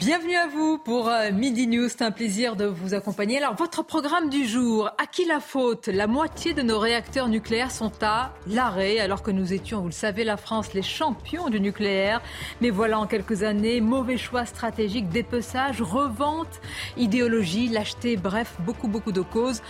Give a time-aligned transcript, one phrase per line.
[0.00, 1.88] Bienvenue à vous pour euh, Midi News.
[1.88, 3.38] C'est un plaisir de vous accompagner.
[3.38, 5.86] Alors, votre programme du jour, à qui la faute?
[5.86, 9.92] La moitié de nos réacteurs nucléaires sont à l'arrêt, alors que nous étions, vous le
[9.92, 12.20] savez, la France, les champions du nucléaire.
[12.60, 16.60] Mais voilà, en quelques années, mauvais choix stratégique, dépeçage, revente,
[16.96, 19.62] idéologie, lâcheté, bref, beaucoup, beaucoup de causes.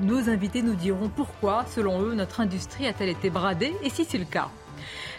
[0.00, 4.16] Nos invités nous diront pourquoi, selon eux, notre industrie a-t-elle été bradée et si c'est
[4.16, 4.48] le cas?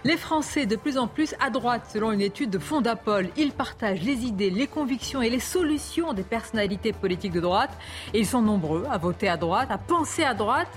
[0.04, 4.02] Les Français, de plus en plus à droite, selon une étude de Fondapol, ils partagent
[4.02, 7.70] les idées, les convictions et les solutions des personnalités politiques de droite.
[8.16, 10.70] Et ils sont nombreux à voter à droite, à penser à droite.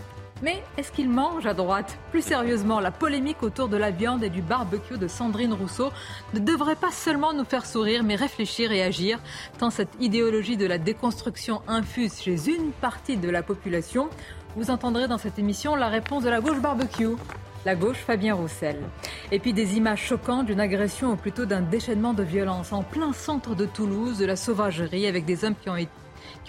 [0.43, 1.97] Mais est-ce qu'ils mangent à droite?
[2.11, 5.91] Plus sérieusement, la polémique autour de la viande et du barbecue de Sandrine Rousseau
[6.35, 9.21] ne devrait pas seulement nous faire sourire, mais réfléchir et agir,
[9.59, 14.11] tant cette idéologie de la déconstruction infuse chez une partie de la population.
[14.55, 17.17] Vous entendrez dans cette émission la réponse de la gauche barbecue.
[17.65, 18.77] La gauche, Fabien Roussel.
[19.33, 23.15] Et puis des images choquantes d'une agression ou plutôt d'un déchaînement de violence en plein
[23.15, 25.71] centre de Toulouse, de la sauvagerie avec des hommes qui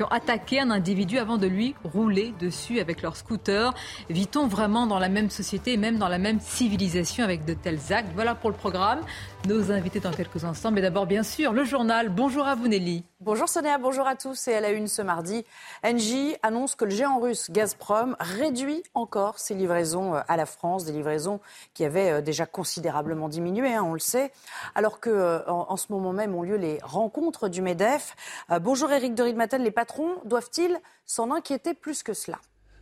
[0.03, 3.73] ont attaqué un individu avant de lui rouler dessus avec leur scooter.
[4.09, 7.93] Vit-on vraiment dans la même société et même dans la même civilisation avec de tels
[7.93, 8.11] actes?
[8.13, 8.99] Voilà pour le programme.
[9.47, 10.71] Nos invités dans quelques instants.
[10.71, 12.09] Mais d'abord, bien sûr, le journal.
[12.09, 13.03] Bonjour à vous, Nelly.
[13.19, 14.47] Bonjour Sonia, bonjour à tous.
[14.47, 15.45] Et à la une ce mardi,
[15.83, 20.85] Engie annonce que le géant russe Gazprom réduit encore ses livraisons euh, à la France,
[20.85, 21.41] des livraisons
[21.75, 24.31] qui avaient euh, déjà considérablement diminué, hein, on le sait,
[24.73, 28.15] alors que euh, en, ce moment même ont lieu les rencontres du MEDEF.
[28.61, 32.39] bonjour Eric de Ridmaten, les patrons doivent-ils s'en inquiéter plus que cela?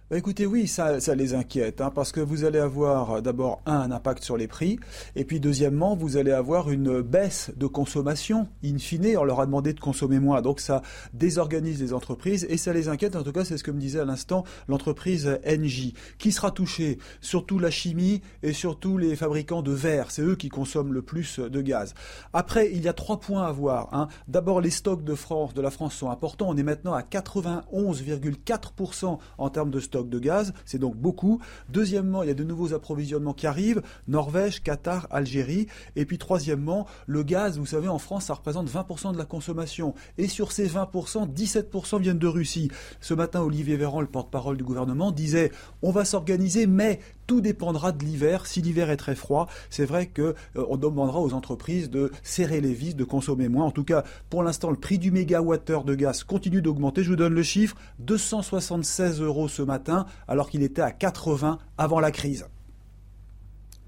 [0.09, 3.89] Bah, écoutez, oui, ça, les inquiète, hein, parce que vous allez avoir euh, d'abord un,
[3.89, 4.77] impact sur les prix,
[5.15, 8.49] et puis deuxièmement, vous allez avoir une baisse de consommation.
[8.65, 10.81] In fine, on leur a demandé de consommer moins, donc ça
[11.13, 13.15] désorganise les entreprises et ça les inquiète.
[13.15, 16.97] En tout cas, c'est ce que me disait à l'instant l'entreprise NJ, qui sera touchée,
[17.21, 20.11] surtout la chimie et surtout les fabricants de verre.
[20.11, 21.93] C'est eux qui consomment le plus de gaz.
[22.33, 23.87] Après, il y a trois points à voir.
[23.93, 24.09] Hein.
[24.27, 26.49] D'abord, les stocks de France, de la France sont importants.
[26.49, 31.39] On est maintenant à 91,4% en termes de stocks de gaz, c'est donc beaucoup.
[31.69, 35.67] Deuxièmement, il y a de nouveaux approvisionnements qui arrivent, Norvège, Qatar, Algérie.
[35.95, 39.93] Et puis troisièmement, le gaz, vous savez, en France, ça représente 20% de la consommation.
[40.17, 42.69] Et sur ces 20%, 17% viennent de Russie.
[43.01, 47.91] Ce matin, Olivier Véran, le porte-parole du gouvernement, disait on va s'organiser, mais tout dépendra
[47.91, 48.45] de l'hiver.
[48.45, 52.73] Si l'hiver est très froid, c'est vrai qu'on euh, demandera aux entreprises de serrer les
[52.73, 53.65] vis, de consommer moins.
[53.65, 57.03] En tout cas, pour l'instant, le prix du mégawattheure de gaz continue d'augmenter.
[57.03, 61.99] Je vous donne le chiffre 276 euros ce matin, alors qu'il était à 80 avant
[61.99, 62.47] la crise.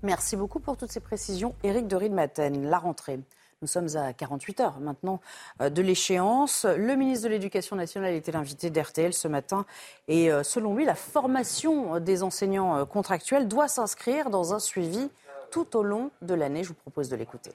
[0.03, 1.55] Merci beaucoup pour toutes ces précisions.
[1.63, 3.19] Éric de Riedmaten, la rentrée.
[3.61, 5.21] Nous sommes à 48 heures maintenant
[5.61, 6.65] euh, de l'échéance.
[6.65, 9.65] Le ministre de l'Éducation nationale était l'invité d'RTL ce matin.
[10.09, 15.09] Et euh, selon lui, la formation des enseignants euh, contractuels doit s'inscrire dans un suivi
[15.51, 16.63] tout au long de l'année.
[16.63, 17.51] Je vous propose de l'écouter.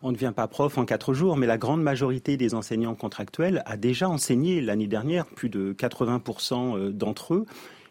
[0.00, 3.62] On ne devient pas prof en quatre jours, mais la grande majorité des enseignants contractuels
[3.66, 7.46] a déjà enseigné l'année dernière, plus de 80% d'entre eux.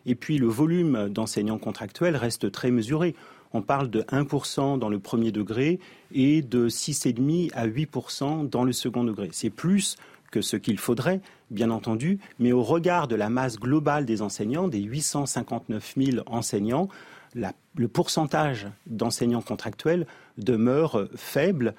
[0.06, 3.16] Et puis le volume d'enseignants contractuels reste très mesuré
[3.54, 5.80] on parle de 1% dans le premier degré
[6.14, 9.30] et de 6,5 à 8% dans le second degré.
[9.32, 9.98] C'est plus
[10.32, 14.68] que ce qu'il faudrait, bien entendu, mais au regard de la masse globale des enseignants,
[14.68, 16.88] des 859 000 enseignants,
[17.36, 20.08] le pourcentage d'enseignants contractuels
[20.38, 21.76] demeure faible.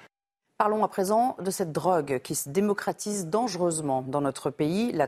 [0.57, 5.07] Parlons à présent de cette drogue qui se démocratise dangereusement dans notre pays, la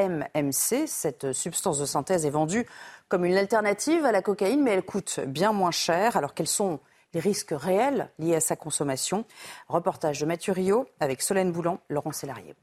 [0.00, 0.86] 3-MMC.
[0.86, 2.66] Cette substance de synthèse est vendue
[3.08, 6.16] comme une alternative à la cocaïne, mais elle coûte bien moins cher.
[6.16, 6.80] Alors quels sont
[7.12, 9.24] les risques réels liés à sa consommation?
[9.68, 12.54] Reportage de Mathieu Rio avec Solène Boulan, Laurent Sélarié.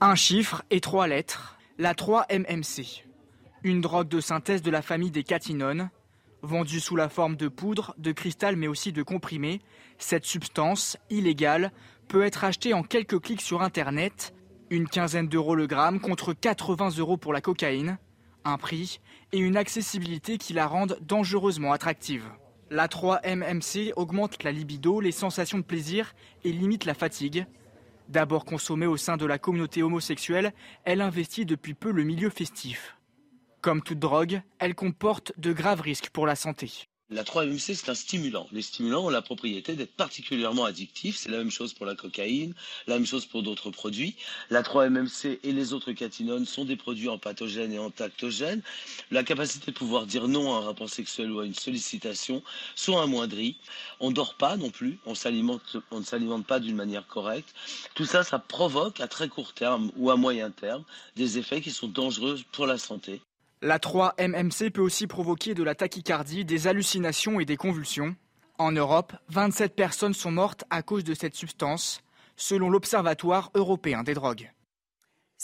[0.00, 3.04] Un chiffre et trois lettres, la 3-MMC.
[3.62, 5.90] Une drogue de synthèse de la famille des catinones.
[6.44, 9.60] Vendue sous la forme de poudre, de cristal mais aussi de comprimés,
[9.98, 11.70] cette substance, illégale,
[12.08, 14.34] peut être achetée en quelques clics sur Internet.
[14.72, 17.98] Une quinzaine d'euros le gramme contre 80 euros pour la cocaïne
[18.46, 19.00] un prix
[19.32, 22.24] et une accessibilité qui la rendent dangereusement attractive.
[22.70, 27.44] La 3-MMC augmente la libido, les sensations de plaisir et limite la fatigue.
[28.08, 30.54] D'abord consommée au sein de la communauté homosexuelle,
[30.84, 32.96] elle investit depuis peu le milieu festif.
[33.60, 36.88] Comme toute drogue, elle comporte de graves risques pour la santé.
[37.12, 38.48] La 3-MMC, c'est un stimulant.
[38.52, 41.18] Les stimulants ont la propriété d'être particulièrement addictifs.
[41.18, 42.54] C'est la même chose pour la cocaïne,
[42.86, 44.16] la même chose pour d'autres produits.
[44.48, 48.62] La 3-MMC et les autres catinones sont des produits empathogènes et entactogènes.
[49.10, 52.42] La capacité de pouvoir dire non à un rapport sexuel ou à une sollicitation
[52.76, 53.56] sont amoindries.
[54.00, 54.98] On ne dort pas non plus.
[55.04, 55.12] On,
[55.90, 57.54] on ne s'alimente pas d'une manière correcte.
[57.94, 60.84] Tout ça, ça provoque à très court terme ou à moyen terme
[61.16, 63.20] des effets qui sont dangereux pour la santé.
[63.64, 68.16] La 3-MMC peut aussi provoquer de la tachycardie, des hallucinations et des convulsions.
[68.58, 72.00] En Europe, 27 personnes sont mortes à cause de cette substance,
[72.34, 74.50] selon l'Observatoire européen des drogues.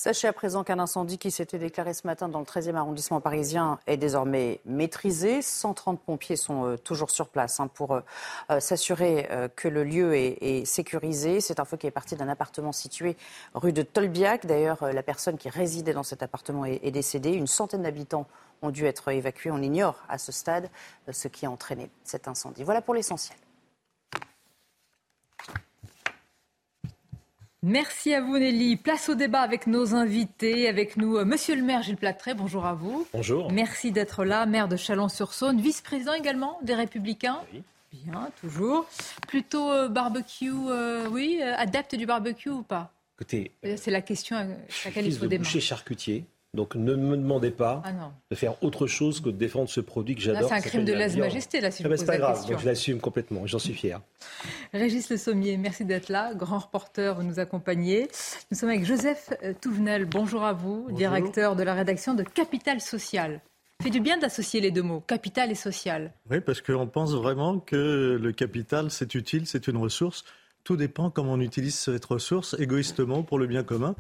[0.00, 3.81] Sachez à présent qu'un incendie qui s'était déclaré ce matin dans le 13e arrondissement parisien
[3.89, 5.43] est désormais maîtrisé.
[5.43, 8.00] 130 pompiers sont euh, toujours sur place hein, pour euh,
[8.53, 11.41] euh, s'assurer que le lieu est, sécurisé.
[11.41, 13.17] C'est un feu qui est parti d'un appartement situé
[13.55, 14.47] rue de Tolbiac.
[14.47, 17.33] D'ailleurs, la personne qui résidait dans cet appartement est, est décédée.
[17.33, 18.29] Une centaine d'habitants
[18.62, 19.50] ont dû être évacués.
[19.50, 20.71] On ignore à ce stade
[21.11, 22.62] ce qui a entraîné cet incendie.
[22.62, 23.37] Voilà pour l'essentiel.
[27.64, 28.76] Merci à vous Nelly.
[28.76, 30.69] Place au débat avec nos invités.
[30.69, 32.34] Avec nous, euh, Monsieur le maire Gilles Platret.
[32.34, 33.05] Bonjour à vous.
[33.12, 33.50] Bonjour.
[33.50, 34.46] Merci d'être là.
[34.46, 37.40] Maire de Chalon-sur-Saône, vice-président également des Républicains.
[37.52, 37.62] Oui.
[37.93, 38.87] Bien, toujours.
[39.26, 42.93] Plutôt euh, barbecue, euh, oui, adepte du barbecue ou pas?
[43.16, 44.44] Écoutez, c'est la question à
[44.84, 45.61] laquelle il faut démarrer.
[45.61, 46.25] charcutier.
[46.55, 50.15] Donc ne me demandez pas ah de faire autre chose que de défendre ce produit
[50.15, 50.49] que j'adore.
[50.49, 52.65] C'est un crime de lèse-majesté, là, si je ah ben, pose pas grave, donc je
[52.65, 54.00] l'assume complètement, j'en suis fier.
[54.73, 58.09] Régis Le Sommier, merci d'être là, grand reporter, vous nous accompagnez.
[58.50, 62.81] Nous sommes avec Joseph euh, Touvenel, bonjour à vous, directeur de la rédaction de Capital
[62.81, 63.43] Social.
[63.83, 66.12] fait du bien d'associer les deux mots, capital et social.
[66.31, 70.25] Oui, parce qu'on pense vraiment que le capital, c'est utile, c'est une ressource.
[70.65, 73.95] Tout dépend comment on utilise cette ressource égoïstement pour le bien commun.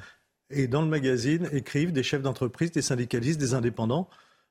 [0.50, 4.08] Et dans le magazine écrivent des chefs d'entreprise, des syndicalistes, des indépendants,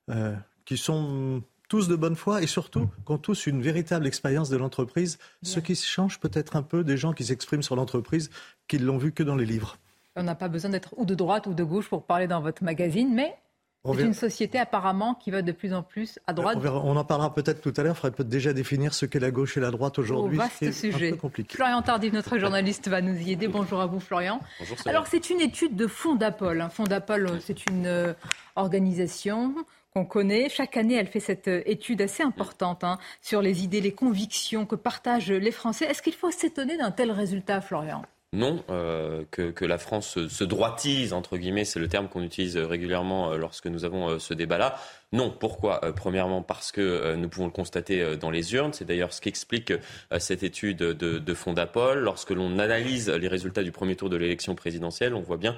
[0.10, 0.36] euh,
[0.66, 4.58] qui sont tous de bonne foi et surtout qui ont tous une véritable expérience de
[4.58, 8.30] l'entreprise, ce qui change peut-être un peu des gens qui s'expriment sur l'entreprise,
[8.68, 9.78] qui l'ont vu que dans les livres.
[10.16, 12.64] On n'a pas besoin d'être ou de droite ou de gauche pour parler dans votre
[12.64, 13.36] magazine, mais
[13.85, 16.57] c'est une société apparemment qui va de plus en plus à droite.
[16.63, 17.95] On, en parlera peut-être tout à l'heure.
[17.95, 20.38] Il faudrait peut-être déjà définir ce qu'est la gauche et la droite aujourd'hui.
[20.38, 21.09] vaste sujet.
[21.09, 21.56] Un peu compliqué.
[21.56, 23.47] Florian Tardif, notre journaliste, va nous y aider.
[23.47, 24.41] Bonjour à vous, Florian.
[24.59, 26.68] Bonjour, Alors, c'est une étude de Fondapol.
[26.71, 28.13] Fondapol, c'est une euh,
[28.56, 29.56] organisation
[29.94, 30.50] qu'on connaît.
[30.50, 34.65] Chaque année, elle fait cette euh, étude assez importante hein, sur les idées, les convictions
[34.65, 35.85] que partagent les Français.
[35.85, 38.03] Est-ce qu'il faut s'étonner d'un tel résultat, Florian?
[38.38, 43.31] Non, euh, que, la France se, droitise, entre guillemets, c'est le terme qu'on utilise régulièrement
[43.31, 44.80] euh, lorsque nous avons euh, ce débat-là.
[45.12, 45.80] Non, pourquoi?
[45.95, 48.74] Premièrement, parce que nous pouvons le constater dans les urnes.
[48.74, 49.72] C'est d'ailleurs ce qu'explique
[50.19, 52.00] cette étude de, de Fondapol.
[52.00, 55.56] Lorsque l'on analyse les résultats du premier tour de l'élection présidentielle, on voit bien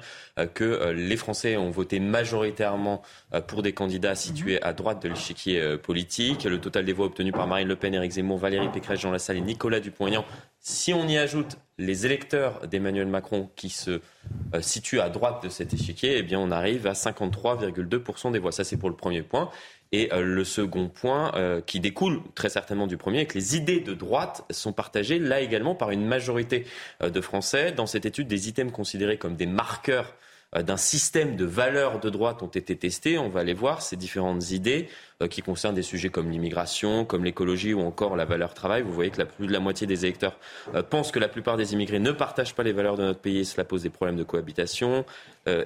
[0.54, 3.02] que les Français ont voté majoritairement
[3.48, 6.44] pour des candidats situés à droite de l'échiquier politique.
[6.44, 9.38] Le total des voix obtenues par Marine Le Pen, Éric Zemmour, Valérie Pécresse, Jean Lassalle
[9.38, 10.24] et Nicolas Dupont-Aignan
[10.60, 14.00] si on y ajoute les électeurs d'Emmanuel Macron qui se
[14.54, 18.52] euh, situent à droite de cet échiquier, eh bien on arrive à 53,2% des voix.
[18.52, 19.50] Ça, c'est pour le premier point.
[19.92, 23.56] Et euh, le second point, euh, qui découle très certainement du premier, est que les
[23.56, 26.66] idées de droite sont partagées là également par une majorité
[27.02, 27.72] de Français.
[27.72, 30.14] Dans cette étude, des items considérés comme des marqueurs
[30.52, 33.18] d'un système de valeurs de droite ont été testés.
[33.18, 34.88] On va aller voir ces différentes idées
[35.22, 38.82] euh, qui concernent des sujets comme l'immigration, comme l'écologie ou encore la valeur travail.
[38.82, 40.36] Vous voyez que la plus de la moitié des électeurs
[40.74, 43.38] euh, pensent que la plupart des immigrés ne partagent pas les valeurs de notre pays
[43.38, 45.04] et cela pose des problèmes de cohabitation.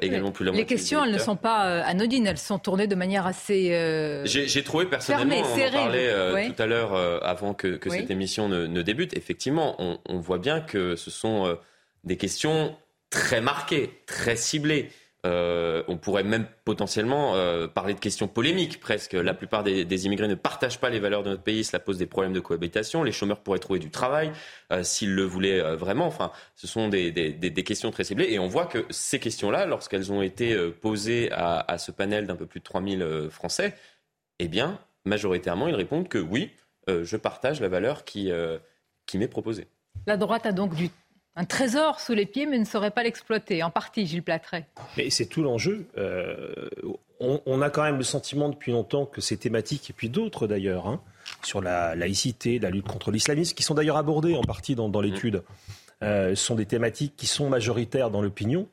[0.03, 3.27] également plus la les questions, elles ne sont pas anodines, elles sont tournées de manière
[3.27, 4.23] assez.
[4.27, 6.95] J'ai trouvé personnellement, on en parlait tout à l'heure
[7.25, 9.17] avant que, cette émission ne, débute.
[9.17, 11.57] Effectivement, on, on, voit bien que ce sont
[12.05, 12.77] des questions
[13.15, 14.91] très marqué, très ciblé.
[15.25, 19.13] Euh, on pourrait même potentiellement euh, parler de questions polémiques presque.
[19.13, 22.07] La plupart des, immigrés ne partagent pas les valeurs de notre pays, cela pose des
[22.07, 23.05] problèmes de cohabitation.
[23.05, 24.33] Les chômeurs pourraient trouver du travail
[24.73, 26.07] euh, s'ils le voulaient vraiment.
[26.07, 27.13] Enfin, ce sont des,
[27.65, 31.93] questions très ciblées et on voit que ces questions-là, lorsqu'elles ont été posées à, ce
[31.93, 33.75] panel d'un peu plus de 3000 Français,
[34.41, 36.51] eh bien, majoritairement, ils répondent que oui,
[36.89, 38.31] je partage la valeur qui,
[39.07, 39.69] qui m'est proposée.
[40.07, 40.91] La droite a donc du
[41.37, 43.63] un trésor sous les pieds, mais ne saurait pas l'exploiter.
[43.63, 44.67] En partie, Gilles Platret.
[44.97, 45.87] Mais c'est tout l'enjeu.
[45.99, 46.69] Euh,
[47.21, 50.87] on, a quand même le sentiment depuis longtemps que ces thématiques, et puis d'autres d'ailleurs,
[50.87, 51.01] hein,
[51.43, 55.43] sur la laïcité, la lutte contre l'islamisme, qui sont d'ailleurs abordées en partie dans, l'étude,
[56.03, 58.69] euh, sont des thématiques qui sont majoritaires dans l'opinion.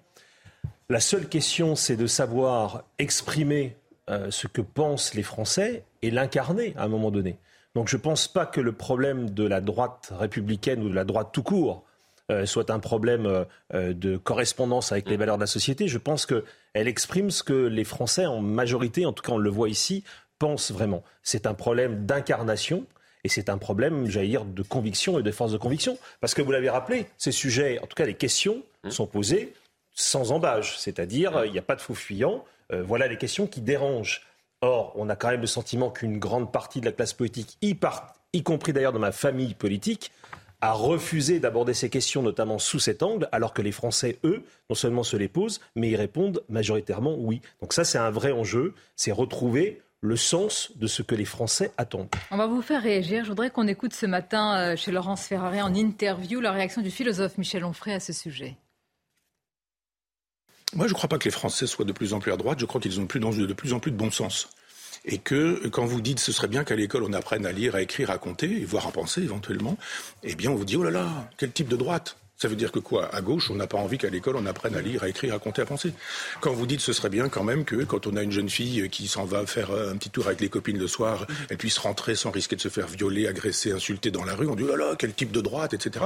[0.90, 3.78] La seule question, c'est de savoir exprimer
[4.10, 7.38] euh, ce que pensent les Français et l'incarner à un moment donné.
[7.76, 11.06] Donc je ne pense pas que le problème de la droite républicaine ou de la
[11.06, 11.91] droite tout court euh,
[12.46, 15.88] soit un problème euh, euh, de correspondance avec les valeurs de la société.
[15.88, 19.50] Je pense qu'elle exprime ce que les Français, en majorité, en tout cas on le
[19.50, 20.04] voit ici,
[20.40, 21.04] pensent vraiment.
[21.24, 22.86] C'est un problème d'incarnation.
[23.24, 26.00] Et c'est un problème, j'allais dire, de conviction et de force de conviction.
[26.22, 28.90] Parce que vous l'avez rappelé, ces sujets, en tout cas les questions, mmh.
[28.90, 29.54] sont posées
[29.94, 30.80] sans embâge.
[30.80, 32.44] C'est-à-dire, il n'y a pas de faux fuyant.
[32.74, 34.26] Euh, voilà les questions qui dérangent.
[34.62, 37.76] Or, on a quand même le sentiment qu'une grande partie de la classe politique, y,
[38.34, 40.12] y compris d'ailleurs dans ma famille politique,
[40.62, 44.76] a refusé d'aborder ces questions, notamment sous cet angle, alors que les Français, eux, non
[44.76, 47.42] seulement se les posent, mais ils répondent majoritairement oui.
[47.62, 51.72] Donc ça, c'est un vrai enjeu, c'est retrouver le sens de ce que les Français
[51.78, 52.10] attendent.
[52.32, 53.24] On va vous faire réagir.
[53.24, 56.90] Je voudrais qu'on écoute ce matin euh, chez Laurence Ferrari en interview la réaction du
[56.90, 58.56] philosophe Michel Onfray à ce sujet.
[60.74, 62.60] Moi, je ne crois pas que les Français soient de plus en plus à droite.
[62.60, 63.08] Je crois qu'ils ont de
[63.54, 64.50] plus en plus de bon sens
[65.06, 67.82] et que quand vous dites ce serait bien qu'à l'école on apprenne à lire, à
[67.82, 69.78] écrire, à compter, voire à penser éventuellement,
[70.24, 72.18] eh bien on vous dit oh là là, quel type de droite?
[72.42, 73.14] Ça veut dire que quoi?
[73.14, 75.38] À gauche, on n'a pas envie qu'à l'école on apprenne à lire, à écrire, à
[75.38, 75.94] compter, à penser.
[76.40, 78.90] Quand vous dites ce serait bien quand même que quand on a une jeune fille
[78.90, 82.16] qui s'en va faire un petit tour avec les copines le soir, elle puisse rentrer
[82.16, 84.88] sans risquer de se faire violer, agresser, insulter dans la rue, on dit oh là
[84.88, 86.06] là, quel type de droite, etc.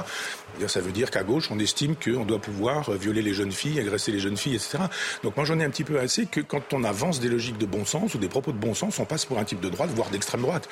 [0.61, 3.79] Eh ça veut dire qu'à gauche, on estime qu'on doit pouvoir violer les jeunes filles,
[3.79, 4.79] agresser les jeunes filles, etc.
[5.23, 7.65] Donc moi j'en ai un petit peu assez que quand on avance des logiques de
[7.65, 9.89] bon sens ou des propos de bon sens, on passe pour un type de droite,
[9.95, 10.67] voire d'extrême droite.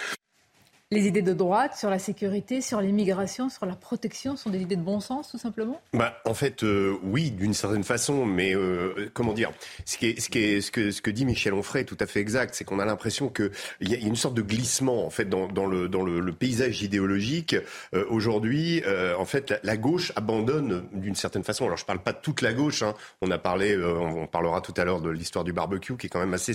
[0.91, 4.75] Les idées de droite sur la sécurité, sur l'immigration, sur la protection sont des idées
[4.75, 9.09] de bon sens, tout simplement bah, En fait, euh, oui, d'une certaine façon, mais euh,
[9.13, 9.51] comment dire
[9.85, 11.97] ce, qui est, ce, qui est, ce, que, ce que dit Michel Onfray est tout
[11.99, 13.49] à fait exact, c'est qu'on a l'impression qu'il
[13.81, 17.55] y, a une sorte de glissement en fait dans, dans, le, dans le, paysage idéologique.
[17.95, 18.83] Euh, aujourd'hui,
[19.17, 21.65] en fait, la, gauche abandonne d'une certaine façon.
[21.65, 22.83] Alors, je ne parle pas de toute la gauche.
[22.83, 22.93] Hein.
[23.21, 26.19] On a parlé, on, parlera tout à l'heure de l'histoire du barbecue, qui est quand
[26.19, 26.53] même assez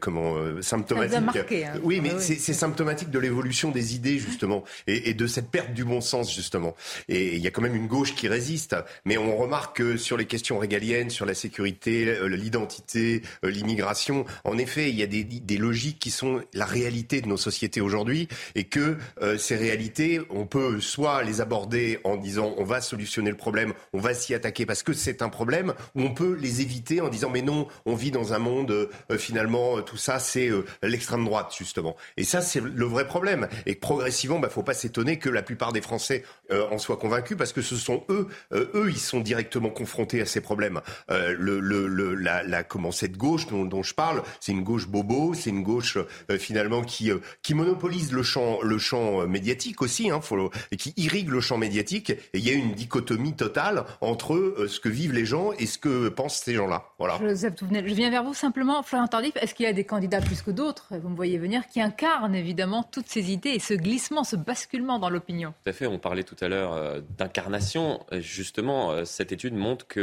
[0.00, 1.20] comment symptomatique.
[1.20, 1.72] Marqué, hein.
[1.82, 6.00] Oui, mais c'est symptomatique de l'évolution des idées, justement, et, de cette perte du bon
[6.00, 6.74] sens, justement.
[7.08, 8.76] Et il y a quand même une gauche qui résiste.
[9.04, 14.24] Mais on remarque que sur les questions régaliennes, sur la sécurité, euh, l'identité, euh, l'immigration,
[14.44, 18.28] en effet, il y a des, logiques qui sont la réalité de nos sociétés aujourd'hui,
[18.54, 23.30] et que euh, ces réalités, on peut soit les aborder en disant on va solutionner
[23.30, 26.60] le problème, on va s'y attaquer parce que c'est un problème, ou on peut les
[26.60, 30.50] éviter en disant mais non, on vit dans un monde, finalement, tout ça, c'est
[30.82, 31.96] l'extrême droite, justement.
[32.16, 33.48] Et ça, c'est le vrai problème.
[33.66, 36.78] Et progressivement, il bah, ne faut pas s'étonner que la plupart des Français euh, en
[36.78, 40.40] soient convaincus parce que ce sont eux, euh, eux, ils sont directement confrontés à ces
[40.40, 40.80] problèmes.
[41.10, 44.88] Euh, le, le, la, la, comment cette gauche dont, dont je parle, c'est une gauche
[44.88, 45.98] bobo, c'est une gauche
[46.38, 47.10] finalement qui
[47.42, 51.58] qui monopolise le champ le champ médiatique aussi, hein, faut, et qui irrigue le champ
[51.58, 52.10] médiatique.
[52.10, 55.78] Et il y a une dichotomie totale entre ce que vivent les gens et ce
[55.78, 56.84] que pensent ces gens-là.
[56.98, 57.18] Voilà.
[57.20, 59.32] je viens vers vous simplement, Florian Tardif.
[59.36, 62.34] Est-ce qu'il y a des candidats plus que d'autres, vous me voyez venir, qui incarnent
[62.34, 65.54] évidemment toutes ces idées et ce glissement, ce basculement dans l'opinion.
[65.64, 65.86] Tout à fait.
[65.86, 68.04] On parlait tout à l'heure euh, d'incarnation.
[68.12, 70.00] Justement, euh, cette étude montre que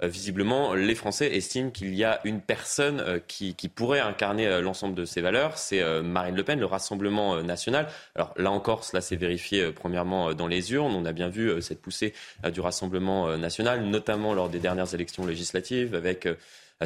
[0.00, 5.04] euh, visiblement, les Français estiment qu'il y a une personne qui, pourrait incarner l'ensemble de
[5.04, 5.58] ces valeurs.
[5.58, 7.88] C'est Marine Le Pen, le Rassemblement national.
[8.14, 10.94] Alors là encore, cela s'est vérifié premièrement dans les urnes.
[10.94, 12.14] On a bien vu cette poussée
[12.52, 16.28] du Rassemblement national, notamment lors des dernières élections législatives, avec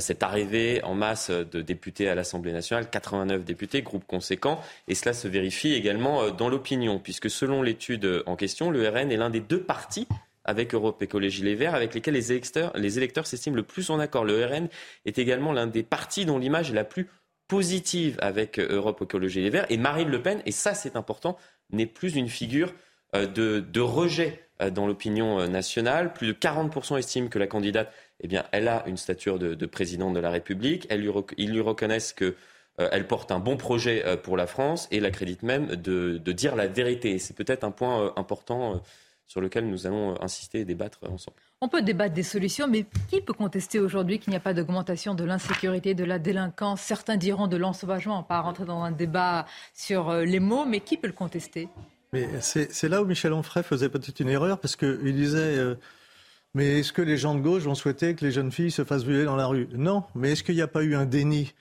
[0.00, 5.12] cette arrivée en masse de députés à l'Assemblée nationale, 89 députés, groupe conséquent, et cela
[5.12, 9.30] se vérifie également euh, dans l'opinion, puisque selon l'étude en question, le RN est l'un
[9.30, 10.06] des deux partis
[10.44, 14.24] avec Europe Écologie Les Verts, avec lesquels les électeurs, s'estiment le plus en accord.
[14.24, 14.68] Le RN
[15.04, 17.08] est également l'un des partis dont l'image est la plus
[17.48, 19.66] positive avec euh, Europe Écologie Les Verts.
[19.68, 21.36] Et Marine Le Pen, et ça c'est important,
[21.70, 22.72] n'est plus une figure
[23.14, 26.12] euh, de, rejet dans l'opinion nationale.
[26.12, 27.92] Plus de 40% estiment que la candidate
[28.22, 30.86] eh bien, elle a une stature de, présidente de la République.
[30.90, 32.34] Elle lui, ils lui reconnaissent qu'elle
[32.80, 36.68] euh, porte un bon projet euh, pour la France et l'accrédite même de, dire la
[36.68, 37.18] vérité.
[37.18, 38.80] C'est peut-être un point euh, important
[39.26, 41.36] sur lequel nous allons insister et débattre ensemble.
[41.60, 45.14] On peut débattre des solutions, mais qui peut contester aujourd'hui qu'il n'y a pas d'augmentation
[45.14, 46.80] de l'insécurité, de la délinquance?
[46.80, 51.06] Certains diront de l'ensauvagement, pas rentrer dans un débat sur les mots, mais qui peut
[51.06, 51.68] le contester?
[52.12, 55.76] Mais c'est là où Michel Onfray faisait peut-être une erreur, parce qu'il disait
[56.54, 59.04] mais est-ce que les gens de gauche vont souhaiter que les jeunes filles se fassent
[59.04, 59.68] violer dans la rue?
[59.72, 60.04] Non.
[60.14, 61.54] Mais est-ce qu'il n'y a pas eu un déni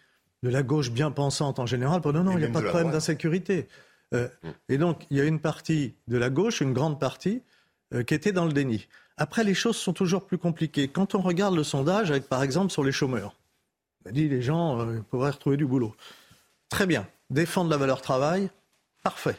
[0.44, 2.02] de la gauche bien pensante en général?
[2.04, 3.68] Non, non, il n'y a pas de problème d'insécurité.
[4.14, 4.28] Euh,
[4.68, 7.42] et donc, il y a une partie de la gauche, une grande partie,
[7.94, 8.88] euh, qui était dans le déni.
[9.16, 10.90] Après, les choses sont toujours plus compliquées.
[10.90, 13.38] Quand on regarde le sondage, avec par exemple sur les chômeurs,
[14.04, 15.96] on a dit les gens euh, pourraient retrouver du boulot.
[16.68, 17.08] Très bien.
[17.30, 18.50] Défendre la valeur travail,
[19.04, 19.38] parfait.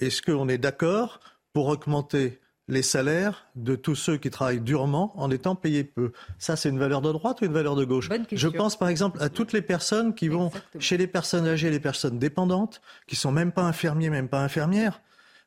[0.00, 1.20] Est-ce qu'on est d'accord
[1.52, 6.12] pour augmenter les salaires de tous ceux qui travaillent durement en étant payés peu?
[6.38, 8.08] Ça, c'est une valeur de droite ou une valeur de gauche?
[8.32, 11.80] Je pense par exemple à toutes les personnes qui vont chez les personnes âgées, les
[11.80, 15.00] personnes dépendantes, qui sont même pas infirmiers, même pas infirmières,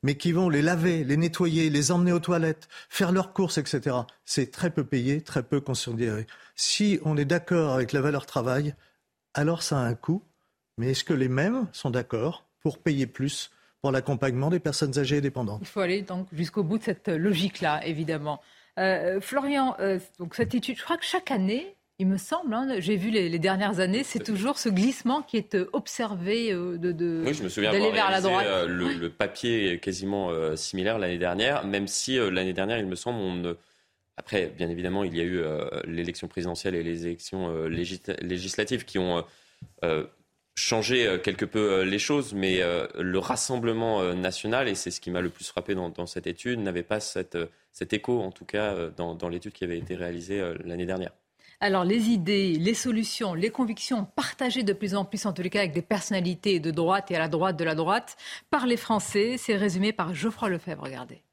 [0.04, 3.96] mais qui vont les laver, les nettoyer, les emmener aux toilettes, faire leurs courses, etc.
[4.26, 6.28] C'est très peu payé, très peu considéré.
[6.56, 8.76] Si on est d'accord avec la valeur travail,
[9.34, 10.22] alors ça a un coût.
[10.78, 13.50] Mais est-ce que les mêmes sont d'accord pour payer plus
[13.84, 15.60] pour l'accompagnement des personnes âgées et dépendantes.
[15.62, 18.40] Il faut aller donc jusqu'au bout de cette logique-là, évidemment.
[18.80, 22.76] Euh, Florian, euh, donc cette étude, je crois que chaque année, il me semble, hein,
[22.80, 27.24] j'ai vu les, dernières années, c'est toujours ce glissement qui est euh, observé de, de
[27.26, 28.48] oui, je me souviens d'aller vers la droite.
[28.68, 33.58] le, papier est quasiment similaire l'année dernière, même si l'année dernière, il me semble, on
[34.16, 35.42] après, bien évidemment, il y a eu
[35.88, 39.26] l'élection présidentielle et les élections législatives qui ont
[40.56, 42.62] changé quelque peu les choses, mais
[42.96, 46.60] le rassemblement national, et c'est ce qui m'a le plus frappé dans, dans cette étude,
[46.60, 50.56] n'avait pas cet écho, en tout cas, euh, dans, l'étude qui avait été réalisée euh,
[50.64, 51.12] l'année dernière.
[51.60, 55.50] Alors les idées, les solutions, les convictions partagées de plus en plus, en tous les
[55.50, 58.18] cas avec des personnalités de droite et à la droite de la droite,
[58.50, 60.84] par les Français, c'est résumé par Geoffroy Lefebvre.
[60.84, 61.24] Regardez.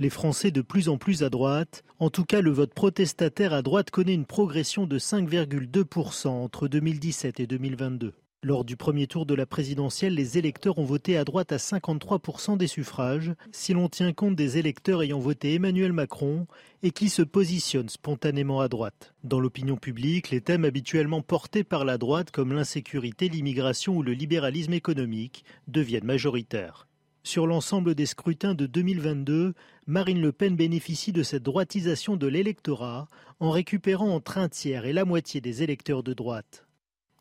[0.00, 3.62] Les Français de plus en plus à droite, en tout cas le vote protestataire à
[3.62, 8.12] droite connaît une progression de 5,2% entre 2017 et 2022.
[8.42, 12.56] Lors du premier tour de la présidentielle, les électeurs ont voté à droite à 53%
[12.56, 16.48] des suffrages, si l'on tient compte des électeurs ayant voté Emmanuel Macron
[16.82, 19.14] et qui se positionnent spontanément à droite.
[19.22, 24.12] Dans l'opinion publique, les thèmes habituellement portés par la droite, comme l'insécurité, l'immigration ou le
[24.12, 26.88] libéralisme économique, deviennent majoritaires.
[27.26, 29.54] Sur l'ensemble des scrutins de 2022,
[29.86, 33.08] Marine Le Pen bénéficie de cette droitisation de l'électorat
[33.40, 36.66] en récupérant entre un tiers et la moitié des électeurs de droite.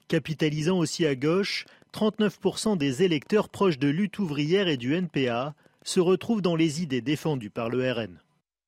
[0.10, 5.56] Capitalisant aussi à gauche, 39% des électeurs proches de lutte ouvrière et du NPA
[5.86, 8.20] se retrouvent dans les idées défendues par le RN.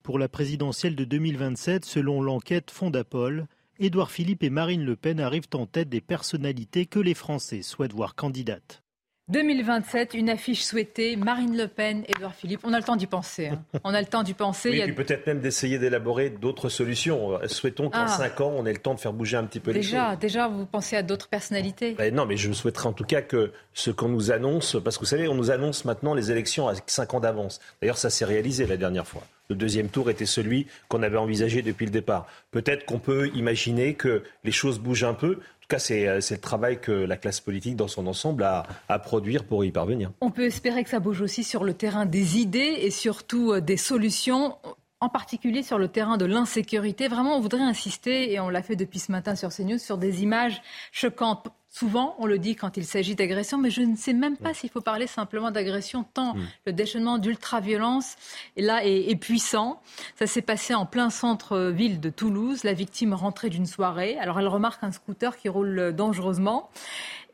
[0.04, 5.50] Pour la présidentielle de 2027, selon l'enquête Fondapol, Édouard Philippe et Marine Le Pen arrivent
[5.54, 8.85] en tête des personnalités que les Français souhaitent voir candidates.
[9.29, 12.60] 2027, une affiche souhaitée, Marine Le Pen, Édouard Philippe.
[12.63, 13.48] On a le temps d'y penser.
[13.48, 13.63] Hein.
[13.84, 14.70] On a le temps d'y penser.
[14.75, 17.39] Oui, et puis peut-être même d'essayer d'élaborer d'autres solutions.
[17.48, 18.08] Souhaitons qu'en ah.
[18.08, 20.20] cinq ans, on ait le temps de faire bouger un petit peu déjà, les choses.
[20.20, 23.51] Déjà, vous pensez à d'autres personnalités ben Non, mais je souhaiterais en tout cas que
[23.74, 26.84] ce qu'on nous annonce, parce que vous savez, on nous annonce maintenant les élections avec
[26.88, 27.60] cinq ans d'avance.
[27.82, 29.24] D'ailleurs, ça s'est réalisé la dernière fois.
[29.50, 32.25] Le deuxième tour était celui qu'on avait envisagé depuis le départ.
[32.50, 35.40] Peut-être qu'on peut imaginer que les choses bougent un peu.
[35.66, 38.68] En tout cas, euh, c'est le travail que la classe politique dans son ensemble a
[38.88, 40.12] à produire pour y parvenir.
[40.22, 43.62] On peut espérer que ça bouge aussi sur le terrain des idées et surtout euh,
[43.62, 44.58] des solutions
[45.00, 47.08] en particulier sur le terrain de l'insécurité.
[47.08, 50.22] Vraiment, on voudrait insister, et on l'a fait depuis ce matin sur CNews, sur des
[50.22, 51.48] images choquantes.
[51.77, 54.53] Souvent, on le dit quand il s'agit d'agression, mais je ne sais même pas mm.
[54.53, 56.48] s'il faut parler simplement d'agression, tant mm.
[56.68, 58.16] le déchaînement d'ultra-violence
[58.55, 59.81] là est, est, puissant.
[60.18, 62.64] Ça s'est passé en plein centre-ville de Toulouse.
[62.64, 64.18] La victime rentrait d'une soirée.
[64.20, 66.70] Alors, elle remarque un scooter qui roule dangereusement.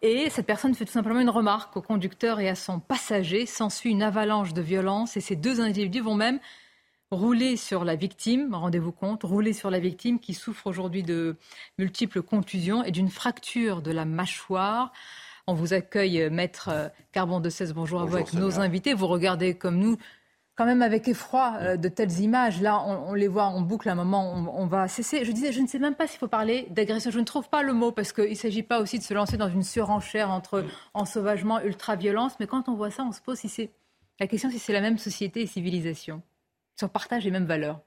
[0.02, 3.46] Et cette personne fait tout simplement une remarque au conducteur et à son passager.
[3.46, 6.40] S'ensuit une avalanche de violence et ces deux individus vont même
[7.12, 11.36] rouler sur la victime, rendez-vous compte, rouler sur la victime qui souffre aujourd'hui de
[11.78, 14.92] multiples contusions et d'une fracture de la mâchoire.
[15.48, 16.70] On vous accueille, maître
[17.12, 18.94] Carbon de 16, bonjour, à vous avec nos invités.
[18.94, 19.98] Vous regardez comme nous,
[20.56, 22.62] quand même avec effroi, euh, de telles images.
[22.62, 25.26] Là, on, les voit en boucle à un moment, on, va cesser.
[25.26, 27.12] Je disais, je ne sais même pas s'il faut parler d'agression.
[27.12, 29.36] Je ne trouve pas le mot parce qu'il ne s'agit pas aussi de se lancer
[29.36, 32.34] dans une surenchère entre ensauvagement, ultra-violence.
[32.40, 33.72] Mais quand on voit ça, on se pose si c'est
[34.20, 36.22] la question si c'est la même société et civilisation
[36.84, 37.82] on partage les mêmes valeurs.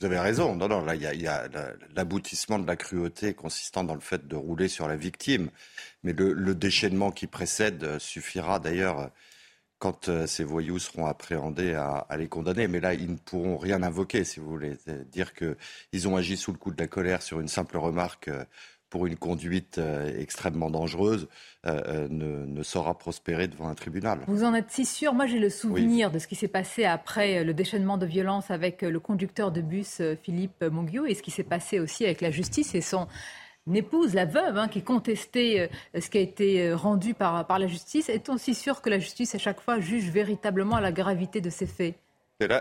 [0.00, 0.56] Vous avez raison.
[0.56, 1.48] Non, non, là, il y a,
[1.94, 5.48] l'aboutissement de la cruauté consistant dans le fait de rouler sur la victime.
[6.02, 9.10] Mais le, déchaînement qui précède suffira d'ailleurs
[9.78, 12.66] quand euh, ces voyous seront appréhendés à, les condamner.
[12.66, 14.76] Mais là, ils ne pourront rien invoquer, si vous voulez.
[15.06, 18.44] Dire qu'ils ont agi sous le coup de la colère sur une simple remarque euh,
[18.92, 21.26] pour une conduite euh, extrêmement dangereuse
[21.64, 24.20] euh, euh, ne, saura prospérer devant un tribunal.
[24.26, 25.14] Vous en êtes si sûr?
[25.14, 28.82] Moi, j'ai le souvenir de ce qui s'est passé après le déchaînement de violence avec
[28.82, 32.74] le conducteur de bus Philippe Monguiot et ce qui s'est passé aussi avec la justice
[32.74, 33.08] et son
[33.72, 38.10] épouse, la veuve, hein, qui contestait ce qui a été rendu par, par la justice.
[38.10, 41.66] Est-on si sûr que la justice, à chaque fois, juge véritablement la gravité de ces
[41.66, 41.94] faits?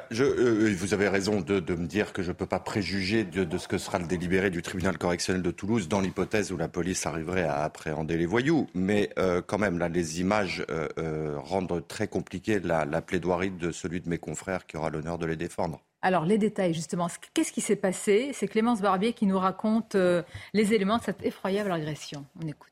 [0.10, 3.58] Je, euh, vous avez raison de, me dire que je ne peux pas préjuger de,
[3.58, 7.06] ce que sera le délibéré du tribunal correctionnel de Toulouse dans l'hypothèse où la police
[7.06, 8.68] arriverait à appréhender les voyous.
[8.74, 13.72] Mais euh, quand même, là, les images euh, rendent très compliquée la, la, plaidoirie de
[13.72, 15.82] celui de mes confrères qui aura l'honneur de les défendre.
[16.02, 17.08] Alors, les détails, justement.
[17.34, 18.32] Qu'est-ce qui s'est passé?
[18.34, 19.96] C'est Clémence Barbier qui nous raconte
[20.54, 22.26] les éléments de cette effroyable agression.
[22.44, 22.72] On écoute.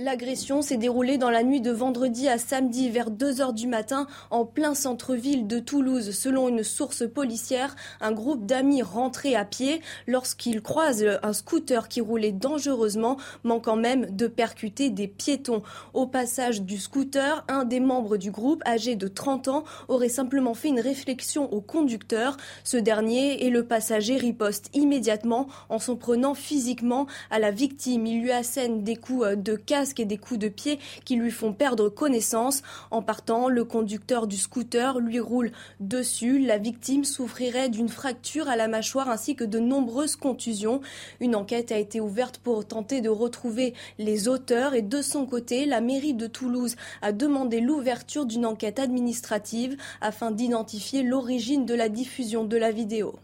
[0.00, 4.06] L'agression s'est déroulée dans la nuit de vendredi à samedi vers 2 heures du matin
[4.30, 6.12] en plein centre-ville de Toulouse.
[6.12, 12.00] Selon une source policière, un groupe d'amis rentrait à pied lorsqu'ils croisent un scooter qui
[12.00, 15.64] roulait dangereusement, manquant même de percuter des piétons.
[15.94, 20.54] Au passage du scooter, un des membres du groupe, âgé de 30 ans, aurait simplement
[20.54, 22.36] fait une réflexion au conducteur.
[22.62, 28.06] Ce dernier et le passager ripostent immédiatement en s'en prenant physiquement à la victime.
[28.06, 31.52] Il lui assène des coups de casse et des coups de pied qui lui font
[31.52, 32.62] perdre connaissance.
[32.90, 36.38] En partant, le conducteur du scooter lui roule dessus.
[36.38, 40.80] La victime souffrirait d'une fracture à la mâchoire ainsi que de nombreuses contusions.
[41.20, 45.66] Une enquête a été ouverte pour tenter de retrouver les auteurs et de son côté,
[45.66, 51.88] la mairie de Toulouse a demandé l'ouverture d'une enquête administrative afin d'identifier l'origine de la
[51.88, 53.14] diffusion de la vidéo.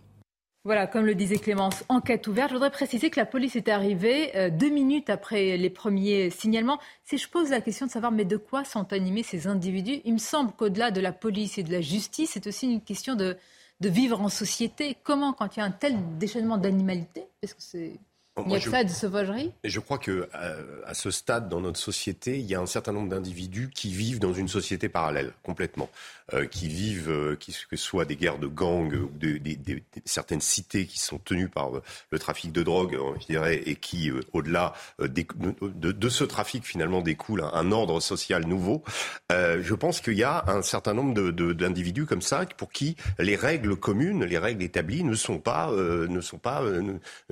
[0.67, 2.49] Voilà, comme le disait Clémence, enquête ouverte.
[2.49, 6.81] Je voudrais préciser que la police est arrivée euh, deux minutes après les premiers signalements.
[7.05, 10.01] Si je pose la question de savoir, mais de quoi sont animés ces individus?
[10.07, 13.15] Il me semble qu'au-delà de la police et de la justice, c'est aussi une question
[13.15, 13.37] de,
[13.81, 14.97] de vivre en société.
[15.03, 18.01] Comment, quand il y a un tel déchaînement d'animalité, est-ce que c'est
[18.47, 19.53] il y a ça de sauvagerie?
[19.63, 22.93] Je crois que euh, à, ce stade dans notre société, il y a un certain
[22.93, 25.89] nombre d'individus qui vivent dans une société parallèle complètement,
[26.51, 29.39] qui vivent, euh, que ce soit des guerres de gangs ou de,
[30.05, 31.71] certaines cités qui sont tenues par
[32.11, 37.73] le trafic de drogue, je dirais, et qui, au-delà de, ce trafic finalement découle un,
[37.73, 38.83] ordre social nouveau.
[39.31, 43.77] je pense qu'il y a un certain nombre d'individus comme ça pour qui les règles
[43.77, 46.63] communes, les règles établies ne sont pas, ne sont pas,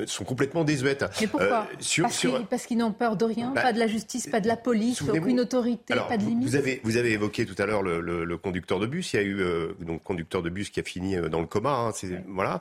[0.07, 1.05] sont complètement désuètes.
[1.21, 1.67] Mais pourquoi?
[2.01, 4.57] Euh, Parce qu'ils n'ont peur de rien, bah, pas de la justice, pas de la
[4.57, 6.49] police, aucune autorité, pas de limite.
[6.49, 9.13] Vous avez, vous avez évoqué tout à l'heure le, conducteur de bus.
[9.13, 11.47] Il y a eu euh, donc conducteur de bus qui a fini euh, dans le
[11.47, 11.71] coma.
[11.71, 11.93] Hein,
[12.29, 12.61] voilà.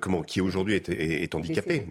[0.00, 1.86] comment Qui aujourd'hui est, handicapé.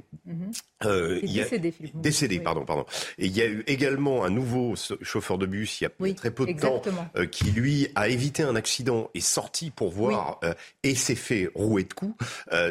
[0.86, 1.20] Décédé.
[1.24, 2.86] il décédé, décédé pardon, pardon.
[3.18, 6.32] Et il y a eu également un nouveau chauffeur de bus il y a très
[6.32, 6.82] peu de temps
[7.32, 10.40] qui lui a évité un accident et sorti pour voir
[10.84, 12.16] et s'est fait rouer de coups.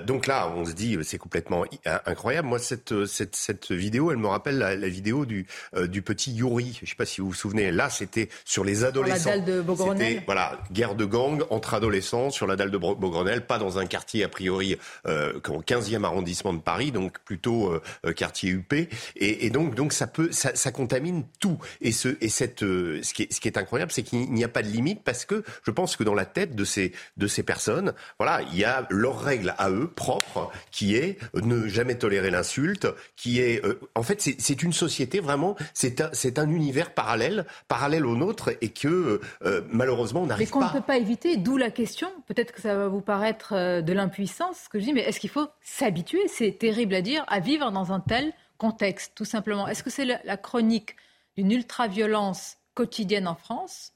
[0.07, 1.65] donc là, on se dit c'est complètement
[2.07, 2.49] incroyable.
[2.49, 5.47] Moi, cette, cette, cette vidéo, elle me rappelle la, vidéo du,
[5.77, 6.73] euh, du petit Yuri.
[6.79, 7.71] Je ne sais pas si vous vous souvenez.
[7.71, 9.19] Là, c'était sur les adolescents.
[9.19, 10.23] Sur la dalle de Beaugrenelle.
[10.27, 14.25] Voilà, guerre de gang entre adolescents sur la dalle de Beaugrenelle, pas dans un quartier
[14.25, 17.71] a priori euh, au 15e arrondissement de Paris, donc plutôt
[18.04, 18.73] euh, quartier UP.
[18.73, 21.59] Et, et, donc, donc ça peut, ça, ça contamine tout.
[21.81, 24.49] Et ce, et cette, ce qui est, ce qui est incroyable, c'est qu'il n'y a
[24.49, 27.43] pas de limite parce que je pense que dans la tête de ces, de ces
[27.43, 32.31] personnes, voilà, il y a leur règle à eux propre qui est ne jamais tolérer
[32.31, 32.87] l'insulte
[33.17, 37.47] qui est, euh, en fait, c'est une société vraiment, c'est un, c'est un univers parallèle,
[37.69, 40.59] parallèle au nôtre, et que euh, malheureusement on n'arrive pas.
[40.59, 41.37] Mais qu'on ne peut pas éviter.
[41.37, 42.09] D'où la question.
[42.27, 45.21] Peut-être que ça va vous paraître euh, de l'impuissance, ce que je dis, mais est-ce
[45.21, 49.69] qu'il faut s'habituer C'est terrible à dire, à vivre dans un tel contexte, tout simplement.
[49.69, 50.97] Est-ce que c'est la chronique
[51.37, 53.95] d'une ultra-violence quotidienne en France?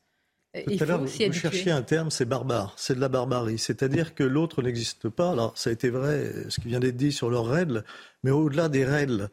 [0.54, 2.72] Tout à l'heure, vous, cherchiez un terme, c'est barbare.
[2.76, 3.58] C'est de la barbarie.
[3.58, 5.32] C'est-à-dire que l'autre n'existe pas.
[5.32, 7.84] Alors, ça a été vrai, ce qui vient d'être dit sur leurs règles,
[8.22, 9.28] mais au-delà des règles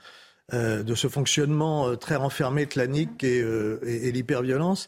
[0.54, 4.88] euh, de ce fonctionnement euh, très renfermé, clanique et, euh, et, l'hyperviolence,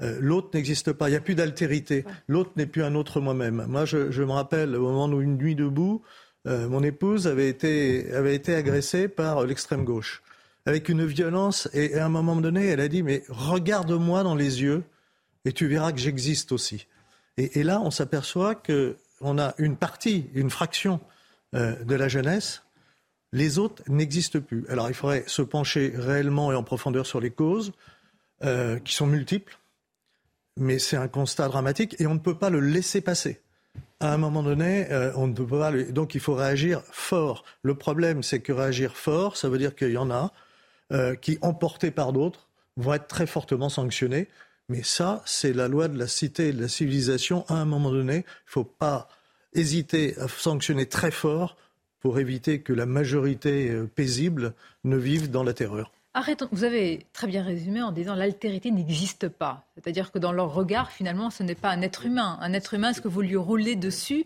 [0.00, 1.08] l'autre n'existe pas.
[1.08, 2.04] Il n'y a plus d'altérité.
[2.28, 3.64] L'autre n'est plus un autre moi-même.
[3.68, 6.02] Moi, je, je, me rappelle, au moment où une nuit debout,
[6.46, 10.22] mon épouse avait été, avait été agressée par l'extrême gauche,
[10.66, 14.62] avec une violence, et à un moment donné, elle a dit, mais regarde-moi dans les
[14.62, 14.84] yeux
[15.44, 16.86] et tu verras que j'existe aussi.
[17.36, 21.00] Et, là, on s'aperçoit qu'on a une partie, une fraction
[21.54, 22.62] euh, de la jeunesse.
[23.32, 24.64] Les autres n'existent plus.
[24.68, 27.72] Alors il faudrait se pencher réellement et en profondeur sur les causes,
[28.44, 29.58] euh, qui sont multiples,
[30.56, 33.40] mais c'est un constat dramatique et on ne peut pas le laisser passer.
[34.00, 35.72] À un moment donné, euh, on ne peut pas.
[35.72, 37.44] Donc il faut réagir fort.
[37.62, 40.32] Le problème, c'est que réagir fort, ça veut dire qu'il y en a
[41.22, 44.28] qui, emportés par d'autres, vont être très fortement sanctionnés.
[44.68, 47.44] Mais ça, c'est la loi de la cité et de la civilisation.
[47.48, 49.08] À un moment donné, il ne faut pas
[49.54, 51.56] hésiter à sanctionner très fort
[52.00, 54.54] pour éviter que la majorité euh, paisible
[54.84, 55.92] ne vive dans la terreur.
[56.16, 56.48] Arrêtons.
[56.52, 59.64] Vous avez très bien résumé en disant l'altérité n'existe pas.
[59.74, 62.38] C'est-à-dire que dans leur regard, finalement, ce n'est pas un être humain.
[62.40, 64.24] Un être humain, est-ce que vous lui roulez dessus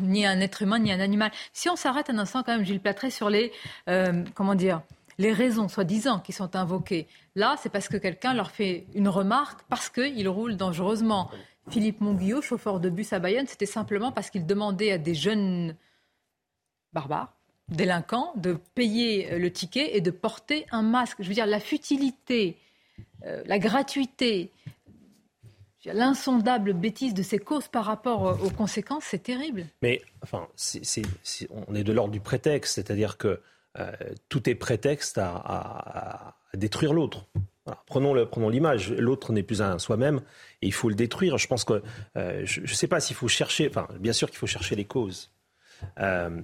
[0.00, 1.30] ni un être humain, ni un animal.
[1.52, 3.52] Si on s'arrête un instant, quand même, Gilles Platret, sur les,
[3.88, 4.82] euh, comment dire,
[5.18, 7.06] les raisons, soi-disant, qui sont invoquées.
[7.34, 11.30] Là, c'est parce que quelqu'un leur fait une remarque parce qu'ils roulent dangereusement.
[11.70, 15.74] Philippe Monguillot, chauffeur de bus à Bayonne, c'était simplement parce qu'il demandait à des jeunes
[16.92, 17.35] barbares,
[17.68, 21.16] de payer euh, le ticket et de porter un masque.
[21.20, 22.56] Je veux dire, la futilité,
[23.24, 24.50] euh, la gratuité,
[25.84, 29.66] l'insondable bêtise de ces causes par rapport euh, aux conséquences, c'est terrible.
[29.82, 30.48] Mais enfin,
[31.68, 33.40] on est de l'ordre du prétexte, c'est-à-dire que
[34.30, 37.26] tout est prétexte à, détruire l'autre.
[37.84, 38.14] Prenons,
[38.48, 40.22] l'image, l'autre n'est plus un soi-même
[40.62, 41.36] et il faut le détruire.
[41.36, 41.82] Je pense que,
[42.14, 45.30] je ne sais pas s'il faut chercher, enfin, bien sûr qu'il faut chercher les causes.
[45.98, 46.40] Euh,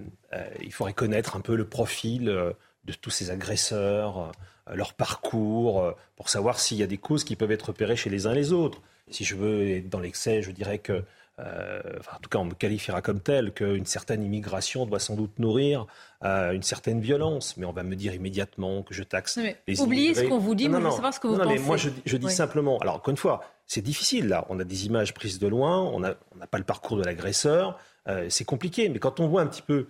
[0.62, 4.32] il faudrait connaître un peu le profil de tous ces agresseurs,
[4.72, 8.26] leur parcours, pour savoir s'il y a des causes qui peuvent être repérées chez les
[8.26, 8.80] uns et les autres.
[9.10, 11.04] si je veux être dans l'excès, je dirais que
[11.38, 11.80] euh,
[12.14, 15.86] en tout cas, on me qualifiera comme tel, qu'une certaine immigration doit sans doute nourrir
[16.24, 17.56] euh, une certaine violence.
[17.56, 20.68] Mais on va me dire immédiatement que je taxe les Oubliez ce qu'on vous dit,
[20.68, 21.58] non, moi je veux savoir ce que vous non, pensez.
[21.58, 24.46] Mais moi, je, dis simplement, alors encore une fois, c'est difficile là.
[24.50, 26.16] On a des images prises de loin, on n'a
[26.50, 27.78] pas le parcours de l'agresseur.
[28.08, 29.86] Euh, c'est compliqué, mais quand on voit un petit peu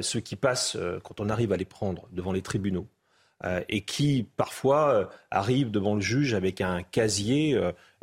[0.00, 2.86] ceux qui passent, quand on arrive à les prendre devant les tribunaux,
[3.68, 7.60] et qui parfois arrivent devant le juge avec un casier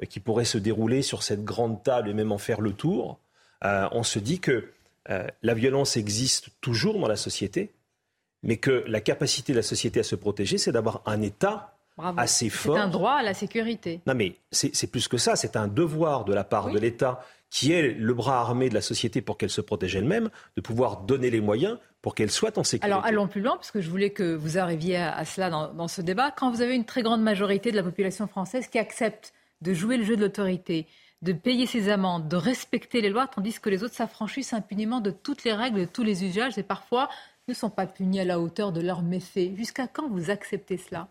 [0.08, 3.20] qui pourrait se dérouler sur cette grande table et même en faire le tour,
[3.64, 4.70] euh, on se dit que
[5.10, 7.74] euh, la violence existe toujours dans la société,
[8.42, 11.76] mais que la capacité de la société à se protéger, c'est d'avoir un État
[12.18, 12.76] assez fort.
[12.76, 14.02] C'est un droit à la sécurité.
[14.08, 15.36] Non, mais c'est plus que ça.
[15.36, 17.24] C'est un devoir de la part de l'État,
[17.54, 21.02] qui est le bras armé de la société pour qu'elle se protège elle-même, de pouvoir
[21.02, 22.92] donner les moyens pour qu'elle soit en sécurité.
[22.92, 25.88] Alors allons plus loin, parce que je voulais que vous arriviez à, cela dans, dans,
[25.88, 26.32] ce débat.
[26.32, 29.98] Quand vous avez une très grande majorité de la population française qui accepte de jouer
[29.98, 30.88] le jeu de l'autorité,
[31.22, 35.12] de payer ses amendes, de respecter les lois, tandis que les autres s'affranchissent impunément de
[35.12, 37.08] toutes les règles, de tous les usages, et parfois
[37.48, 39.56] ne sont pas punis à la hauteur de leurs méfaits.
[39.56, 41.08] Jusqu'à quand vous acceptez cela?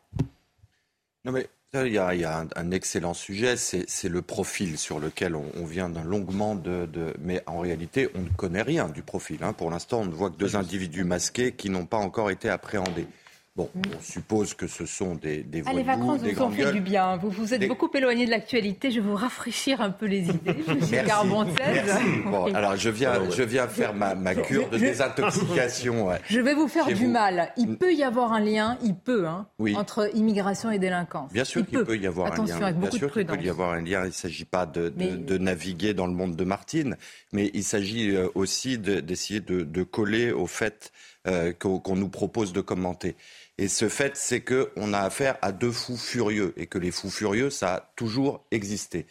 [1.24, 5.88] Non mais il y a, un, excellent sujet, c'est le profil sur lequel on, vient
[5.88, 6.86] d'un longuement de,
[7.20, 9.38] Mais en réalité, on ne connaît rien du profil.
[9.42, 9.54] Hein.
[9.54, 13.06] Pour l'instant, on ne voit que deux individus masqués qui n'ont pas encore été appréhendés.
[13.54, 16.80] Bon, on suppose que ce sont des, des ah, Les vacances vous ont fait du
[16.80, 17.18] bien.
[17.18, 18.90] Vous vous êtes beaucoup éloigné de l'actualité.
[18.90, 21.84] Je vais vous rafraîchir un peu les idées, Monsieur Carbontel.
[22.24, 26.08] Bon, alors je viens, je viens faire ma, ma cure de désintoxication.
[26.30, 27.52] Je vais vous faire du mal.
[27.58, 31.30] Il peut y avoir un lien, il peut, hein, entre immigration et délinquance.
[31.30, 31.98] Bien sûr qu'il peut.
[31.98, 32.72] y avoir un lien.
[32.72, 34.04] Bien sûr qu'il peut y avoir un lien.
[34.04, 36.96] Il ne s'agit pas de, de, naviguer dans le monde de Martine,
[37.32, 40.90] mais il s'agit euh, aussi d'essayer de, de, coller au fait
[41.28, 43.14] euh, qu'on nous propose de commenter.
[43.58, 47.10] Et ce fait, c'est qu'on a affaire à deux fous furieux et que les fous
[47.10, 49.06] furieux, ça a toujours existé.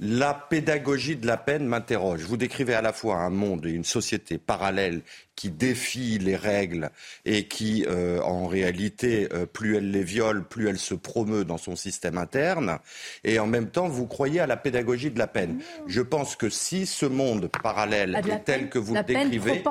[0.00, 2.22] La pédagogie de la peine m'interroge.
[2.22, 5.00] Vous décrivez à la fois un monde et une société parallèle
[5.34, 6.90] qui défie les règles
[7.24, 11.58] et qui, euh, en réalité, euh, plus elle les viole, plus elle se promeut dans
[11.58, 12.78] son système interne.
[13.24, 15.60] Et en même temps, vous croyez à la pédagogie de la peine.
[15.88, 19.64] Je pense que si ce monde parallèle est tel que vous le décrivez,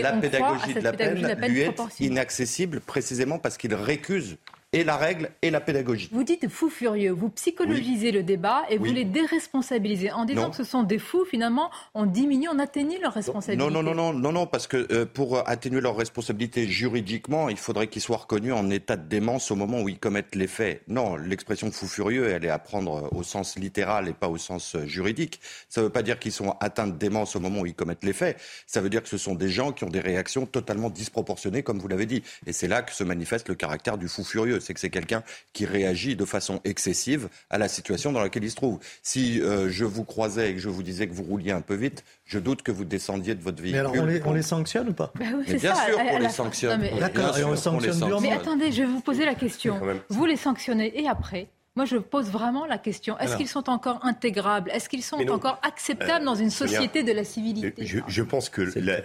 [0.00, 4.36] la pédagogie de la peine lui est inaccessible précisément parce qu'il récuse
[4.72, 6.08] et la règle et la pédagogie.
[6.12, 10.56] Vous dites fou furieux, vous psychologisez le débat et vous les déresponsabilisez en disant que
[10.56, 13.62] ce sont des fous, finalement, on diminue, on atténue leur responsabilité.
[13.62, 17.58] Non, non, non, non, non, non parce que euh, pour atténuer leur responsabilité juridiquement, il
[17.58, 20.82] faudrait qu'ils soient reconnus en état de démence au moment où ils commettent les faits.
[20.88, 24.74] Non, l'expression fou furieux, elle est à prendre au sens littéral et pas au sens
[24.74, 25.40] euh, juridique.
[25.68, 28.04] Ça ne veut pas dire qu'ils sont atteints de démence au moment où ils commettent
[28.04, 28.40] les faits.
[28.66, 31.78] Ça veut dire que ce sont des gens qui ont des réactions totalement disproportionnées, comme
[31.78, 32.22] vous l'avez dit.
[32.46, 35.22] Et c'est là que se manifeste le caractère du fou furieux c'est que c'est quelqu'un
[35.52, 38.78] qui réagit de façon excessive à la situation dans laquelle il se trouve.
[39.02, 41.74] Si euh, je vous croisais et que je vous disais que vous rouliez un peu
[41.74, 43.82] vite, je doute que vous descendiez de votre véhicule.
[43.82, 46.88] Mais alors, on les, sanctionne ou pas bah Bien sûr qu'on les sanctionne.
[46.98, 49.80] D'accord, et on sanctionne Mais attendez, je vais vous poser la question.
[50.08, 53.18] Vous les sanctionnez et après moi, je pose vraiment la question.
[53.18, 54.70] Est-ce qu'ils sont encore intégrables?
[54.70, 57.74] Est-ce qu'ils sont encore acceptables dans une société de la civilité?
[57.86, 59.00] Je, pense que la,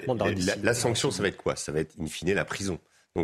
[0.63, 1.55] la, sanction, ça va être quoi?
[1.55, 2.79] Ça va être in fine la prison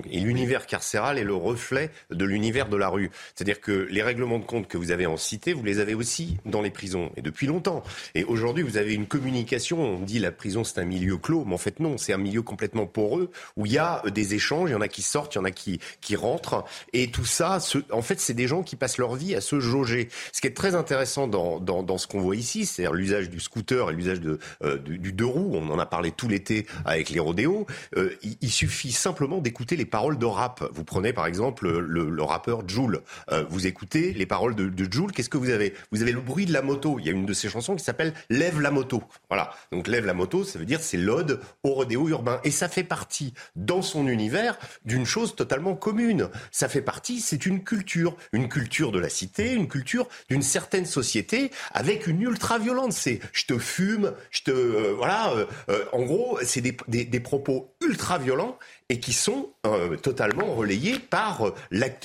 [0.09, 3.11] et l'univers carcéral est le reflet de l'univers de la rue.
[3.35, 6.37] C'est-à-dire que les règlements de compte que vous avez en cité, vous les avez aussi
[6.45, 7.83] dans les prisons, et depuis longtemps.
[8.15, 11.53] Et aujourd'hui, vous avez une communication, on dit la prison c'est un milieu clos, mais
[11.53, 14.73] en fait non, c'est un milieu complètement poreux, où il y a des échanges, il
[14.73, 17.59] y en a qui sortent, il y en a qui, qui rentrent, et tout ça,
[17.91, 20.09] en fait, c'est des gens qui passent leur vie à se jauger.
[20.31, 23.89] Ce qui est très intéressant dans, dans, ce qu'on voit ici, c'est-à-dire l'usage du scooter
[23.89, 27.19] et l'usage de, euh, du, deux roues, on en a parlé tout l'été avec les
[27.19, 27.65] rodéos,
[27.97, 30.63] euh, il suffit simplement d'écouter les les paroles de rap.
[30.71, 33.01] Vous prenez par exemple le, rappeur Joule.
[33.31, 35.11] Euh, vous écoutez les paroles de, de Joule.
[35.11, 35.73] Qu'est-ce que vous avez?
[35.91, 36.99] Vous avez le bruit de la moto.
[36.99, 39.03] Il y a une de ses chansons qui s'appelle Lève la moto.
[39.29, 39.53] Voilà.
[39.73, 42.39] Donc Lève la moto, ça veut dire c'est l'ode au rodéo urbain.
[42.45, 46.29] Et ça fait partie dans son univers d'une chose totalement commune.
[46.51, 50.85] Ça fait partie, c'est une culture, une culture de la cité, une culture d'une certaine
[50.85, 52.95] société avec une ultra violence.
[52.95, 55.33] C'est je te fume, je te euh, voilà.
[55.69, 58.57] Euh, en gros, c'est des, des, propos ultra violents
[58.89, 61.55] et qui sont euh, totalement relayés par euh,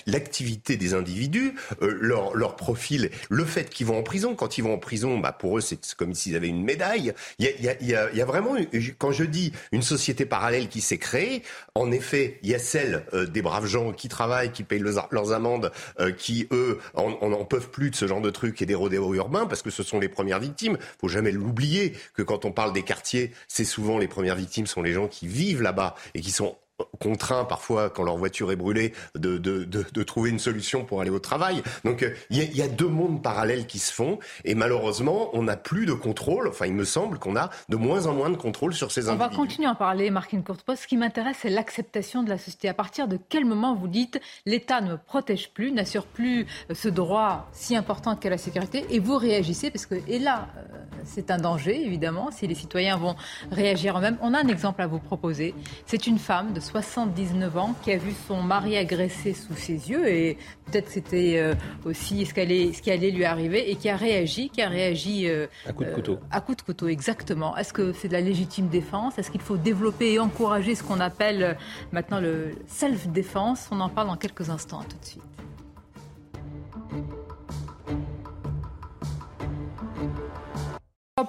[0.07, 4.37] l'activité des individus, euh, leur, profil, le fait qu'ils vont en prison.
[4.37, 7.13] Quand ils vont en prison, bah pour eux, c'est comme s'ils avaient une médaille.
[7.41, 7.49] Il
[7.81, 8.55] y a, vraiment,
[8.99, 11.43] quand je dis une société parallèle qui s'est créée,
[11.75, 15.73] en effet, il y a celle des braves gens qui travaillent, qui payent leurs, amendes,
[16.17, 19.47] qui, eux, on n'en peuvent plus de ce genre de trucs et des rodéos urbains,
[19.47, 20.79] parce que ce sont les premières victimes.
[21.01, 24.83] faut jamais l'oublier que quand on parle des quartiers, c'est souvent les premières victimes sont
[24.83, 26.57] les gens qui vivent là-bas et qui sont
[27.01, 31.01] contraints parfois, quand leur voiture est brûlée, de, de, de, de trouver une solution pour
[31.01, 31.63] aller au travail.
[31.85, 35.43] Donc euh, il y, y, a deux mondes parallèles qui se font et malheureusement, on
[35.43, 36.49] n'a plus de contrôle.
[36.49, 39.25] Enfin, il me semble qu'on a de moins en moins de contrôle sur ces individus.
[39.25, 40.77] On va continuer à en parler, Martine Courtois.
[40.77, 42.69] Ce qui m'intéresse, c'est l'acceptation de la société.
[42.69, 46.89] À partir de quel moment vous dites l'État ne protège plus, n'assure plus euh, ce
[46.89, 50.63] droit si important qu'est la sécurité et vous réagissez parce que, et là, euh,
[51.05, 53.17] c'est un danger, évidemment, si les citoyens vont
[53.51, 54.19] réagir eux-mêmes.
[54.21, 55.55] On a un exemple à vous proposer.
[55.87, 60.09] C'est une femme de 79 ans qui a vu son mari agressé sous ses yeux
[60.09, 63.97] et peut-être c'était euh, aussi ce, allait, ce, qui allait lui arriver et qui a
[63.97, 66.13] réagi, qui a réagi euh, à coup de couteau.
[66.13, 67.57] Euh, à coup de couteau, exactement.
[67.57, 69.19] Est-ce que c'est de la légitime défense?
[69.19, 71.57] Est-ce qu'il faut développer et encourager ce qu'on appelle
[71.93, 73.69] maintenant le self-défense?
[73.71, 74.83] On en parle dans quelques instants.
[74.89, 75.23] tout de suite.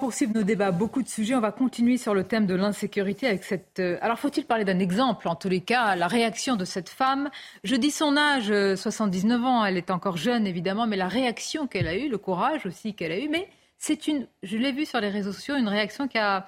[0.00, 0.72] Poursuivre nos débats.
[0.72, 1.34] Beaucoup de sujets.
[1.36, 3.78] On va continuer sur le thème de l'insécurité avec cette.
[3.78, 7.30] Euh, alors, faut-il parler d'un exemple En tous les cas, la réaction de cette femme?
[7.62, 9.64] Je dis son âge, 79 ans.
[9.64, 13.12] Elle est encore jeune, évidemment, mais la réaction qu'elle a eue, le courage aussi qu'elle
[13.12, 13.28] a eu.
[13.28, 14.26] Mais c'est une.
[14.42, 16.46] Je l'ai vu sur les réseaux sociaux, une réaction qui a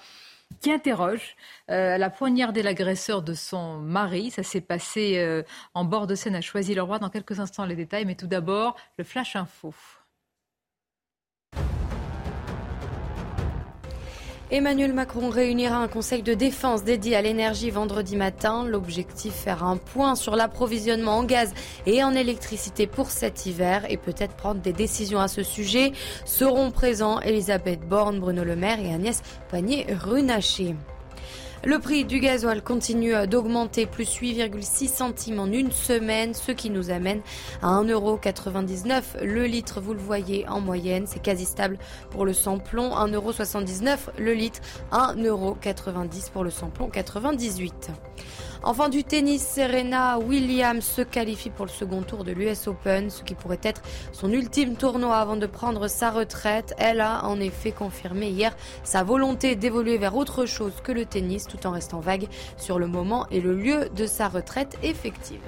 [0.61, 1.37] qui interroge.
[1.71, 4.31] Euh, elle a poignardé l'agresseur de son mari.
[4.31, 5.43] Ça s'est passé euh,
[5.75, 6.99] en bord de Seine à Choisy-le-Roi.
[6.99, 8.05] Dans quelques instants, les détails.
[8.05, 9.75] Mais tout d'abord, le flash info.
[14.53, 18.67] Emmanuel Macron réunira un conseil de défense dédié à l'énergie vendredi matin.
[18.67, 21.55] L'objectif, faire un point sur l'approvisionnement en gaz
[21.87, 25.93] et en électricité pour cet hiver et peut-être prendre des décisions à ce sujet.
[26.27, 30.77] Seront présents Elisabeth Borne, Bruno Le Maire et Agnès Pannier-Runacher.
[31.64, 36.90] Le prix du gasoil continue d'augmenter, plus 8,6 centimes en une semaine, ce qui nous
[36.90, 37.20] amène
[37.62, 39.81] à 1,99€ le litre.
[39.81, 41.79] Vous le voyez en moyenne, c'est quasi stable
[42.11, 47.90] pour le samplon, 1,79€ le litre, 1,90€ pour le samplon 98.
[48.64, 53.25] Enfin du tennis, Serena Williams se qualifie pour le second tour de l'US Open, ce
[53.25, 56.72] qui pourrait être son ultime tournoi avant de prendre sa retraite.
[56.79, 61.48] Elle a en effet confirmé hier sa volonté d'évoluer vers autre chose que le tennis
[61.48, 65.40] tout en restant vague sur le moment et le lieu de sa retraite effective.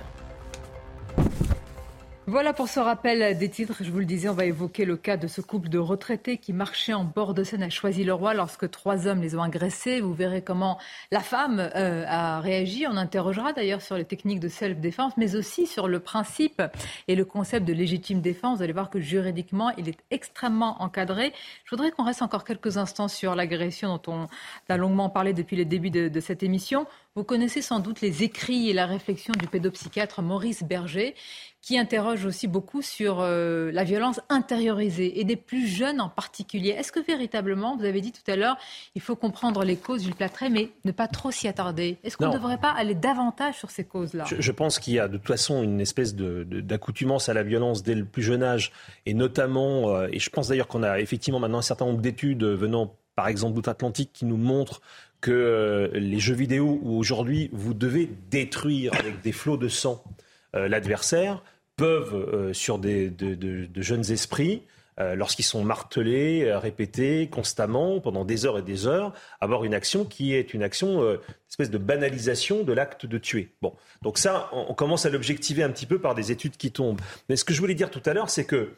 [2.27, 3.83] Voilà pour ce rappel des titres.
[3.83, 6.55] Je vous le disais, on va évoquer le cas de ce couple de retraités qui
[6.55, 10.01] marchait en bord de Seine à Choisy-le-Roi lorsque trois hommes les ont agressés.
[10.01, 10.79] Vous verrez comment
[11.11, 12.87] la femme euh, a réagi.
[12.91, 16.63] On interrogera d'ailleurs sur les techniques de self-défense, mais aussi sur le principe
[17.09, 18.57] et le concept de légitime défense.
[18.57, 21.35] Vous allez voir que juridiquement, il est extrêmement encadré.
[21.67, 25.57] Je voudrais qu'on reste encore quelques instants sur l'agression dont on a longuement parlé depuis
[25.57, 26.87] le début de, de cette émission.
[27.17, 31.15] Vous connaissez sans doute les écrits et la réflexion du pédopsychiatre Maurice Berger,
[31.65, 36.71] qui interroge aussi beaucoup sur euh, la violence intériorisée et des plus jeunes en particulier.
[36.71, 38.59] Est-ce que véritablement, vous avez dit tout à l'heure,
[38.95, 41.97] il faut comprendre les causes, du Plattret, mais ne pas trop s'y attarder?
[42.05, 44.25] Est-ce qu'on ne devrait pas aller davantage sur ces causes-là?
[44.27, 47.43] Je, je, pense qu'il y a de toute façon une espèce d'accoutumance de, de, à
[47.43, 48.71] la violence dès le plus jeune âge,
[49.07, 52.45] et notamment, euh, et je pense d'ailleurs qu'on a effectivement maintenant un certain nombre d'études
[52.45, 54.83] venant par exemple d'outre-Atlantique qui nous montrent
[55.23, 60.05] que euh, les jeux vidéo où aujourd'hui vous devez détruire avec des flots de sang
[60.53, 61.43] l'adversaire
[61.77, 64.63] peuvent, euh, sur des, de, jeunes esprits,
[65.01, 69.75] euh, lorsqu'ils sont martelés, euh, répétés constamment pendant des heures et des heures, avoir une
[69.75, 73.53] action qui est une action, espèce de banalisation de l'acte de tuer.
[73.61, 76.71] Bon, donc ça, on, on commence à l'objectiver un petit peu par des études qui
[76.71, 77.01] tombent.
[77.29, 78.75] Mais ce que je voulais dire tout à l'heure, c'est que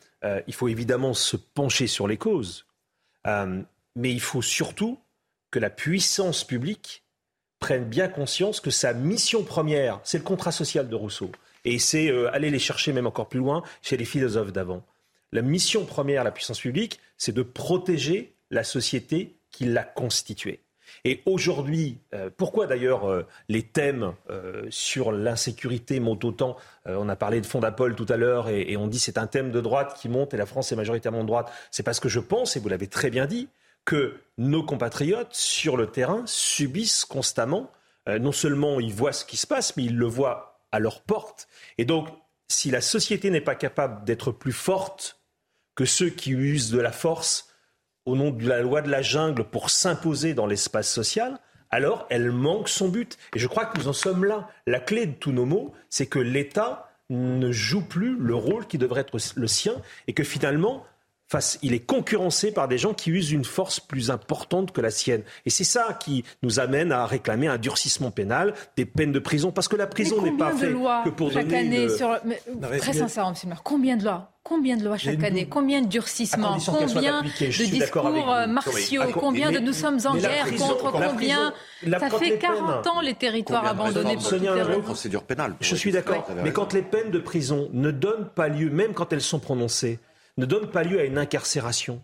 [0.48, 2.66] il faut évidemment se pencher sur les causes,
[3.24, 4.98] mais il faut surtout
[5.52, 7.04] que la puissance publique
[7.60, 11.30] prenne bien conscience que sa mission première, c'est le contrat social de Rousseau.
[11.66, 14.82] Et c'est euh, aller les chercher même encore plus loin chez les philosophes d'avant.
[15.32, 20.60] La mission première, la puissance publique, c'est de protéger la société qui l'a constituée.
[21.04, 24.14] Et aujourd'hui, euh, pourquoi d'ailleurs euh, les thèmes
[24.70, 26.56] sur l'insécurité montent autant?
[26.86, 29.50] On a parlé de Fondapol tout à l'heure et, et on dit c'est un thème
[29.50, 31.50] de droite qui monte et la France est majoritairement de droite.
[31.72, 33.48] C'est parce que je pense, et vous l'avez très bien dit,
[33.84, 37.70] que nos compatriotes sur le terrain subissent constamment,
[38.08, 41.48] non seulement ils voient ce qui se passe, mais ils le voient à leur porte.
[41.78, 42.08] Et donc,
[42.48, 45.20] si la société n'est pas capable d'être plus forte
[45.74, 47.48] que ceux qui usent de la force
[48.04, 52.30] au nom de la loi de la jungle pour s'imposer dans l'espace social, alors elle
[52.30, 53.18] manque son but.
[53.34, 54.48] Et je crois que nous en sommes là.
[54.66, 58.78] La clé de tous nos maux, c'est que l'État ne joue plus le rôle qui
[58.78, 59.74] devrait être le sien
[60.06, 60.84] et que finalement,
[61.28, 64.90] face, il est concurrencé par des gens qui usent une force plus importante que la
[64.90, 65.22] sienne.
[65.44, 69.50] Et c'est ça qui nous amène à réclamer un durcissement pénal, des peines de prison,
[69.50, 70.74] parce que la prison n'est pas faite
[71.04, 71.88] que pour chaque donner année une...
[71.96, 72.16] sur...
[72.24, 72.40] mais,
[72.78, 73.36] Très sincèrement, M.
[73.42, 77.28] le maire, combien de lois Combien de lois chaque année Combien de durcissements Combien de
[77.64, 81.52] discours euh, martiaux Combien mais- de nous sommes en guerre prison- contre combien prison-
[81.82, 84.82] la- Ça fait les 40 peines- ans les territoires Combien abandonnés pour toutes les.
[84.82, 85.54] Procédure pénale.
[85.60, 86.24] Je suis d'accord.
[86.44, 89.98] Mais quand les peines de prison ne donnent pas lieu, même quand elles sont prononcées,
[90.36, 92.02] ne donnent pas lieu à une incarcération,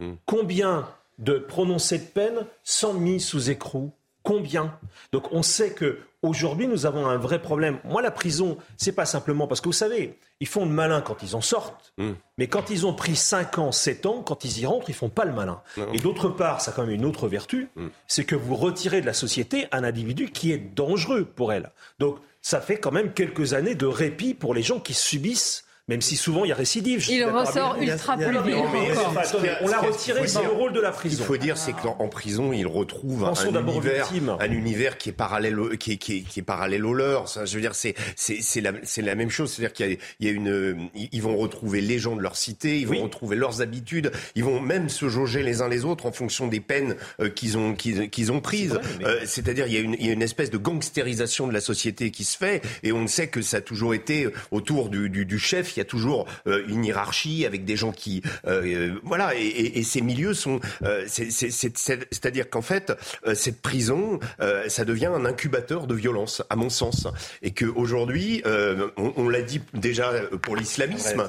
[0.00, 0.14] Hmm.
[0.26, 3.92] combien de prononcés de peines sont mis sous écrou?
[4.22, 4.78] Combien?
[5.12, 7.78] Donc on sait que aujourd'hui nous avons un vrai problème.
[7.84, 11.22] Moi la prison, c'est pas simplement parce que vous savez, ils font le malin quand
[11.22, 12.12] ils en sortent, Hmm.
[12.36, 15.08] mais quand ils ont pris 5 ans, 7 ans, quand ils y rentrent, ils font
[15.08, 15.60] pas le malin.
[15.76, 15.92] Non.
[15.92, 17.88] Et d'autre part, ça a quand même une autre vertu, Hmm.
[18.06, 21.70] c'est que vous retirez de la société un individu qui est dangereux pour elle.
[21.98, 26.00] Donc ça fait quand même quelques années de répit pour les gens qui subissent, même
[26.02, 27.04] si souvent il y a récidive.
[27.08, 28.28] Il ressort ultra il il.
[28.72, 31.24] Mais attendez, on l'a retiré, c'est le rôle de la Il prison.
[31.24, 34.10] faut dire, c'est qu'en en prison, ils retrouvent Pensons un univers,
[34.40, 37.28] un univers qui est parallèle, au, qui est, qui est, qui est parallèle au leur.
[37.28, 39.52] Ça, je veux dire, c'est c'est c'est la la même chose.
[39.52, 42.36] C'est-à-dire qu'il y a, il y a une, ils vont retrouver les gens de leur
[42.36, 43.00] cité, ils vont Oui.
[43.00, 46.60] retrouver leurs habitudes, ils vont même se jauger les uns les autres en fonction des
[46.60, 48.78] peines euh, qu'ils ont qu'ils ont prises.
[48.98, 51.52] mais- Euh, C'est-à-dire, il y a une il y a une espèce de gangstérisation de
[51.52, 55.08] la société qui se fait, et on sait que ça a toujours été autour du,
[55.08, 55.77] du, du chef.
[55.78, 59.38] Il y a toujours euh, une hiérarchie avec des gens qui euh, euh, voilà et,
[59.46, 62.92] et, et ces milieux sont euh, c'est- c'est- c'est- c'est- c'est-à-dire qu'en fait
[63.26, 67.06] euh, cette prison euh, ça devient un incubateur de violence à mon sens
[67.42, 70.10] et que aujourd'hui euh, on, on l'a dit déjà
[70.42, 71.28] pour l'islamisme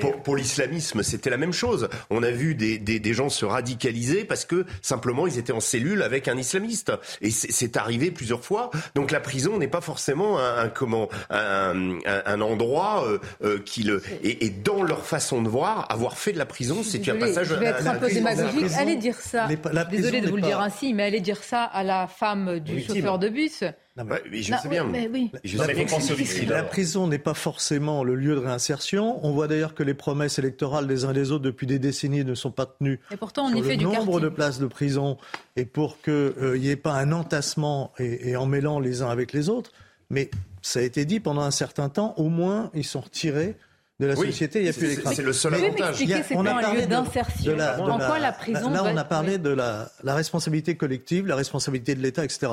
[0.00, 1.88] pour, pour l'islamisme, c'était la même chose.
[2.10, 5.60] On a vu des, des, des gens se radicaliser parce que simplement ils étaient en
[5.60, 6.92] cellule avec un islamiste.
[7.22, 8.70] Et c'est c'est arrivé plusieurs fois.
[8.94, 13.58] Donc la prison n'est pas forcément un, un comment un, un, un endroit euh, euh,
[13.64, 17.08] qui le et, et dans leur façon de voir, avoir fait de la prison, c'est
[17.08, 17.48] un passage.
[17.48, 18.60] je vais être à- un peu démagogique.
[18.60, 19.46] prison- Allez dire ça.
[19.48, 21.82] les- la prison Désolée de vous le pas- dire ainsi, mais allez dire ça à
[21.82, 23.64] la femme du chauffeur de bus.
[23.96, 24.84] Non, mais je Non, sais bien.
[24.90, 25.30] mais oui.
[25.44, 26.48] Je sais bien.
[26.48, 29.24] La prison n'est pas forcément le lieu de réinsertion.
[29.24, 32.24] On voit d'ailleurs que les promesses électorales des uns et des autres depuis des décennies
[32.24, 32.98] ne sont pas tenues.
[33.12, 34.20] Et pourtant, on sur y fait le du nombre quartier.
[34.22, 35.16] de places de prison
[35.56, 39.32] et pour qu'il n'y ait pas un entassement et, et en mêlant les uns avec
[39.32, 39.70] les autres.
[40.10, 40.28] Mais
[40.66, 43.56] ça a été dit pendant un certain temps, au moins ils sont retirés
[44.00, 44.60] de la Oui, société.
[44.60, 45.14] Il n'y a plus craintes.
[45.14, 46.02] c'est le seul Vous pouvez avantage.
[46.12, 48.70] a- on quoi a un parlé d'insertion de la- de En la- quoi la prison
[48.70, 52.52] Là, on a parlé de la, la responsabilité collective, la responsabilité de l'État, etc.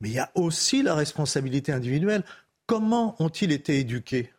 [0.00, 2.22] Mais il y a aussi la responsabilité individuelle.
[2.66, 4.30] Comment ont-ils été éduqués?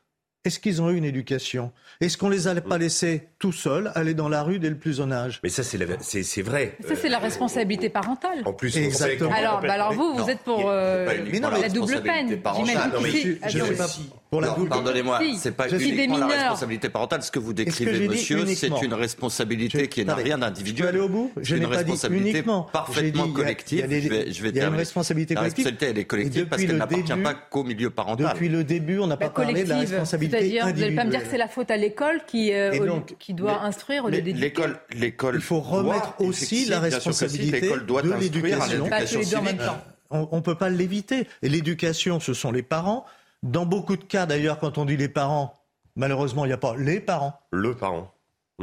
[0.44, 1.72] Est-ce qu'ils ont eu une éducation?
[2.00, 4.98] Est-ce qu'on les a pas laissés tout seuls aller dans la rue dès le plus
[4.98, 5.40] jeune âge?
[5.44, 6.78] Mais ça, c'est la- c'est c'est vrai.
[6.88, 8.42] Ça, c'est la responsabilité parentale.
[8.46, 9.32] En plus, Exactement.
[9.32, 12.40] Alors, bah alors vous, vous Non, êtes pour euh, la la double peine.
[12.56, 13.88] J'imagine Non, mais je- pas.
[14.32, 15.36] Pour la Non, double- Pardonnez-moi, Si.
[15.40, 17.22] c'est pas uniquement la responsabilité parentale.
[17.22, 20.88] Ce que vous décrivez, monsieur, c'est une responsabilité qui n'a rien Tu veux d'individuel.
[20.88, 22.70] aller au bout Je une n'ai pas dit responsabilité uniquement.
[22.72, 23.78] Parfaitement dit, il y a- collective.
[23.78, 24.78] il y a des- Je vais, je vais il y a une La collective.
[24.78, 28.28] responsabilité, elle est collective parce depuis qu'elle le n'appartient début- pas qu'au milieu parental.
[28.34, 29.90] Depuis le début, on n'a pas parlé de la collective.
[29.96, 31.28] responsabilité C'est-à-dire, vous n'allez pas me dire que individuelle.
[31.30, 34.22] c'est la faute à l'école qui, euh, donc, qui doit mais- instruire au lieu Mais
[34.22, 34.46] d'éduquer.
[34.46, 35.36] L'école, l'école.
[35.36, 38.88] Il faut remettre aussi la responsabilité l'école doit de l'éducation.
[40.10, 41.28] On ne peut pas l'éviter.
[41.42, 43.06] Et l'éducation, ce sont les parents.
[43.44, 45.54] Dans beaucoup de cas, d'ailleurs, quand on dit les parents,
[45.96, 47.40] malheureusement, il n'y a pas les parents.
[47.52, 48.14] le parent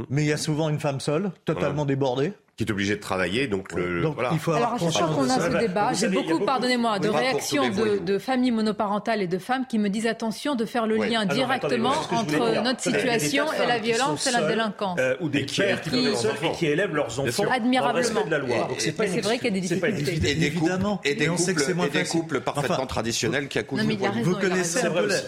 [0.09, 2.33] Mais il y a souvent une femme seule, totalement débordée.
[2.59, 4.31] Qui est obligé de travailler, donc le, Donc voilà.
[4.33, 7.09] il faut avoir Alors, à chaque fois qu'on a ce débat, j'ai beaucoup, pardonnez-moi, de
[7.09, 10.99] réactions de, de familles monoparentales et de femmes qui me disent attention de faire le
[10.99, 11.09] Ouais.
[11.09, 12.63] lien directement attendez, entre dire.
[12.65, 14.99] notre situation et la violence et la délinquance.
[14.99, 18.25] euh, ou des pères qui qui- seuls et qui élèvent leurs enfants Admirablement.
[18.25, 18.57] de la loi.
[18.57, 20.31] Et- Donc c'est et pas une c'est vrai qu'il y a des difficultés.
[20.31, 21.01] Et des couples, Évidemment.
[21.05, 24.81] et des Mais on sait que couples, et parfaitement traditionnels qui accouchent Vous connaissez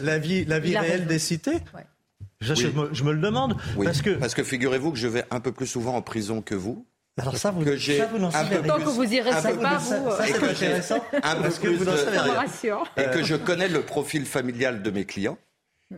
[0.02, 0.44] la, vie,
[0.76, 1.58] réelle des cités?
[2.40, 2.60] Je, Oui.
[2.60, 3.54] je me, je me le demande.
[3.76, 6.40] Oui, Parce que, parce que figurez-vous que je vais un peu plus souvent en prison
[6.40, 6.86] que vous.
[7.20, 8.66] Alors ça, vous, que j'ai ça, vous n'en savez rien.
[8.68, 11.04] Tant que vous ça peu pas, vous, ça, euh, c'est que j'ai- intéressant.
[11.22, 12.32] un peu Parce que vous n'en de- savez rien.
[12.34, 12.84] rassure.
[12.96, 15.38] et que je connais le profil familial de mes clients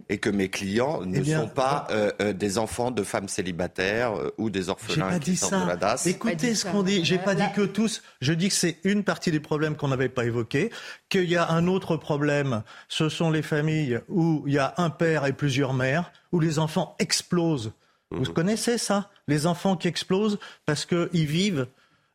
[0.08, 3.28] et que mes clients ne Eh bien, sont pas euh, euh, des enfants de femmes
[3.28, 5.66] célibataires euh, ou des J'ai orphelins pas qui dit sortent de ça.
[5.66, 6.06] la DAS.
[6.06, 7.04] Écoutez ce qu'on dit.
[7.04, 8.02] J'ai pas dit que tous.
[8.22, 10.70] Je dis que c'est une partie des problèmes qu'on n'avait pas évoqués.
[11.10, 12.62] Qu'il y a un autre problème.
[12.88, 16.58] Ce sont les familles où il y a un père et plusieurs mères, où les
[16.58, 17.72] enfants explosent.
[18.10, 19.10] Vous connaissez ça?
[19.28, 21.66] Les enfants qui explosent parce qu'ils vivent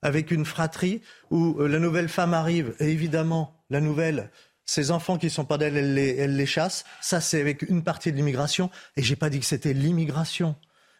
[0.01, 1.01] avec une fratrie
[1.31, 4.29] où euh, la nouvelle femme arrive et évidemment la nouvelle.
[4.65, 6.83] Ces enfants qui sont pas d'elle, elle les, elle les chasse.
[7.01, 8.69] Ça, c'est avec une partie de l'immigration.
[8.97, 10.55] Et j'ai pas dit que c'était l'immigration.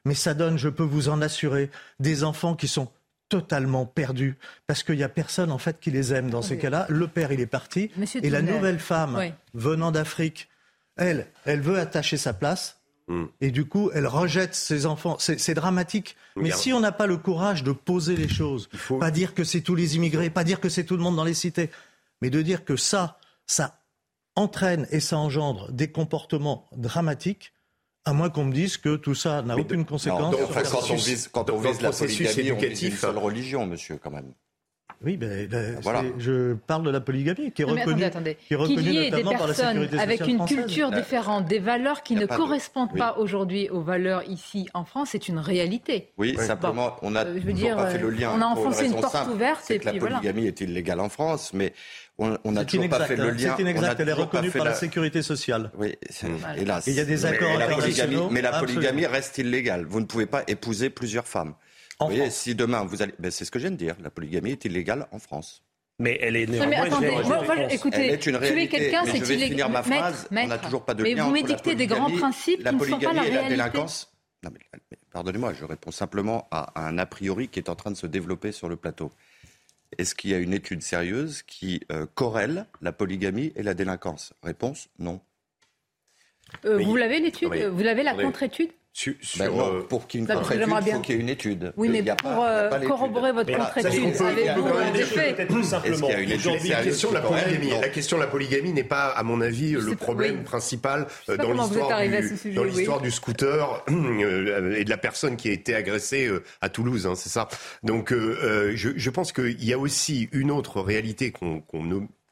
[0.05, 2.89] Mais ça donne, je peux vous en assurer, des enfants qui sont
[3.30, 4.38] totalement perdus
[4.68, 6.86] parce qu'il y a personne en fait qui les aime dans ces cas-là.
[6.88, 9.34] Le père il est parti Monsieur et la nouvelle femme Oui.
[9.53, 10.47] venant d'Afrique,
[10.95, 12.77] elle, elle veut attacher sa place.
[13.08, 13.26] Mm.
[13.41, 15.18] Et du coup, elle rejette ses enfants.
[15.20, 16.16] C'est dramatique.
[16.36, 19.62] Mais si on n'a pas le courage de poser les choses, pas dire que c'est
[19.62, 21.70] tous les immigrés, pas dire que c'est tout le monde dans les cités,
[22.22, 23.80] mais de dire que ça, ça
[24.36, 27.53] entraîne et ça engendre des comportements dramatiques,
[28.05, 30.36] à moins qu'on me dise que tout ça n'a aucune conséquence.
[30.72, 34.12] quand, on vise, quand on vise la polygamie, on vise une seule religion, monsieur, quand
[34.12, 34.34] même.
[35.06, 35.80] Oui, ben, ben
[36.18, 38.10] je parle de la polygamie qui est reconnue,
[38.48, 42.26] Qui est Qu'il y ait des personnes avec une culture différente, des valeurs qui ne
[42.26, 46.12] correspondent pas aujourd'hui aux valeurs ici en France, c'est une réalité.
[46.18, 48.34] Oui, simplement, on a, euh, pas fait le lien.
[48.36, 51.74] On a enfoncé une porte ouverte et que la polygamie est illégale en France, mais
[52.18, 53.54] on n'a toujours pas fait le lien.
[53.56, 54.74] C'est inexact, elle est reconnue par la...
[54.74, 55.72] sécurité sociale.
[55.78, 55.95] Oui,
[56.58, 56.88] hélas.
[56.88, 59.86] il y a des accords mais, la polygamie, mais la polygamie reste illégale.
[59.86, 61.54] Vous ne pouvez pas épouser plusieurs femmes.
[62.00, 64.10] Vous voyez, si demain vous allez, ben, c'est ce que je viens de dire, la
[64.10, 65.64] polygamie est illégale en France.
[66.00, 66.68] Mais elle est néanmoins.
[66.68, 69.28] mais attendez, moi, écoutez, elle est une tuer quelqu'un, c'est illégal.
[69.28, 70.28] Je vais finir ma phrase.
[70.32, 72.86] on n'a toujours pas de mais lien vous m'édictez des grands principes la qui ne
[72.86, 73.41] sont pas la et réalité.
[73.41, 74.14] la délinquance.
[74.43, 74.60] Non, mais,
[74.91, 78.06] mais pardonnez-moi, je réponds simplement à un a priori qui est en train de se
[78.06, 79.12] développer sur le plateau.
[79.98, 84.34] Est-ce qu'il y a une étude sérieuse qui euh, corrèle la polygamie et la délinquance?
[84.43, 85.22] Réponse non.
[86.66, 87.54] Euh, vous l'avez l'étude?
[87.54, 88.70] Vous l'avez la contre-étude?
[89.38, 91.74] Ben euh, pour qu'il y ait une contre-étude, il faut qu'il y ait une étude.
[91.78, 96.10] Oui, mais pour corroborer votre contre-étude, avez-vous des faits Tout simplement.
[96.10, 99.74] La question de la polygamie, la question de la polygamie n'est pas, à mon avis,
[99.74, 106.30] le problème principal dans l'histoire du, scooter et de la personne qui a été agressée
[106.62, 107.08] à Toulouse.
[107.08, 107.48] Hein, c'est ça.
[107.84, 111.62] Donc, je, pense qu'il y a aussi une autre réalité qu'on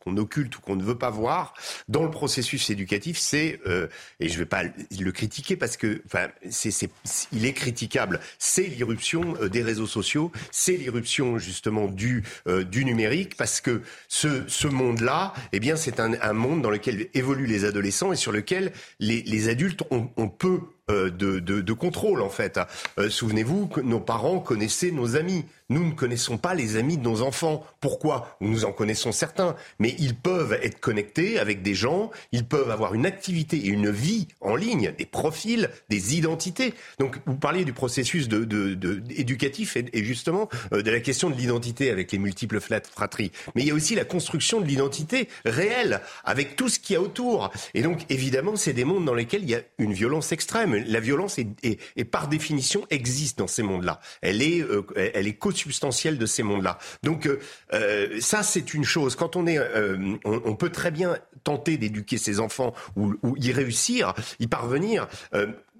[0.05, 1.53] qu'on occulte ou qu'on ne veut pas voir
[1.87, 3.87] dans le processus éducatif, c'est euh,
[4.19, 6.89] et je ne vais pas le critiquer parce que enfin c'est, c'est
[7.31, 12.85] il est critiquable, c'est l'irruption euh, des réseaux sociaux, c'est l'irruption justement du euh, du
[12.85, 17.47] numérique parce que ce ce monde-là, eh bien c'est un, un monde dans lequel évoluent
[17.47, 20.59] les adolescents et sur lequel les, les adultes ont, ont peu
[20.91, 22.59] euh, de, de, de, contrôle en fait.
[22.99, 25.43] Euh, souvenez-vous que nos parents connaissaient nos amis.
[25.69, 27.65] Nous ne connaissons pas les amis de nos enfants.
[27.79, 28.37] Pourquoi?
[28.41, 32.93] Nous en connaissons certains, mais ils peuvent être connectés avec des gens, ils peuvent avoir
[32.93, 36.73] une activité et une vie en ligne, des profils, des identités.
[36.99, 38.27] Donc vous parliez du processus
[39.09, 43.31] éducatif et, justement euh, de la question de l'identité avec les multiples fratries.
[43.55, 46.97] Mais il y a aussi la construction de l'identité réelle avec tout ce qu'il y
[46.97, 47.51] a autour.
[47.73, 50.99] Et donc évidemment, c'est des mondes dans lesquels il y a une violence extrême la
[50.99, 53.99] violence est, par définition existe dans ces mondes-là.
[54.21, 56.77] Elle est, euh, elle est co-substantielle de ces mondes-là.
[57.03, 57.39] Donc euh,
[57.73, 59.15] euh, ça, c'est une chose.
[59.15, 59.59] Quand on est,
[60.25, 65.07] on, peut très bien tenter d'éduquer ses enfants ou, ou, y réussir, y parvenir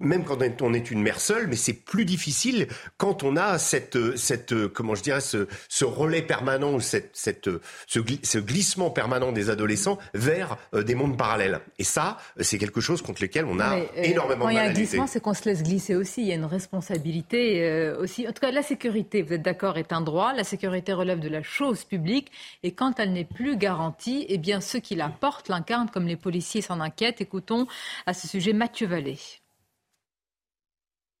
[0.00, 2.68] même quand on est une mère seule, mais c'est plus difficile
[2.98, 7.48] quand on a cette, cette comment je dirais, ce, ce relais permanent, cette, cette,
[7.86, 11.60] ce, ce, glissement permanent des adolescents vers euh, des mondes parallèles.
[11.78, 14.64] Et ça, c'est quelque chose contre lequel on a euh, énormément de mal Quand il
[14.64, 16.22] y a un glissement, c'est qu'on se laisse glisser aussi.
[16.22, 18.26] Il y a une responsabilité euh, aussi.
[18.28, 20.32] En tout cas, la sécurité, vous êtes d'accord, est un droit.
[20.32, 22.30] La sécurité relève de la chose publique.
[22.62, 26.16] Et quand elle n'est plus garantie, eh bien, ceux qui la portent l'incarnent, comme les
[26.16, 27.20] policiers s'en inquiètent.
[27.20, 27.66] Écoutons
[28.06, 29.18] à ce sujet Mathieu Vallée.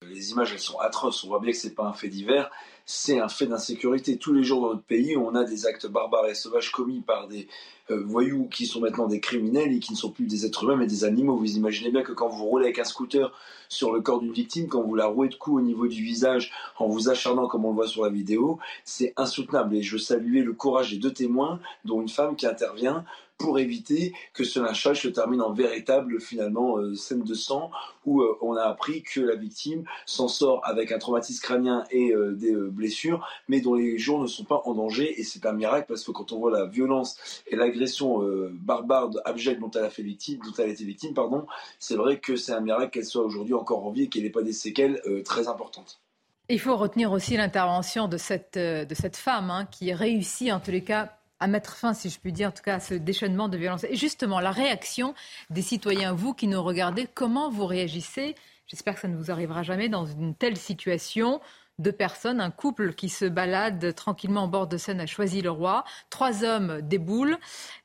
[0.02, 1.24] Les images, elles sont atroces.
[1.24, 2.50] On voit bien que c'est pas un fait divers,
[2.84, 4.18] c'est un fait d'insécurité.
[4.18, 7.28] Tous les jours dans notre pays, on a des actes barbares et sauvages commis par
[7.28, 7.48] des
[7.90, 10.76] euh, voyous qui sont maintenant des criminels et qui ne sont plus des êtres humains
[10.76, 11.38] mais des animaux.
[11.38, 13.32] Vous imaginez bien que quand vous roulez avec un scooter
[13.70, 16.52] sur le corps d'une victime, quand vous la rouez de coups au niveau du visage
[16.78, 19.76] en vous acharnant comme on le voit sur la vidéo, c'est insoutenable.
[19.76, 23.06] Et je saluais le courage des deux témoins, dont une femme qui intervient
[23.38, 27.70] pour éviter que ce lynchage se termine en véritable finalement euh, scène de sang
[28.04, 32.12] où euh, on a appris que la victime s'en sort avec un traumatisme crânien et
[32.12, 35.52] euh, des blessures, mais dont les jours ne sont pas en danger et c'est un
[35.52, 38.22] miracle parce que quand on voit la violence et l'agression
[38.52, 41.46] barbare, abjecte dont elle a fait victime, dont elle a été victime, pardon,
[41.78, 44.30] c'est vrai que c'est un miracle qu'elle soit aujourd'hui encore en vie et qu'elle n'ait
[44.30, 46.00] pas des séquelles très importantes.
[46.48, 50.70] Il faut retenir aussi l'intervention de cette, de cette femme hein, qui réussit en tous
[50.70, 53.48] les cas à mettre fin, si je puis dire, en tout cas, à ce déchaînement
[53.48, 53.84] de violence.
[53.84, 55.14] Et justement, la réaction
[55.50, 58.34] des citoyens, vous qui nous regardez, comment vous réagissez?
[58.66, 61.40] J'espère que ça ne vous arrivera jamais dans une telle situation.
[61.78, 65.84] Deux personnes, un couple qui se balade tranquillement en bord de Seine à Choisy-le-Roi.
[66.08, 67.38] Trois hommes déboulent,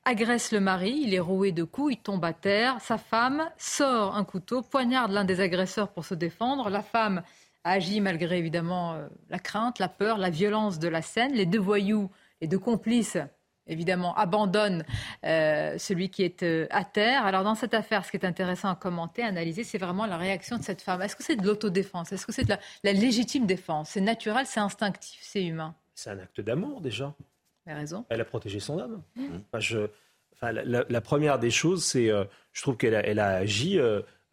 [0.06, 2.80] agressent le mari, il est roué de coups, il tombe à terre.
[2.80, 6.70] Sa femme sort un couteau, poignarde l'un des agresseurs pour se défendre.
[6.70, 7.22] La femme
[7.66, 11.34] agit malgré évidemment euh, la crainte, la peur, la violence de la scène.
[11.34, 13.18] Les deux voyous, les deux complices
[13.68, 14.84] évidemment, abandonne
[15.24, 17.26] euh, celui qui est euh, à terre.
[17.26, 20.18] Alors dans cette affaire, ce qui est intéressant à commenter, à analyser, c'est vraiment la
[20.18, 21.02] réaction de cette femme.
[21.02, 22.12] Est-ce que c'est de l'autodéfense?
[22.12, 22.54] Est-ce que c'est de
[22.84, 23.92] la, légitime défense?
[23.92, 27.14] C'est naturel, c'est instinctif, c'est humain C'est un acte d'amour déjà.
[27.66, 28.06] Elle a raison.
[28.10, 29.02] Elle a protégé son âme.
[29.16, 29.26] Mmh.
[29.48, 29.88] Enfin, je,
[30.34, 33.80] enfin, la, première des choses, c'est, euh, je trouve qu'elle a, elle a agi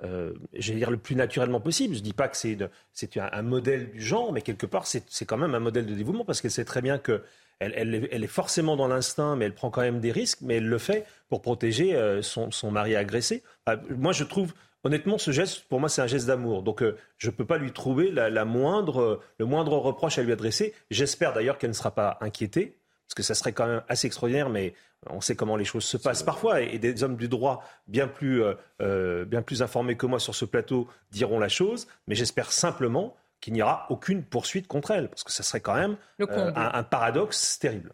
[0.05, 1.95] euh, j'allais dire le plus naturellement possible.
[1.95, 2.57] Je ne dis pas que c'est
[3.17, 6.25] un, un, modèle du genre, mais quelque part, c'est quand même un modèle de dévouement
[6.25, 7.23] parce qu'elle sait très bien que
[7.61, 10.69] elle, elle, est forcément dans l'instinct, mais elle prend quand même des risques, mais elle
[10.69, 13.43] le fait pour protéger euh, son, son, mari agressé.
[13.91, 14.55] moi, je trouve,
[14.85, 16.63] honnêtement, ce geste, pour moi, c'est un geste d'amour.
[16.63, 20.23] Donc, euh, je ne peux pas lui trouver la, la, moindre, le moindre reproche à
[20.23, 20.73] lui adresser.
[20.91, 24.51] J'espère d'ailleurs qu'elle ne sera pas inquiétée, parce que ça serait quand même assez extraordinaire,
[24.51, 24.75] mais
[25.07, 28.43] on sait comment les choses se passent parfois, et, des hommes du droit bien plus,
[28.81, 33.17] euh, bien plus informés que moi sur ce plateau diront la chose, mais j'espère simplement
[33.41, 36.83] qu'il n'y aura aucune poursuite contre elle, parce que ça serait quand même euh, un,
[36.83, 37.93] paradoxe terrible.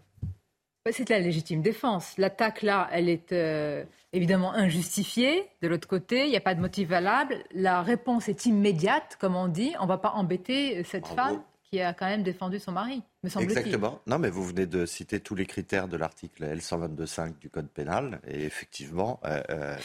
[0.90, 2.16] C'est la légitime défense.
[2.18, 5.48] L'attaque, là, elle est euh, évidemment injustifiée.
[5.62, 7.42] De l'autre côté, il n'y a pas de motif valable.
[7.54, 9.72] La réponse est immédiate, comme on dit.
[9.80, 13.30] On ne va pas embêter cette femme qui a quand même défendu son mari, me
[13.30, 13.58] semble-t-il.
[13.58, 14.00] Exactement.
[14.06, 18.20] Non, mais vous venez de citer tous les critères de l'article L122.5 du Code pénal.
[18.26, 19.76] Et effectivement, euh,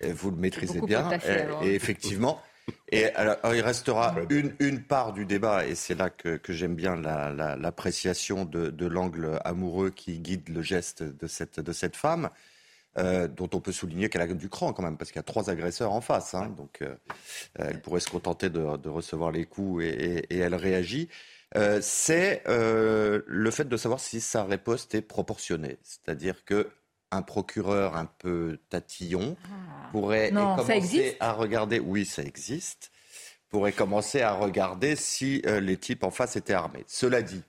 [0.08, 1.10] vous le maîtrisez bien.
[1.62, 2.40] et effectivement...
[2.90, 6.74] Et alors, il restera une, une, part du débat, et c'est là que, que j'aime
[6.74, 11.96] bien l'appréciation la, de, de l'angle amoureux qui guide le geste de cette, de cette
[11.96, 12.30] femme,
[12.96, 15.24] euh, dont on peut souligner qu'elle a du cran quand même, parce qu'il y a
[15.24, 16.34] trois agresseurs en face.
[16.34, 16.94] Hein, donc, euh,
[17.56, 21.08] elle pourrait se contenter de, de recevoir les coups et, et, et elle réagit.
[21.56, 25.78] Euh, c'est euh, le fait de savoir si sa riposte est proportionnée.
[25.82, 26.68] C'est-à-dire que
[27.14, 29.88] un procureur un peu tatillon ah.
[29.92, 31.80] pourrait commencer à regarder.
[31.80, 32.90] Oui, ça existe.
[33.48, 36.84] Pourrait commencer à regarder si euh, les types en face étaient armés.
[36.88, 37.42] Cela dit,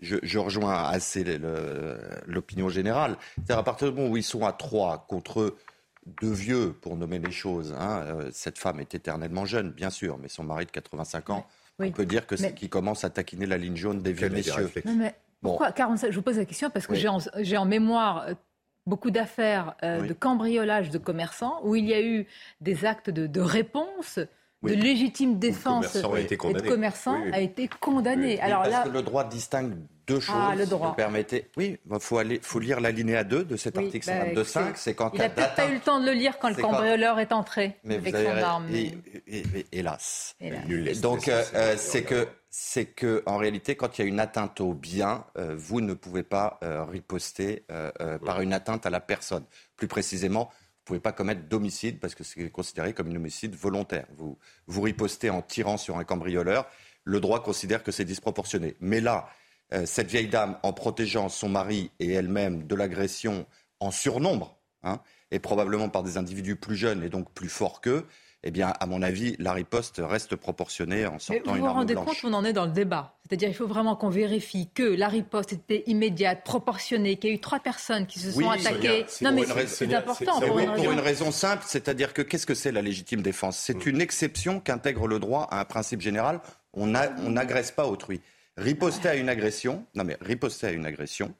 [0.00, 1.24] je, rejoins assez
[2.26, 3.16] l'opinion générale.
[3.36, 5.56] C'est-à-dire à partir du moment où ils sont à trois contre
[6.20, 7.74] deux vieux, pour nommer les choses.
[7.78, 11.46] Hein, euh, cette femme est éternellement jeune, bien sûr, mais son mari de 85 ans,
[11.78, 14.70] on peut dire que c'est qui commence à taquiner la ligne jaune des vieux messieurs.
[14.84, 18.34] mais pourquoi Je vous pose la question parce que j'ai en, mémoire euh,
[18.86, 22.26] beaucoup d'affaires euh, de cambriolage de commerçants où il y a eu
[22.60, 24.18] des actes de, réponse.
[24.66, 28.40] De légitime défense et de commerçants a été condamné.
[28.40, 29.74] Alors parce là, que le droit distingue
[30.06, 30.58] deux ah, choses.
[30.58, 30.94] le droit.
[30.94, 31.50] permettez.
[31.56, 34.54] Oui, il faut, aller, faut lire l'alinéa 2 de cet article 122.5.
[34.54, 36.54] Bah, c'est quand il n'a peut-être pas eu le temps de le lire quand le
[36.54, 38.66] cambrioleur est entré avec son arme.
[39.72, 40.36] hélas.
[41.02, 44.62] Donc, euh, euh, c'est que c'est que en réalité, quand il y a une atteinte
[44.62, 49.00] au bien, euh, vous ne pouvez pas euh, riposter euh, par une atteinte à la
[49.00, 49.44] personne.
[49.76, 50.50] Plus précisément,
[50.86, 54.06] pouvez pas commettre d'homicide parce que c'est considéré comme un homicide volontaire.
[54.16, 56.66] Vous, vous ripostez en tirant sur un cambrioleur.
[57.04, 58.76] Le droit considère que c'est disproportionné.
[58.80, 59.28] Mais là,
[59.84, 63.46] cette vieille dame, en protégeant son mari et elle-même de l'agression
[63.80, 68.06] en surnombre, hein, et probablement par des individus plus jeunes et donc plus forts qu'eux,
[68.46, 71.72] eh bien, à mon avis, la riposte reste proportionnée en sortant vous une Vous vous
[71.72, 74.68] rendez compte où on en est dans le débat C'est-à-dire il faut vraiment qu'on vérifie
[74.72, 78.48] que la riposte était immédiate, proportionnée, qu'il y a eu trois personnes qui se sont
[78.48, 79.04] attaquées.
[79.20, 80.40] non, mais c'est important.
[80.40, 83.58] Pour, une, pour une raison simple, c'est-à-dire que qu'est-ce que c'est la légitime défense?
[83.58, 83.88] C'est mm.
[83.88, 86.40] une exception qu'intègre le droit à un principe général.
[86.72, 88.20] On n'agresse pas autrui.
[88.56, 91.34] Riposter à une agression, non mais riposter à une agression,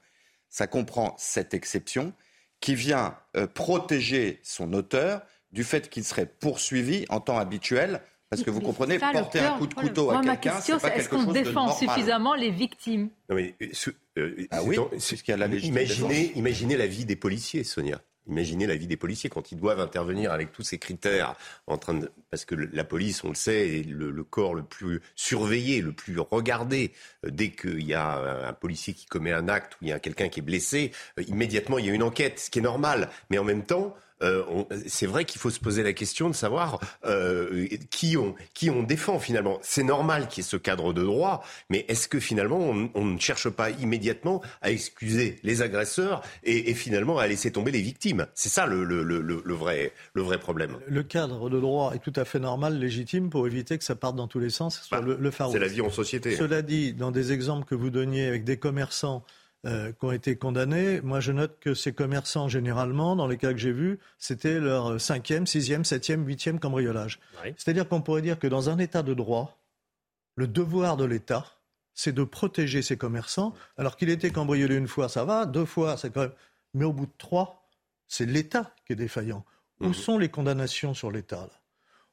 [0.48, 2.12] ça comprend cette exception
[2.58, 5.22] qui vient euh, protéger son auteur
[5.52, 8.02] du fait qu'il serait poursuivi en temps habituel.
[8.28, 11.30] Parce que vous comprenez, porter un coup de couteau à quelqu'un, c'est pas est-ce qu'on
[11.30, 13.08] défend suffisamment les victimes?
[13.30, 14.76] Non mais, euh, euh, ah oui,
[15.28, 18.00] y a la imaginez, imaginez la vie des policiers, Sonia.
[18.28, 21.36] Imaginez la vie des policiers quand ils doivent intervenir avec tous ces critères,
[21.68, 25.00] en train de, parce que la police, on le sait, est le, corps le plus
[25.14, 26.92] surveillé, le plus regardé.
[27.24, 30.00] Euh, dès qu'il y a un policier qui commet un acte ou il y a
[30.00, 30.90] quelqu'un qui est blessé,
[31.28, 33.08] immédiatement il y a une enquête, ce qui est normal.
[33.30, 34.42] Mais en même temps, euh,
[34.86, 38.82] c'est vrai qu'il faut se poser la question de savoir euh, qui, on, qui on
[38.82, 39.58] défend finalement.
[39.62, 42.58] C'est normal qu'il y ait ce cadre de droit, mais est-ce que finalement
[42.94, 47.82] on, ne cherche pas immédiatement à excuser les agresseurs et, finalement à laisser tomber les
[47.82, 48.26] victimes?
[48.34, 50.76] C'est ça le, le, le, le, vrai, le vrai problème.
[50.88, 54.16] Le cadre de droit est tout à fait normal, légitime, pour éviter que ça parte
[54.16, 56.36] dans tous les sens, bah, le, C'est la vie en société.
[56.36, 59.24] Cela dit, dans des exemples que vous donniez avec des commerçants
[59.66, 61.00] euh, qui ont été condamnés.
[61.00, 65.00] Moi, je note que ces commerçants, généralement, dans les cas que j'ai vus, c'était leur
[65.00, 67.20] cinquième, sixième, septième, huitième cambriolage.
[67.56, 69.58] C'est-à-dire qu'on pourrait dire que dans un État de droit,
[70.36, 71.46] le devoir de l'État,
[71.94, 73.54] c'est de protéger ses commerçants.
[73.76, 76.32] Alors qu'il était cambriolé une fois, ça va, deux fois, c'est quand même...
[76.74, 77.68] Mais au bout de trois,
[78.06, 79.44] c'est l'État qui est défaillant.
[79.80, 79.94] Où mhm.
[79.94, 81.48] sont les condamnations sur l'État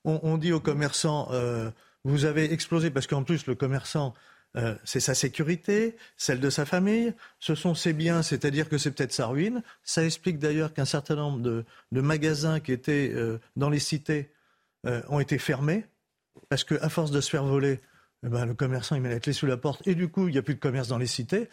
[0.06, 1.72] on, dit aux commerçants, euh,
[2.04, 4.14] vous avez explosé, parce qu'en plus, le commerçant,
[4.56, 8.92] euh, c'est sa sécurité, celle de sa famille, ce sont ses biens, c'est-à-dire que c'est
[8.92, 9.64] peut-être sa ruine.
[9.84, 14.32] Ça explique d'ailleurs qu'un certain nombre de, magasins qui étaient euh, dans les cités
[14.86, 15.86] euh, ont été fermés,
[16.50, 17.80] parce qu'à force de se faire voler,
[18.24, 20.34] eh ben, le commerçant il met la clé sous la porte, et du coup il
[20.34, 21.50] n'y a plus de commerce dans les cités.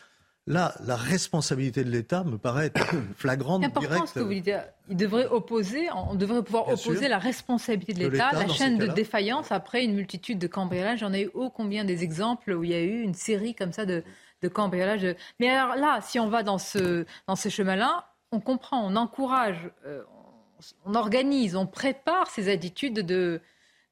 [0.46, 4.08] Là, la responsabilité de l'État me paraît être flagrante, C'est important directe.
[4.08, 4.50] ce que vous dites.
[4.88, 7.08] Il devrait opposer, on devrait pouvoir Bien opposer sûr.
[7.08, 11.00] la responsabilité de l'État, la chaîne de défaillance après une multitude de cambriolages.
[11.00, 13.72] J'en ai eu ô combien des exemples où il y a eu une série comme
[13.72, 14.02] ça de,
[14.42, 15.14] de cambriolages.
[15.38, 19.70] Mais alors là, si on va dans ce, dans ce chemin-là, on comprend, on encourage,
[19.86, 20.02] euh,
[20.84, 23.40] on, on organise, on prépare ces attitudes de,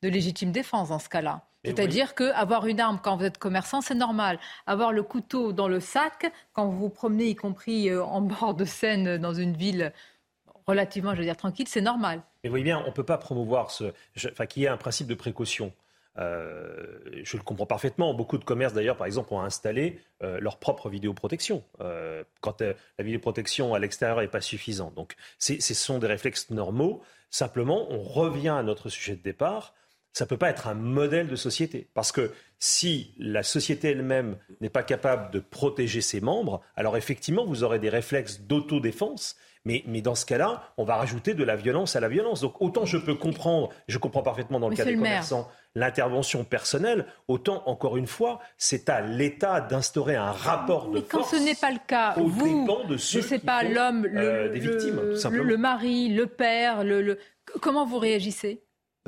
[0.03, 1.45] de légitime défense dans ce cas-là.
[1.77, 4.39] C'est-à-dire qu'avoir une arme quand vous êtes commerçant, c'est normal.
[4.67, 8.55] Avoir le couteau dans le sac, quand vous vous promenez, y compris euh, en bord
[8.55, 9.93] de Seine, dans une ville
[10.67, 12.21] relativement, je veux dire, tranquille, c'est normal.
[12.43, 13.93] Mais vous voyez bien, on ne peut pas promouvoir ce,
[14.31, 15.73] enfin, qu'il y ait un principe de précaution.
[16.19, 18.13] Euh, je le comprends parfaitement.
[18.15, 21.63] Beaucoup de commerces, d'ailleurs, par exemple, ont installé euh, leur propre vidéoprotection.
[21.81, 24.95] Euh, quand la vidéoprotection à l'extérieur n'est pas suffisante.
[24.95, 27.03] Donc, ce sont des réflexes normaux.
[27.31, 29.75] Simplement, on revient à notre sujet de départ.
[30.13, 31.89] Ça ne peut pas être un modèle de société.
[31.95, 37.45] Parce que si la société elle-même n'est pas capable de protéger ses membres, alors effectivement,
[37.45, 39.37] vous aurez des réflexes d'autodéfense.
[39.65, 42.41] Mais, mais dans ce cas-là, on va rajouter de la violence à la violence.
[42.41, 45.49] Donc autant je peux comprendre, je comprends parfaitement dans le Monsieur cas des le commerçants,
[45.75, 51.19] l'intervention personnelle, autant, encore une fois, c'est à l'État d'instaurer un rapport de Mais quand
[51.19, 51.33] force.
[51.37, 54.61] ce n'est pas le cas, vous, de je ne sais pas, l'homme, le, euh, des
[54.61, 55.45] le- victimes, tout le- simplement.
[55.45, 57.19] le mari, le père, le, le-
[57.61, 58.63] comment vous réagissez?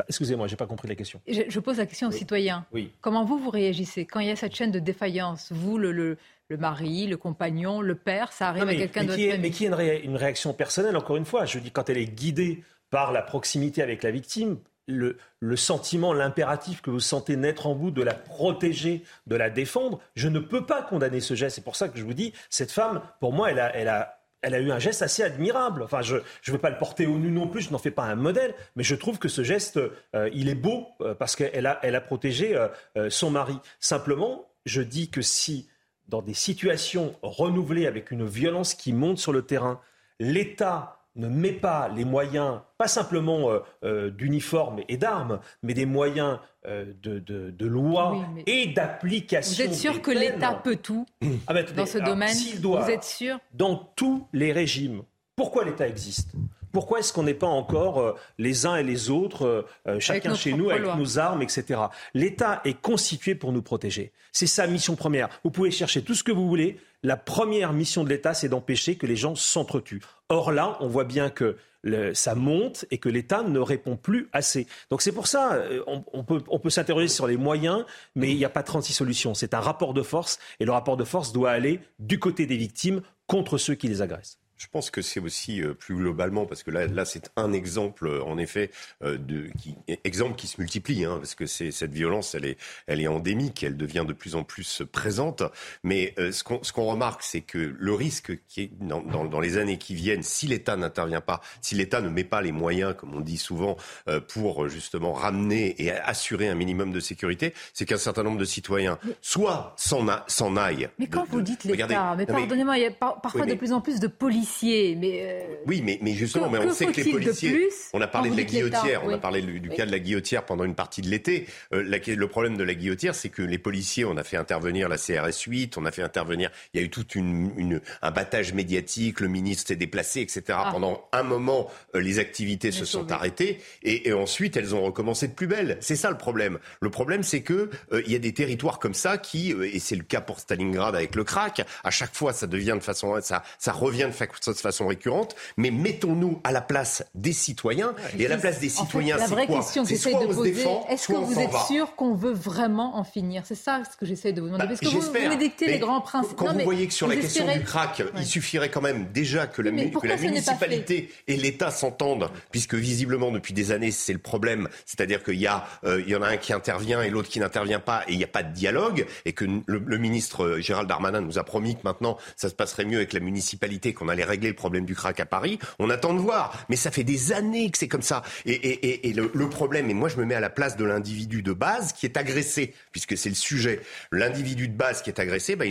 [0.08, 1.20] Excusez-moi, j'ai pas compris la question.
[1.28, 2.66] je, je pose la question aux citoyens.
[2.72, 2.92] Oui.
[3.00, 5.52] Comment vous, vous réagissez quand il y a cette chaîne de défaillance?
[5.52, 6.16] Vous, le, le,
[6.48, 9.64] le mari, le compagnon, le père, ça arrive Non, mais, à quelqu'un est, mais qui
[9.64, 11.44] est une, ré- une réaction personnelle, encore une fois?
[11.44, 16.12] Je dis, quand elle est guidée par la proximité avec la victime, le, le sentiment,
[16.12, 20.40] l'impératif que vous sentez naître en vous de la protéger, de la défendre, je ne
[20.40, 21.54] peux pas condamner ce geste.
[21.56, 24.19] C'est pour ça que je vous dis, cette femme, pour moi, elle a, elle a,
[24.42, 25.82] elle a eu un geste assez admirable.
[25.82, 28.04] Enfin, je ne veux pas le porter au nu non plus, je n'en fais pas
[28.04, 29.78] un modèle, mais je trouve que ce geste,
[30.14, 33.58] euh, il est beau euh, parce qu'elle a, elle a protégé euh, son mari.
[33.78, 35.68] Simplement, je dis que si,
[36.08, 39.80] dans des situations renouvelées avec une violence qui monte sur le terrain,
[40.18, 45.86] l'État ne met pas les moyens, pas simplement euh, euh, d'uniformes et d'armes, mais des
[45.86, 49.64] moyens euh, de, de, de loi Oui, et d'application.
[49.64, 51.04] Vous êtes sûr que l'État peut tout
[51.46, 55.02] Ah ben, dans ce alors, domaine s'il doit- Vous êtes sûr dans tous les régimes.
[55.36, 56.32] Pourquoi l'État existe?
[56.72, 60.30] Pourquoi est-ce qu'on n'est pas encore euh, les uns et les autres, euh, euh, chacun
[60.36, 61.80] chez nous, avec nos armes, etc.
[62.14, 64.12] L'État est constitué pour nous protéger.
[64.32, 65.28] C'est sa mission première.
[65.44, 66.78] Vous pouvez chercher tout ce que vous voulez.
[67.02, 70.02] La première mission de l'État, c'est d'empêcher que les gens s'entretuent.
[70.28, 74.28] Or là, on voit bien que le- ça monte et que l'État ne répond plus
[74.32, 74.66] assez.
[74.90, 78.36] Donc c'est pour ça, on, on peut, on peut s'interroger sur les moyens, mais il
[78.36, 79.32] n'y a pas 36 solutions.
[79.34, 82.58] C'est un rapport de force et le rapport de force doit aller du côté des
[82.58, 84.38] victimes contre ceux qui les agressent.
[84.60, 88.06] Je pense que c'est aussi euh, plus globalement, parce que là, là c'est un exemple,
[88.06, 88.70] euh, en effet,
[89.02, 92.58] euh, de qui, exemple qui se multiplie, hein, parce que c'est cette violence, elle est,
[92.86, 95.42] elle est endémique, elle devient de plus en plus présente.
[95.82, 99.24] Mais euh, ce qu'on ce qu'on remarque, c'est que le risque qui est dans, dans,
[99.24, 102.52] dans les années qui viennent, si l'État n'intervient pas, si l'État ne met pas les
[102.52, 107.54] moyens, comme on dit souvent, euh, pour justement ramener et assurer un minimum de sécurité,
[107.72, 110.90] c'est qu'un certain nombre de citoyens, soit s'en a- s'en aillent.
[110.98, 113.54] Mais quand de- vous dites l'État, mais pardonnez-moi, il y a par- parfois Oui, mais-
[113.54, 116.68] de plus en plus de policiers, mais euh, Oui, mais, mais justement, Que- mais on
[116.68, 117.50] que sait que les policiers.
[117.52, 119.76] plus on a parlé de la guillotière, on a parlé du, du Oui.
[119.76, 121.46] cas de la guillotière pendant une partie de l'été.
[121.72, 124.96] Euh, le problème de la guillotière, c'est que les policiers, on a fait intervenir la
[124.98, 126.50] CRS 8, on a fait intervenir.
[126.74, 130.42] Il y a eu tout une, une- un battage médiatique, le ministre s'est déplacé, etc.
[130.50, 130.68] Ah.
[130.72, 135.28] Pendant un moment, euh, les activités se sont arrêtées et, et ensuite elles ont recommencé
[135.28, 135.78] de plus belle.
[135.80, 136.58] C'est ça le problème.
[136.80, 137.70] Le problème, c'est que
[138.06, 141.14] il y a des territoires comme ça qui, et c'est le cas pour Stalingrad avec
[141.14, 144.56] le crack, à chaque fois ça devient de façon, ça, ça revient de, fa- de
[144.56, 145.34] façon récurrente.
[145.56, 149.16] Mais mettons-nous à la place des citoyens et à la place des En fait, citoyens,
[149.16, 151.12] la c'est vraie quoi question que C'est soit de on se poser, défend, est-ce que
[151.14, 151.64] vous êtes va.
[151.66, 153.42] sûr qu'on veut vraiment en finir?
[153.46, 154.64] C'est ça ce que j'essaie de vous demander.
[154.64, 156.36] Bah, Parce que vous, vous m'édictez les grands principes.
[156.36, 158.06] Quand Non, vous mais voyez que sur la question du crack, Ouais.
[158.18, 163.52] il suffirait quand même déjà que la, que municipalité et l'État s'entendent, puisque visiblement depuis
[163.54, 166.36] des années c'est le problème, c'est-à-dire qu'il y a, euh, il y en a un
[166.36, 169.32] qui intervient et l'autre qui n'intervient pas, et il n'y a pas de dialogue, et
[169.32, 172.84] que le, le ministre euh, Gérald Darmanin nous a promis que maintenant ça se passerait
[172.84, 175.58] mieux avec la municipalité, qu'on allait régler le problème du crack à Paris.
[175.78, 178.22] On attend de voir, mais ça fait des années que c'est comme ça.
[178.46, 181.92] Et, le, problème, et moi je me mets à la place de l'individu de base
[181.92, 183.80] qui est agressé, puisque c'est le sujet.
[184.12, 185.64] L'individu de base qui est agressé, bah,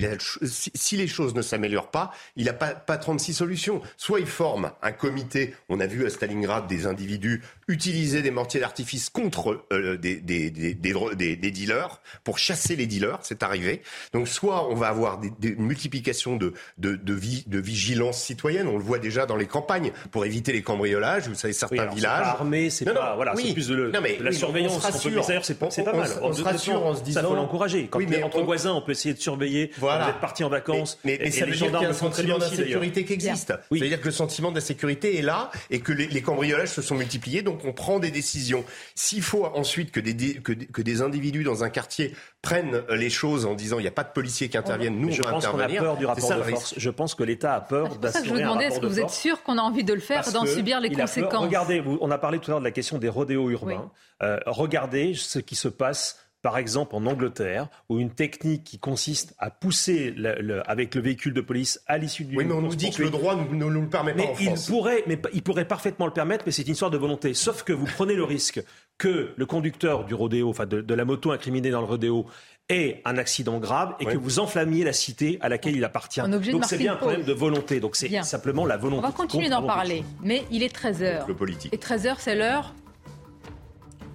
[0.44, 3.82] si, les choses ne s'améliorent pas, il n'a pas 36 solutions.
[3.98, 8.60] Soit il forme un comité, on a vu à Stalingrad des individus utiliser des mortiers
[8.60, 13.82] d'artifice contre euh, des, des, des, des, dealers, pour chasser les dealers, c'est arrivé.
[14.14, 18.68] Donc soit on va avoir des, des multiplications de, de, de, vi- de vigilance citoyenne.
[18.68, 21.28] On le voit déjà dans les campagnes pour éviter les cambriolages.
[21.28, 22.18] Vous savez, certains villages.
[22.18, 23.16] C'est pas armé, c'est pas.
[23.16, 24.78] voilà, c'est plus de, le, non, mais, la surveillance.
[24.78, 26.10] On se D'ailleurs, c'est pas, mal.
[26.22, 27.22] On, se rassure en se disant.
[27.22, 27.88] Ça faut l'encourager.
[27.88, 29.72] Quand mais entre voisins, on peut essayer de surveiller.
[29.78, 30.06] Voilà.
[30.06, 30.98] Vous êtes parti en vacances.
[31.04, 33.54] Mais, mais, ça veut dire qu'il y a un sentiment d'insécurité qui existe.
[33.72, 33.80] Oui.
[33.80, 37.42] C'est-à-dire que le sentiment d'insécurité est là et que les, les, cambriolages se sont multipliés.
[37.42, 38.64] Donc on prend des décisions.
[38.96, 43.46] S'il faut ensuite que des, que, que des individus dans un quartier prennent les choses
[43.46, 45.46] en disant il n'y a pas de policiers qui interviennent, nous je on va pense
[45.46, 46.74] a peur du rapport de force.
[46.78, 48.86] Je pense que l'État a peur d'assurer C'est ça que je vous demandais, est-ce que
[48.86, 51.44] vous êtes sûr qu'on a envie de le faire, d'en subir les conséquences?
[51.44, 53.92] Regardez, on a parlé tout à l'heure de la question des rodéos urbains.
[53.92, 54.28] Oui.
[54.28, 59.36] Euh, regardez ce qui se passe par exemple en Angleterre, où une technique qui consiste
[59.40, 62.38] à pousser le, le, avec le véhicule de police à l'issue du.
[62.38, 64.30] Oui, mais on nous dit que le droit ne nous, nous, le permet pas mais
[64.30, 64.68] en France.
[64.68, 67.34] Il pourrait, mais il pourrait parfaitement le permettre, mais c'est une histoire de volonté.
[67.34, 68.64] Sauf que vous prenez le risque
[68.98, 72.26] que le conducteur du rodéo, enfin de, de la moto incriminée dans le rodéo,
[72.70, 74.14] ait un accident grave et Ouais.
[74.14, 76.22] que vous enflammiez la cité à laquelle il appartient.
[76.22, 77.80] Donc c'est bien un problème de volonté.
[77.80, 78.24] Donc c'est Bien.
[78.24, 79.04] simplement la volonté.
[79.04, 81.28] On va continuer d'en parler, mais il est 13h.
[81.28, 81.74] Le politique.
[81.74, 82.76] Et 13h, c'est l'heure,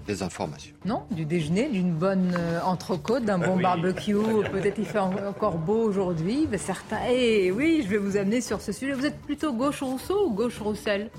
[0.06, 0.74] Des informations.
[0.84, 3.62] non, du déjeuner, d'une bonne euh, entrecôte, d'un bon oui.
[3.62, 4.14] barbecue.
[4.52, 6.46] Peut-être il fait en- encore beau aujourd'hui.
[6.50, 6.98] mais certains.
[7.08, 8.92] Eh oui, je vais vous amener sur ce sujet.
[8.92, 11.10] Vous êtes plutôt gauche Rousseau ou gauche Roussel?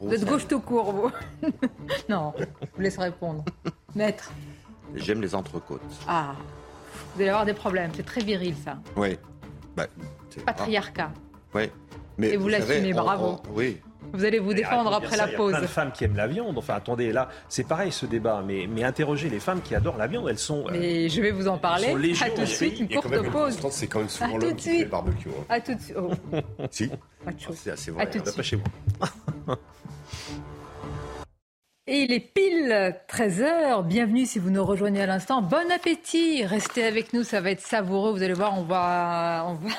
[0.00, 1.10] Vous êtes gauche tout court, vous
[2.08, 2.44] Non, je
[2.74, 3.44] vous laisse répondre.
[3.94, 4.30] Maître,
[4.94, 5.80] J'aime les entrecôtes.
[6.08, 6.32] ah,
[7.14, 7.90] vous allez avoir des problèmes.
[7.94, 8.78] C'est très viril, ça.
[8.96, 9.16] Oui.
[10.30, 11.10] C'est- Patriarcat.
[11.54, 11.70] Oui.
[12.18, 13.26] Mais Et vous l'assumez, on- bravo.
[13.26, 13.80] on- oui.
[14.12, 15.50] Vous allez vous défendre de après la pause.
[15.50, 16.58] Il y a plein de femmes qui aiment la viande.
[16.58, 18.42] Enfin, attendez, là, c'est pareil ce débat.
[18.44, 20.28] Mais, mais interrogez les femmes qui adorent la viande.
[20.28, 20.64] Elles sont.
[20.68, 21.88] euh, Mais je vais vous en parler.
[21.88, 23.58] sont légion À tout de suite, une courte pause.
[23.70, 24.90] c'est quand même À souvent tout l'homme de qui fait le suite.
[24.90, 25.28] barbecue.
[25.28, 25.44] hein.
[25.48, 25.96] À tout de suite.
[25.98, 26.10] Oh,
[26.70, 28.10] Si, pas c'est assez À vrai.
[28.10, 28.44] tout de pas suite.
[28.44, 29.56] chez moi.
[31.86, 33.84] Et il est pile 13h.
[33.84, 35.42] Bienvenue si vous nous rejoignez à l'instant.
[35.42, 36.44] Bon appétit.
[36.44, 38.12] Restez avec nous, ça va être savoureux.
[38.12, 39.70] Vous allez voir, on va, on va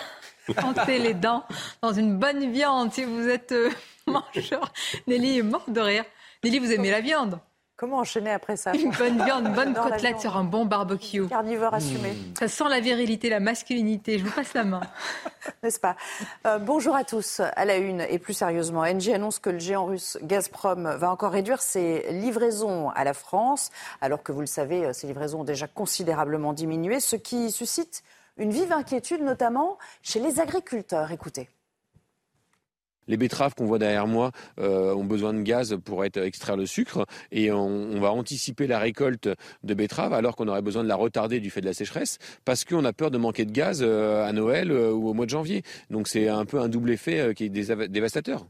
[0.61, 1.43] planter les dents
[1.81, 2.91] dans une bonne viande.
[2.91, 3.69] Si vous êtes euh,
[4.11, 4.71] mangeur,
[5.07, 6.05] Nelly est morte de rire.
[6.43, 7.39] Nelly, vous aimez la viande
[7.81, 11.25] Comment enchaîner après ça Une bonne viande, une bonne côtelette sur un bon barbecue.
[11.27, 14.19] Carnivore assumé, Ça sent la virilité, la masculinité.
[14.19, 14.81] Je vous passe la main.
[15.63, 15.95] n'est-ce pas?
[16.45, 17.39] Euh, Bonjour à tous.
[17.39, 21.31] À la une, et plus sérieusement, Engie annonce que le géant russe Gazprom va encore
[21.31, 25.65] réduire ses livraisons à la France, alors que vous le savez, ces livraisons ont déjà
[25.65, 28.03] considérablement diminué, ce qui suscite
[28.37, 31.11] une vive inquiétude, notamment chez les agriculteurs.
[31.11, 31.49] Écoutez.
[33.11, 36.65] Les betteraves qu'on voit derrière moi euh, ont besoin de gaz pour être, extraire le
[36.65, 39.27] sucre et on, va anticiper la récolte
[39.63, 42.63] de betteraves alors qu'on aurait besoin de la retarder du fait de la sécheresse parce
[42.63, 45.29] qu'on a peur de manquer de gaz euh, à Noël euh, ou au mois de
[45.29, 45.61] janvier.
[45.89, 48.45] Donc c'est un peu un double effet qui est dévastateur.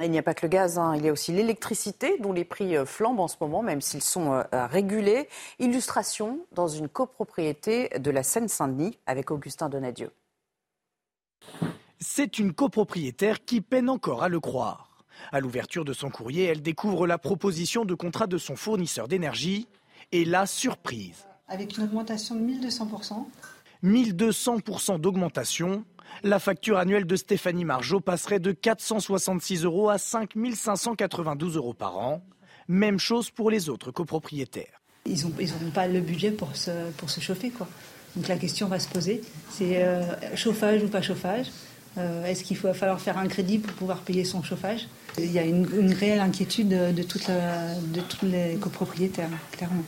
[0.00, 0.94] Il n'y a pas que le gaz, hein.
[0.96, 4.44] il y a aussi l'électricité dont les prix flambent en ce moment, même s'ils sont
[4.52, 5.28] régulés.
[5.58, 10.10] Illustration dans une copropriété de la Seine-Saint-Denis avec Augustin Donadieu.
[12.06, 14.90] C'est une copropriétaire qui peine encore à le croire.
[15.32, 19.66] À l'ouverture de son courrier, elle découvre la proposition de contrat de son fournisseur d'énergie
[20.12, 21.24] et la surprise.
[21.48, 23.24] avec une augmentation de 1200%.
[23.82, 25.82] 1200% d'augmentation.
[26.22, 32.22] La facture annuelle de Stéphanie Margeau passerait de 466 euros à 5592 euros par an.
[32.68, 34.82] Même chose pour les autres copropriétaires.
[35.06, 37.48] Ils n'ont ils pas le budget pour se, pour se chauffer.
[37.48, 37.66] Quoi.
[38.14, 41.46] Donc la question va se poser, c'est euh, chauffage ou pas chauffage
[41.98, 44.88] Euh, Est-ce qu'il va falloir faire un crédit pour pouvoir payer son chauffage?
[45.18, 49.30] Il y a une, une réelle inquiétude de, de, toute la- de tous les copropriétaires,
[49.52, 49.82] clairement.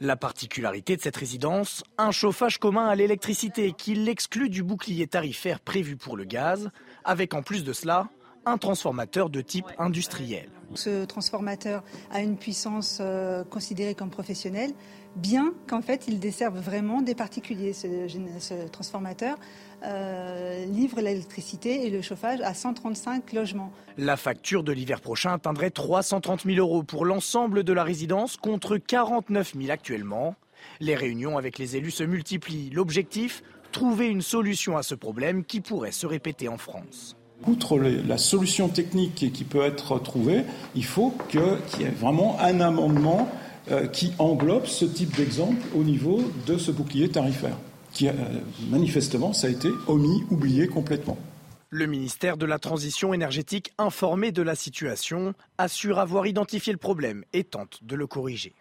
[0.00, 5.60] La particularité de cette résidence, un chauffage commun à l'électricité qui l'exclut du bouclier tarifaire
[5.60, 6.70] prévu pour le gaz,
[7.04, 8.08] avec en plus de cela
[8.46, 10.48] un transformateur de type industriel.
[10.74, 14.70] Ce transformateur a une puissance euh, considérée comme professionnelle,
[15.16, 17.74] bien qu'en fait il desserve vraiment des particuliers.
[17.74, 19.36] Ce transformateur
[19.84, 23.72] euh, livre l'électricité et le chauffage à 135 logements.
[23.98, 28.76] La facture de l'hiver prochain atteindrait 330 000 euros pour l'ensemble de la résidence contre
[28.76, 30.34] 49 000 actuellement.
[30.80, 32.70] Les réunions avec les élus se multiplient.
[32.70, 37.16] L'objectif Trouver une solution à ce problème qui pourrait se répéter en France.
[37.46, 40.42] Outre les- la solution technique qui, peut être trouvée,
[40.74, 41.40] il faut qu'il
[41.78, 43.28] y ait vraiment un amendement
[43.70, 47.56] euh, qui englobe ce type d'exemple au niveau de ce bouclier tarifaire,
[47.92, 48.12] qui euh,
[48.70, 51.18] manifestement ça a été omis, oublié complètement.
[51.72, 57.24] Le ministère de la Transition énergétique, informé de la situation, assure avoir identifié le problème
[57.32, 58.54] et tente de le corriger.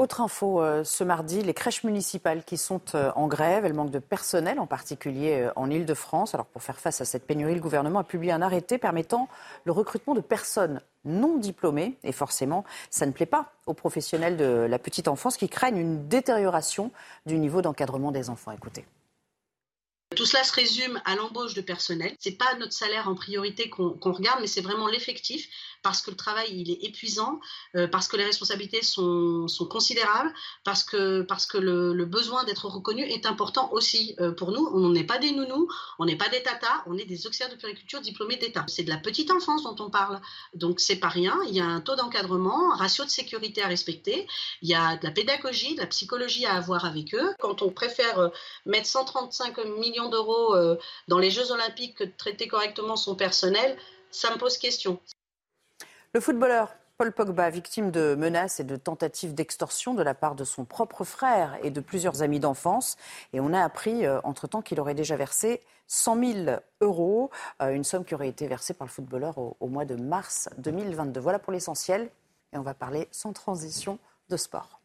[0.00, 3.90] Autre info euh, ce mardi, les crèches municipales qui sont euh, en grève, elles manquent
[3.90, 6.32] de personnel, en particulier euh, en Ile-de-France.
[6.32, 9.28] Alors pour faire face à cette pénurie, le gouvernement a publié un arrêté permettant
[9.66, 11.98] le recrutement de personnes non diplômées.
[12.02, 16.08] Et forcément, ça ne plaît pas aux professionnels de la petite enfance qui craignent une
[16.08, 16.92] détérioration
[17.26, 18.52] du niveau d'encadrement des enfants.
[18.52, 18.86] Écoutez.
[20.16, 22.16] Tout cela se résume à l'embauche de personnel.
[22.18, 25.48] C'est pas notre salaire en priorité qu'on regarde, mais c'est vraiment l'effectif
[25.82, 27.40] parce que le travail il est épuisant,
[27.76, 30.32] euh, parce que les responsabilités sont, sont, considérables,
[30.64, 34.68] parce que, parce que le, besoin d'être reconnu est important aussi euh, pour nous.
[34.72, 35.68] On n'est pas des nounous,
[35.98, 38.64] on n'est pas des tatas, on est des auxiliaires de puriculture diplômés d'État.
[38.68, 40.20] C'est de la petite enfance dont on parle,
[40.54, 41.38] donc c'est pas rien.
[41.46, 44.26] Il y a un taux d'encadrement, un ratio de sécurité à respecter,
[44.62, 47.34] il y a de la pédagogie, de la psychologie à avoir avec eux.
[47.38, 48.28] Quand on préfère euh,
[48.66, 50.56] mettre 135 millions d'euros
[51.08, 53.76] dans les Jeux Olympiques que de traiter correctement son personnel,
[54.10, 55.00] ça me pose question.
[56.12, 60.42] Le footballeur Paul Pogba, victime de menaces et de tentatives d'extorsion de la part de
[60.42, 62.96] son propre frère et de plusieurs amis d'enfance.
[63.32, 67.30] Et on a appris euh, entre-temps qu'il aurait déjà versé 100 000 euros,
[67.62, 71.20] euh, une somme qui aurait été versée par le footballeur au, mois de mars 2022.
[71.20, 72.10] Voilà pour l'essentiel.
[72.52, 74.80] Et on va parler sans transition de sport.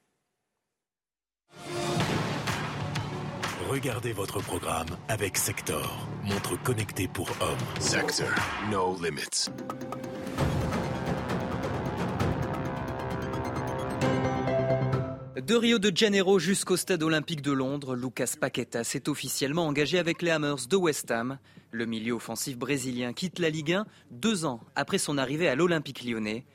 [3.67, 7.81] Regardez votre programme avec Sector, montre connectée pour hommes.
[7.81, 8.29] Sector,
[8.69, 9.49] no limits.
[15.45, 20.23] De Rio de Janeiro jusqu'au stade olympique de Londres, Lucas Paqueta s'est officiellement engagé avec
[20.23, 21.37] les Hammers de West Ham.
[21.69, 26.03] Le milieu offensif brésilien quitte la Ligue 1 deux ans après son arrivée à l'Olympique
[26.03, 26.45] lyonnais.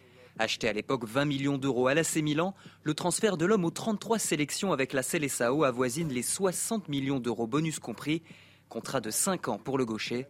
[0.40, 4.18] Acheté à l'époque 20 millions d'euros à l'AC Milan, le transfert de l'homme aux 33
[4.18, 8.22] sélections avec la Seleção avoisine les 60 millions d'euros bonus compris.
[8.68, 10.26] Contrat de 5 ans pour le gaucher.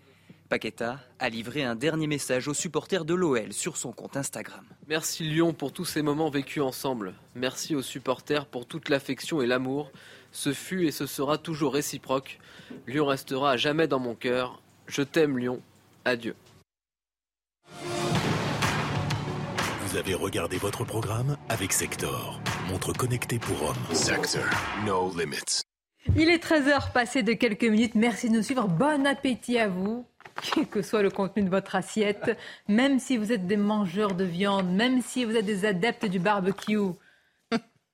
[0.51, 4.64] Paqueta a livré un dernier message aux supporters de l'OL sur son compte Instagram.
[4.88, 7.14] Merci Lyon pour tous ces moments vécus ensemble.
[7.36, 9.92] Merci aux supporters pour toute l'affection et l'amour.
[10.32, 12.40] Ce fut et ce sera toujours réciproque.
[12.88, 14.61] Lyon restera à jamais dans mon cœur.
[14.88, 15.62] Je t'aime Lyon.
[16.05, 16.34] Adieu.
[19.86, 23.94] Vous avez regardé votre programme avec Sector, montre connectée pour hommes.
[23.94, 24.42] Sector,
[24.84, 25.62] no limits.
[26.16, 27.94] Il est 13h passé de quelques minutes.
[27.94, 28.66] Merci de nous suivre.
[28.66, 30.09] Bon appétit à vous
[30.41, 32.36] quel que soit le contenu de votre assiette,
[32.68, 36.18] même si vous êtes des mangeurs de viande, même si vous êtes des adeptes du
[36.18, 36.78] barbecue.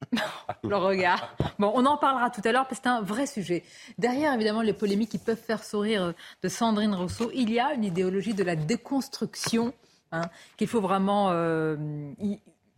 [0.62, 1.36] le regard.
[1.58, 3.64] Bon, on en parlera tout à l'heure parce que c'est un vrai sujet.
[3.98, 7.84] Derrière, évidemment, les polémiques qui peuvent faire sourire de Sandrine Rousseau, il y a une
[7.84, 9.72] idéologie de la déconstruction
[10.12, 10.22] hein,
[10.56, 11.76] qu'il faut vraiment euh,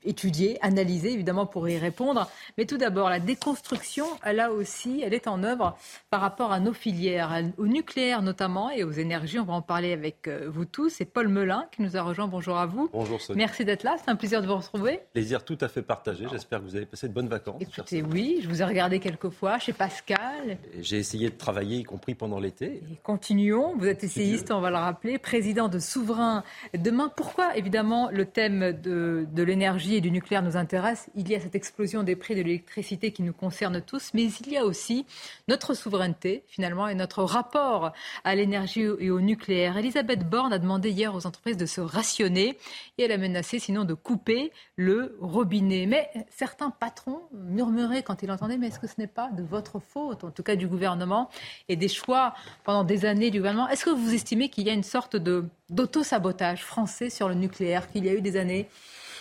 [0.05, 2.30] étudier, analyser, évidemment, pour y répondre.
[2.57, 5.76] Mais tout d'abord, la déconstruction, là aussi, elle est en œuvre
[6.11, 9.38] par rapport à nos filières, au nucléaire notamment et aux énergies.
[9.38, 10.90] On va en parler avec euh, vous tous.
[10.90, 12.28] C'est Paul Melun qui nous a rejoint.
[12.28, 12.88] Bonjour à vous.
[12.92, 13.38] Bonjour Sonia.
[13.38, 13.96] Merci d'être là.
[14.03, 15.01] C'est un plaisir de vous retrouver.
[15.12, 16.26] Plaisir tout à fait partagé.
[16.30, 17.61] J'espère que vous avez passé de bonnes vacances.
[17.61, 20.59] Écoutez, oui, je vous ai regardé quelques fois chez Pascal.
[20.80, 22.82] J'ai essayé de travailler, y compris pendant l'été.
[23.03, 23.74] Continuons.
[23.76, 26.44] Vous êtes essayiste, on va le rappeler, président de Souverain
[26.74, 27.12] demain.
[27.14, 31.55] Pourquoi, évidemment, le thème de, de l'énergie du nucléaire nous intéresse, il y a cette
[31.55, 35.07] explosion des prix de l'électricité qui nous concerne tous, mais il y a aussi
[35.49, 37.92] notre souveraineté, finalement, et notre rapport
[38.24, 39.76] à l'énergie et au nucléaire.
[39.76, 42.59] Elisabeth Borne a demandé hier aux entreprises de se rationner
[42.99, 45.86] et elle a menacé sinon de couper le robinet.
[45.86, 49.80] Mais certains patrons murmuraient quand ils l'entendaient, mais est-ce que ce n'est pas de votre
[49.80, 51.30] faute, en tout cas du gouvernement,
[51.68, 52.34] et des choix
[52.64, 53.68] pendant des années du gouvernement?
[53.68, 57.90] Est-ce que vous estimez qu'il y a une sorte de d'auto-sabotage français sur le nucléaire,
[57.90, 58.68] qu'il y a eu des années?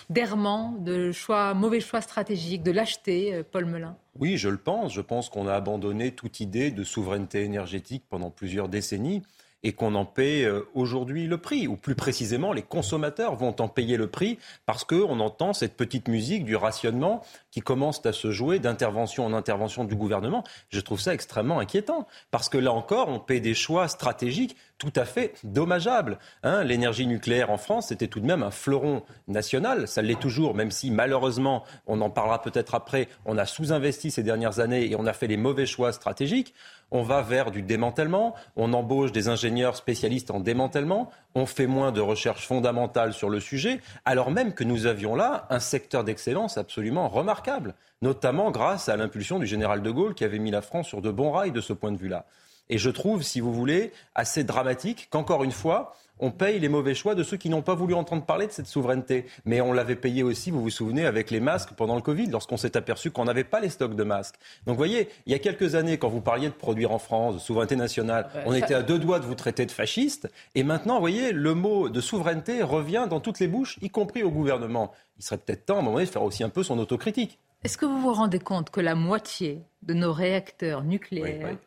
[0.10, 4.94] D'errement, de choix, mauvais choix stratégiques, de lâcheté, euh, Paul Melun Oui, je le pense.
[4.94, 9.22] Je pense qu'on a abandonné toute idée de souveraineté énergétique pendant plusieurs décennies
[9.64, 13.68] et qu'on en paie euh, aujourd'hui le prix, ou plus précisément, les consommateurs vont en
[13.68, 18.32] payer le prix parce qu'on entend cette petite musique du rationnement qui commence à se
[18.32, 20.44] jouer d'intervention en intervention du gouvernement.
[20.70, 24.94] Je trouve ça extrêmement inquiétant parce que là encore, on paie des choix stratégiques tout
[24.96, 26.20] à fait dommageables.
[26.44, 26.64] Hein.
[26.64, 29.88] L'énergie nucléaire en France, c'était tout de même un fleuron national.
[29.88, 34.24] Ça l'est toujours, même si malheureusement, on en parlera peut-être après, on a sous-investi ces
[34.24, 36.54] dernières années et on a fait les mauvais choix stratégiques
[36.92, 41.92] on va vers du démantèlement, on embauche des ingénieurs spécialistes en démantèlement, on fait moins
[41.92, 46.58] de recherches fondamentales sur le sujet, alors même que nous avions là un secteur d'excellence
[46.58, 50.88] absolument remarquable, notamment grâce à l'impulsion du général de Gaulle qui avait mis la France
[50.88, 52.26] sur de bons rails de ce point de vue-là.
[52.70, 56.96] Et je trouve, si vous voulez, assez dramatique qu'encore une fois, on paye les mauvais
[56.96, 59.26] choix de ceux qui n'ont pas voulu entendre parler de cette souveraineté.
[59.46, 62.58] Mais on l'avait payé aussi, vous vous souvenez, avec les masques pendant le Covid, lorsqu'on
[62.58, 64.36] s'est aperçu qu'on n'avait pas les stocks de masques.
[64.66, 67.36] Donc vous voyez, il y a quelques années, quand vous parliez de produire en France,
[67.36, 70.30] de souveraineté nationale, on était à deux doigts de vous traiter de fasciste.
[70.56, 74.24] Et maintenant, vous voyez, le mot de souveraineté revient dans toutes les bouches, y compris
[74.24, 74.92] au gouvernement.
[75.18, 77.40] Il serait peut-être temps, à un moment donné, de faire aussi un peu son autocritique.
[77.64, 81.58] Est-ce que vous vous rendez compte que la moitié de nos réacteurs nucléaires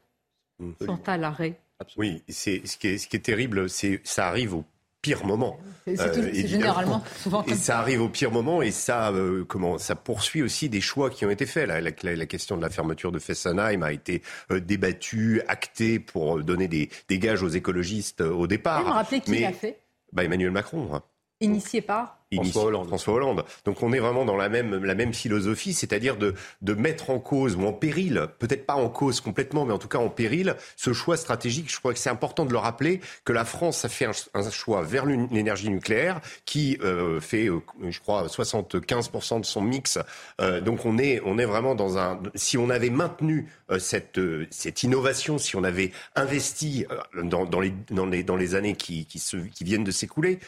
[0.84, 1.58] sont à l'arrêt
[1.96, 4.64] oui, c'est ce qui est, ce qui est terrible, c'est ça arrive au
[5.02, 5.58] pire moment.
[5.86, 9.78] C'est euh, généralement souvent comme Et ça, arrive au pire moment et ça, euh, comment,
[9.78, 11.66] ça poursuit aussi des choix qui ont été faits.
[11.66, 16.68] La, la, question de la fermeture de Fessenheim a été euh, débattue, actée pour donner
[16.68, 18.82] des, des gages aux écologistes au départ.
[18.82, 19.80] Vous me rappeler qui l'a fait?
[20.12, 20.94] Bah, Emmanuel Macron.
[20.94, 21.02] Hein.
[21.40, 22.86] Initié par François Hollande.
[22.86, 23.44] François Hollande.
[23.64, 27.18] Donc on est vraiment dans la même, la même philosophie, c'est-à-dire de, de mettre en
[27.18, 30.54] cause ou en péril, peut-être pas en cause complètement, mais en tout cas en péril,
[30.76, 31.72] ce choix stratégique.
[31.72, 34.82] Je crois que c'est important de le rappeler que la France a fait un, choix
[34.82, 39.98] vers l'énergie nucléaire qui euh, fait, euh, je crois, 75% de son mix.
[40.40, 42.20] Euh, donc on est, on est vraiment dans un.
[42.36, 44.20] Si on avait maintenu cette,
[44.50, 46.86] cette innovation, si on avait investi
[47.22, 50.40] dans, dans, les, dans, les, dans les années qui, qui, se, qui viennent de s'écouler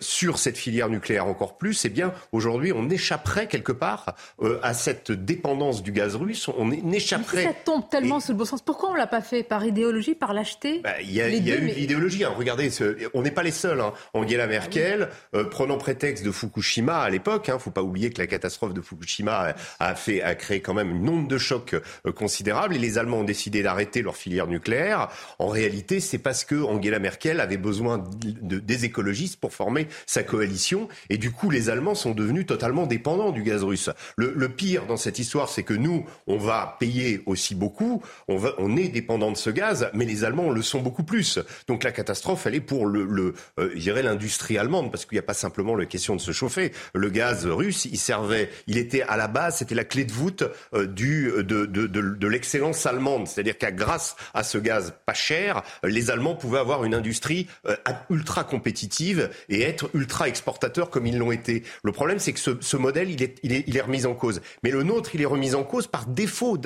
[0.00, 4.74] sur cette filière nucléaire encore plus, eh bien, aujourd'hui, on échapperait quelque part euh, à
[4.74, 6.48] cette dépendance du gaz russe.
[6.48, 7.44] On échapperait.
[7.44, 8.62] ça tombe tellement sous le bon sens.
[8.62, 9.42] Pourquoi on l'a pas fait?
[9.42, 10.80] Par idéologie, par lâcheté?
[10.80, 12.24] Bah, Il y a, y a eu l'idéologie.
[12.24, 12.32] Hein.
[12.36, 12.70] Regardez,
[13.14, 13.80] on n'est pas les seuls.
[13.80, 13.92] Hein.
[14.14, 18.10] Angela ah Merkel, euh, prenant prétexte de Fukushima à l'époque, il hein, faut pas oublier
[18.10, 21.74] que la catastrophe de Fukushima a, fait, a créé quand même une nombre de chocs
[21.74, 22.76] euh, considérables.
[22.76, 25.08] Et les Allemands ont décidé d'arrêter leur filière nucléaire.
[25.38, 30.22] En réalité, c'est parce que Angela Merkel avait besoin de, des écologistes pour former sa
[30.22, 30.88] coalition.
[31.10, 33.88] Et et du coup, les Allemands sont devenus totalement dépendants du gaz russe.
[34.18, 38.52] Le, pire dans cette histoire, c'est que nous, on va payer aussi beaucoup, on, va,
[38.58, 41.38] on est dépendant de ce gaz, mais les Allemands le sont beaucoup plus.
[41.68, 45.22] Donc la catastrophe, elle est pour le, le euh, l'industrie allemande, parce qu'il n'y a
[45.22, 46.72] pas simplement la question de se chauffer.
[46.92, 50.44] Le gaz russe, il servait, il était à la base, c'était la clé de voûte
[50.74, 53.26] euh, du, de, de, de, de l'excellence allemande.
[53.26, 57.74] C'est-à-dire qu'à grâce à ce gaz pas cher, les Allemands pouvaient avoir une industrie euh,
[58.10, 61.62] ultra compétitive et être ultra exportateur comme ils l'ont été.
[61.82, 64.14] Le problème, c'est que ce, ce modèle, il est, il, est, il est remis en
[64.14, 64.40] cause.
[64.62, 66.58] Mais le nôtre, il est remis en cause par défaut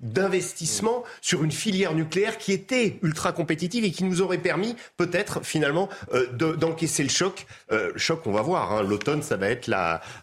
[0.00, 5.44] d'investissement sur une filière nucléaire qui était ultra compétitive et qui nous aurait permis peut-être
[5.44, 7.46] finalement euh, d'encaisser le choc.
[7.72, 8.72] Euh, choc, on va voir.
[8.72, 8.82] Hein.
[8.82, 9.70] L'automne, ça va être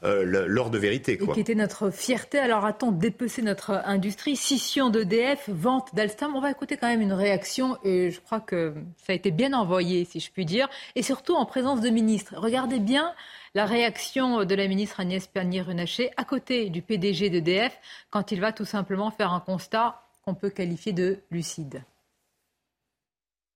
[0.04, 1.18] euh, l'heure de vérité.
[1.18, 1.30] Quoi.
[1.30, 2.40] Et qui était notre fierté.
[2.40, 4.36] Alors a-t-on dépecé notre industrie?
[4.36, 6.36] Scission d'EDF, vente d'Alstom.
[6.36, 8.74] On va écouter quand même une réaction et je crois que
[9.06, 10.70] ça a été bien envoyé, si je puis dire.
[10.96, 12.34] Et surtout en présence de ministres.
[12.38, 13.14] Regardez bien
[13.56, 17.80] la réaction de la ministre Agnès Pannier-Runacher à côté du PDG d'EDF
[18.10, 21.84] quand il va tout simplement faire un constat qu'on peut qualifier de lucide.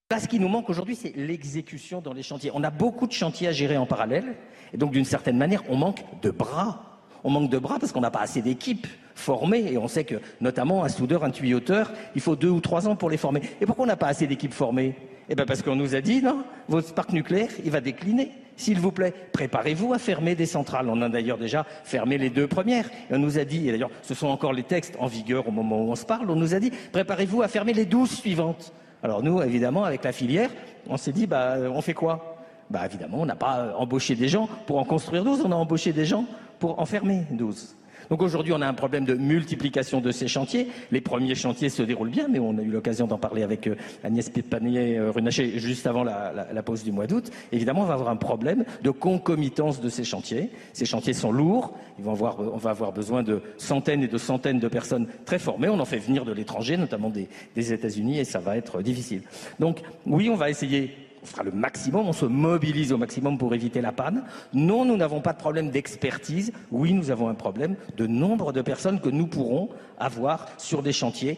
[0.10, 2.52] Ce qui nous manque aujourd'hui, c'est l'exécution dans les chantiers.
[2.54, 4.38] On a beaucoup de chantiers à gérer en parallèle,
[4.72, 6.97] et donc d'une certaine manière, on manque de bras.
[7.28, 10.16] On manque de bras parce qu'on n'a pas assez d'équipes formées, et on sait que,
[10.40, 13.42] notamment, un soudeur, un tuyauteur, il faut deux ou trois ans pour les former.
[13.60, 14.96] Et pourquoi on n'a pas assez d'équipes formées?
[15.28, 18.32] Eh bien, parce qu'on nous a dit, non, votre parc nucléaire, il va décliner.
[18.56, 20.88] S'il vous plaît, préparez-vous à fermer des centrales.
[20.88, 22.90] On a d'ailleurs déjà fermé les deux premières.
[23.12, 25.82] on nous a dit, et d'ailleurs ce sont encore les textes en vigueur au moment
[25.82, 28.72] où on se parle, on nous a dit, préparez-vous à fermer les douze suivantes.
[29.04, 30.50] Alors nous, évidemment, avec la filière,
[30.88, 32.37] on s'est dit, bah, on fait quoi?
[32.70, 35.94] Bah évidemment, on n'a pas embauché des gens pour en construire douze, on a embauché
[35.94, 36.26] des gens
[36.60, 37.78] pour en fermer douze.
[38.10, 40.68] Donc aujourd'hui, on a un problème de multiplication de ces chantiers.
[40.92, 43.76] Les premiers chantiers se déroulent bien, mais on a eu l'occasion d'en parler avec euh,
[44.04, 47.30] Agnès Panier-Runacher euh, juste avant la, pause du mois d'août.
[47.52, 50.50] Évidemment, on va avoir un problème de concomitance de ces chantiers.
[50.74, 51.74] Ces chantiers sont lourds.
[52.06, 55.70] On va avoir besoin de centaines et de centaines de personnes très formées.
[55.70, 59.24] On en fait venir de l'étranger, notamment des, des États-Unis, et ça va être difficile.
[59.60, 63.82] Donc oui, on va essayer fera le maximum, on se mobilise au maximum pour éviter
[63.82, 64.24] la panne.
[64.54, 66.54] Non, nous n'avons pas de problème d'expertise.
[66.72, 69.70] Oui, nous avons un problème de nombre de personnes que nous pourrons
[70.00, 71.38] avoir sur des chantiers.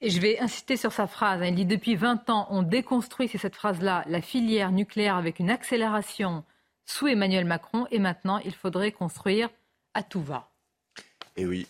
[0.00, 1.40] Et je vais insister sur sa phrase.
[1.46, 5.50] Il dit depuis 20 ans, on déconstruit, c'est cette phrase-là, la filière nucléaire avec une
[5.50, 6.44] accélération
[6.84, 7.86] sous Emmanuel Macron.
[7.90, 9.48] Et maintenant, il faudrait construire
[9.94, 10.50] à tout va.
[11.36, 11.66] Et oui,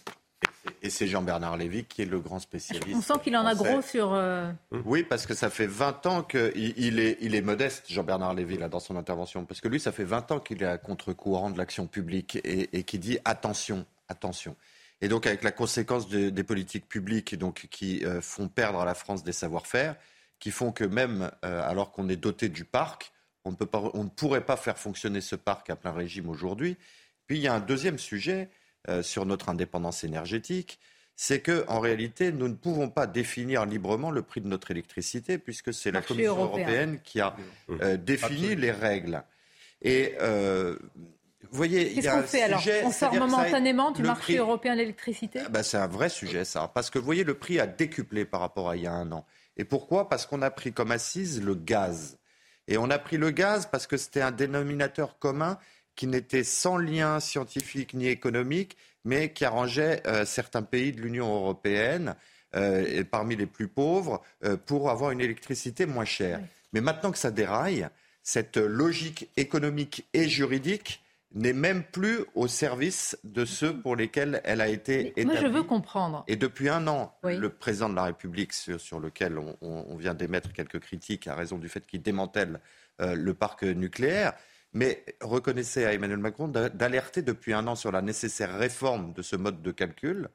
[0.82, 2.95] et c'est Jean-Bernard Lévy qui est le grand spécialiste.
[2.95, 4.12] On sent qu'il en a gros sur.
[4.12, 4.51] Euh,
[4.84, 8.59] oui, parce que ça fait 20 ans qu'il il est, il est modeste, Jean-Bernard Lévy,
[8.59, 9.45] là, dans son intervention.
[9.45, 12.68] Parce que lui, ça fait 20 ans qu'il est à contre-courant de l'action publique et,
[12.76, 14.57] et qui dit attention, attention.
[15.01, 18.95] Et donc, avec la conséquence des politiques publiques donc, qui euh, font perdre à la
[18.95, 19.95] France des savoir-faire,
[20.39, 23.12] qui font que même euh, alors qu'on est doté du parc,
[23.45, 26.28] on ne, peut pas, on ne pourrait pas faire fonctionner ce parc à plein régime
[26.28, 26.76] aujourd'hui.
[27.26, 28.49] Puis il y a un deuxième sujet
[28.89, 30.78] euh, sur notre indépendance énergétique,
[31.16, 35.72] c'est qu'en réalité, nous ne pouvons pas définir librement le prix de notre électricité, puisque
[35.72, 37.34] c'est la Commission européenne qui a
[37.70, 39.22] euh, défini les règles.
[39.80, 40.76] Et euh,
[41.51, 44.80] vous voyez, il y a un fait alors On sort momentanément du marché européen de
[44.80, 45.41] l'électricité?
[45.45, 46.70] Ah bah, C'est un vrai sujet, ça.
[46.74, 49.11] Parce que vous voyez, le prix a décuplé par rapport à il y a un
[49.12, 49.24] an.
[49.57, 50.09] Et pourquoi?
[50.09, 52.18] Parce qu'on a pris comme assise le gaz.
[52.68, 55.59] Et on a pris le gaz parce que c'était un dénominateur commun
[55.97, 61.35] qui n'était sans lien scientifique ni économique, mais qui arrangeait euh, certains pays de l'Union
[61.35, 62.14] européenne,
[62.55, 66.40] euh, parmi les plus pauvres, euh, pour avoir une électricité moins chère.
[66.73, 67.89] Mais maintenant que ça déraille,
[68.23, 71.02] cette logique économique et juridique
[71.35, 75.24] n'est même plus au service de ceux pour lesquels elle a été établie.
[75.27, 76.24] Moi, je veux comprendre.
[76.28, 77.36] Et depuis un an, Oui.
[77.36, 81.27] le président de la République, sur, sur lequel on, on- on vient d'émettre quelques critiques
[81.27, 82.60] à raison du fait qu'il démantèle
[83.01, 84.32] euh, le parc nucléaire,
[84.77, 89.23] mais reconnaissez à Emmanuel Macron d'a- d'alerter depuis un an sur la nécessaire réforme de
[89.23, 90.28] ce mode de calcul.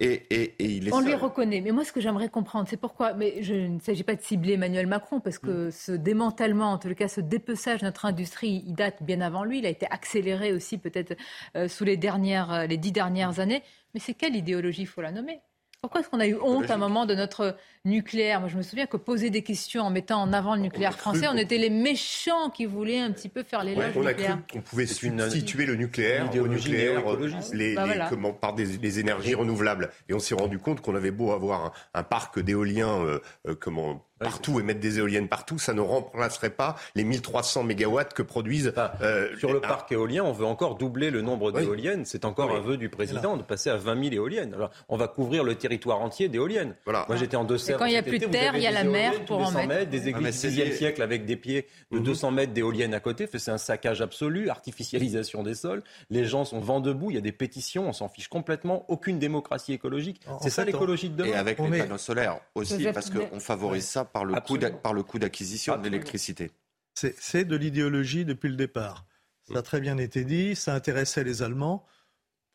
[0.00, 1.60] Et, et- et il est On lui reconnaît.
[1.62, 3.14] Mais moi, ce que j'aimerais comprendre, c'est pourquoi.
[3.14, 6.94] Mais je ne s'agit pas de cibler Emmanuel Macron, parce que ce démantèlement, en tout
[6.94, 9.58] cas ce dépeçage de notre industrie, il date bien avant lui.
[9.60, 11.16] Il a été accéléré aussi, peut-être,
[11.56, 13.62] euh, sous les, dernières, euh, les dix dernières années.
[13.94, 15.40] Mais c'est quelle idéologie Il faut la nommer?
[15.80, 18.40] Pourquoi est-ce qu'on a eu honte à un moment de notre nucléaire?
[18.40, 21.28] Moi, je me souviens que poser des questions en mettant en avant le nucléaire français,
[21.28, 24.22] on était les méchants qui voulaient un petit peu faire l'éloge on du a cru
[24.24, 24.38] nucléaire.
[24.52, 27.04] qu'on pouvait une- substituer le nucléaire au nucléaire,
[27.52, 28.08] les, Bah les- voilà.
[28.08, 29.90] comment, par des, énergies renouvelables.
[30.08, 33.54] Et on s'est rendu compte qu'on avait beau avoir un, un parc d'éoliens euh, euh,
[33.54, 38.22] comment, partout et mettre des éoliennes partout, ça ne remplacerait pas les 1300 mégawatts que
[38.22, 38.72] produisent...
[39.02, 41.62] euh, Sur le ah, parc éolien, on veut encore doubler le nombre Oui.
[41.62, 42.04] d'éoliennes.
[42.04, 42.56] C'est encore Oui.
[42.56, 44.54] un vœu du président de passer à 20 000 éoliennes.
[44.54, 46.74] Alors, on va couvrir le territoire entier d'éoliennes.
[46.84, 47.04] Voilà.
[47.08, 48.70] Moi, j'étais en deux Et quand il y a plus de terre, il y a
[48.70, 49.68] la mer pour en mettre.
[49.68, 50.72] Mètres, des Ah, églises du c'est 10e lié.
[50.72, 53.28] siècle avec des pieds de 200 mètres d'éoliennes à côté.
[53.32, 55.82] C'est un saccage absolu, artificialisation des sols.
[56.10, 57.10] Les gens sont vent debout.
[57.10, 57.88] Il y a des pétitions.
[57.88, 58.84] On s'en fiche complètement.
[58.88, 60.20] Aucune démocratie écologique.
[60.40, 61.30] C'est ça l'écologie de demain.
[61.30, 64.70] Et avec On les panneaux solaires aussi, parce qu'on favorise ça par le coût d'a-
[64.70, 66.50] par le coût d'acquisition de l'électricité.
[66.94, 69.06] C'est c'est de l'idéologie depuis le départ.
[69.46, 71.86] Ça a très bien été dit, ça intéressait les Allemands,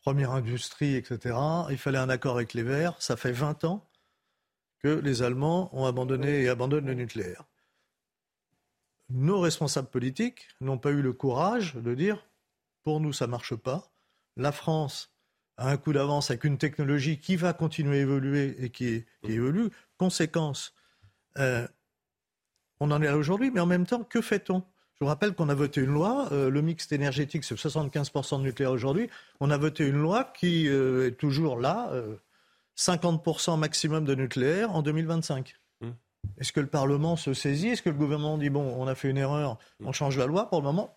[0.02, 1.36] première industrie, etc.
[1.70, 2.94] Il fallait un accord avec les Verts.
[3.00, 3.88] Ça fait 20 ans
[4.78, 7.44] que les Allemands ont abandonné et abandonnent le nucléaire.
[9.10, 12.26] Nos responsables politiques n'ont pas eu le courage de dire
[12.82, 13.92] pour nous ça marche pas.
[14.36, 15.14] La France
[15.56, 19.32] a un coup d'avance avec une technologie qui va continuer à évoluer et qui, qui
[19.32, 19.70] évolue.
[19.98, 20.74] Conséquence,
[21.38, 21.66] euh,
[22.80, 24.62] on en est là aujourd'hui, mais en même temps, que fait-on?
[24.94, 28.44] Je vous rappelle qu'on a voté une loi, euh, le mix énergétique, c'est 75% de
[28.44, 29.10] nucléaire aujourd'hui.
[29.40, 32.16] On a voté une loi qui euh, est toujours là, euh,
[32.78, 35.56] 50% maximum de nucléaire en 2025.
[36.38, 37.68] Est-ce que le Parlement se saisit?
[37.68, 40.48] Est-ce que le gouvernement dit, bon, on a fait une erreur, on change la loi
[40.48, 40.96] Pour le moment,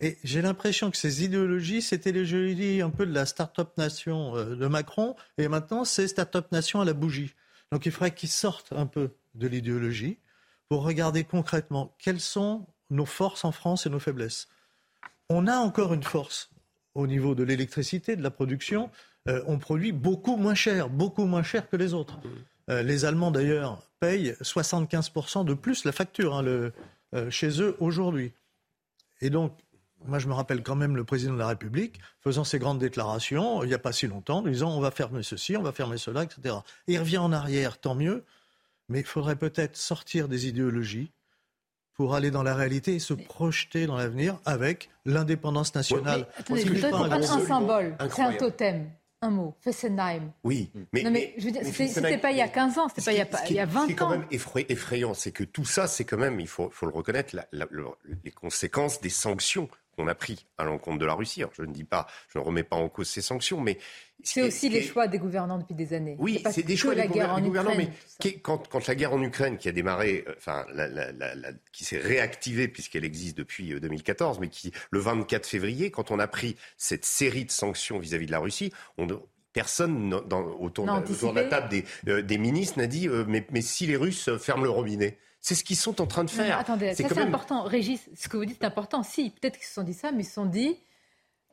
[0.00, 4.34] et j'ai l'impression que ces idéologies, c'était les dit, un peu de la start-up nation
[4.34, 7.34] de Macron, et maintenant c'est start-up nation à la bougie.
[7.72, 10.18] Donc il faudrait qu'ils sortent un peu de l'idéologie
[10.68, 14.48] pour regarder concrètement quelles sont nos forces en France et nos faiblesses.
[15.28, 16.50] On a encore une force
[16.94, 18.90] au niveau de l'électricité, de la production.
[19.28, 22.18] Euh, on produit beaucoup moins cher, beaucoup moins cher que les autres.
[22.70, 28.32] Euh, les Allemands d'ailleurs payent 75% de plus la facture hein, euh, chez eux aujourd'hui.
[29.20, 29.56] Et donc,
[30.06, 33.64] moi, je me rappelle quand même le président de la République faisant ces grandes déclarations
[33.64, 36.22] il n'y a pas si longtemps, disant on va fermer ceci, on va fermer cela,
[36.22, 36.56] etc.
[36.86, 38.24] Et il revient en arrière, tant mieux,
[38.88, 41.12] mais il faudrait peut-être sortir des idéologies
[41.94, 46.28] pour aller dans la réalité et se projeter dans l'avenir avec l'indépendance nationale.
[46.38, 48.90] Attendez, je n'est vous pas donne un un, symbole, c'est un totem,
[49.20, 50.30] un mot, Fessenheim.
[50.44, 52.88] Oui, mais, non mais, je veux dire, mais c'était pas il y a 15 ans,
[52.88, 54.06] c'était pas il y a, qui il y a est- ce qui est 20 quand
[54.06, 54.10] ans.
[54.10, 57.34] même effray- effrayant, c'est que tout ça, c'est quand même, il faut, faut le reconnaître,
[57.34, 57.86] la- la- le-
[58.24, 59.68] les conséquences des sanctions
[59.98, 61.40] qu'on a prises à l'encontre de la Russie.
[61.42, 63.78] Alors, je ne dis pas, je ne remets pas en cause ces sanctions, mais
[64.22, 66.16] C'est aussi les choix des gouvernants depuis des années.
[66.20, 67.90] oui, c'est des choix des, gouvernants, Ukraine.
[68.20, 71.34] mais quand, quand la guerre en Ukraine qui a démarré, euh, enfin, la- la- la-
[71.34, 76.10] la- qui s'est réactivée puisqu'elle existe depuis euh, 2014, mais qui, le 24 février, quand
[76.12, 79.06] on a pris cette série de sanctions vis-à-vis de la Russie, on,
[79.52, 81.48] personne dans- autour, de, la- autour de la anticipé.
[81.48, 84.62] table des, euh, des ministres n'a dit, euh, mais, mais si les Russes euh, ferment
[84.62, 85.18] le robinet.
[85.40, 86.58] C'est ce qu'ils sont en train de Non, faire.
[86.58, 87.62] attendez, c'est même- important.
[87.62, 89.02] Régis, ce que vous dites est important.
[89.02, 90.76] Si, peut-être qu'ils se sont dit ça, mais ils se sont dit,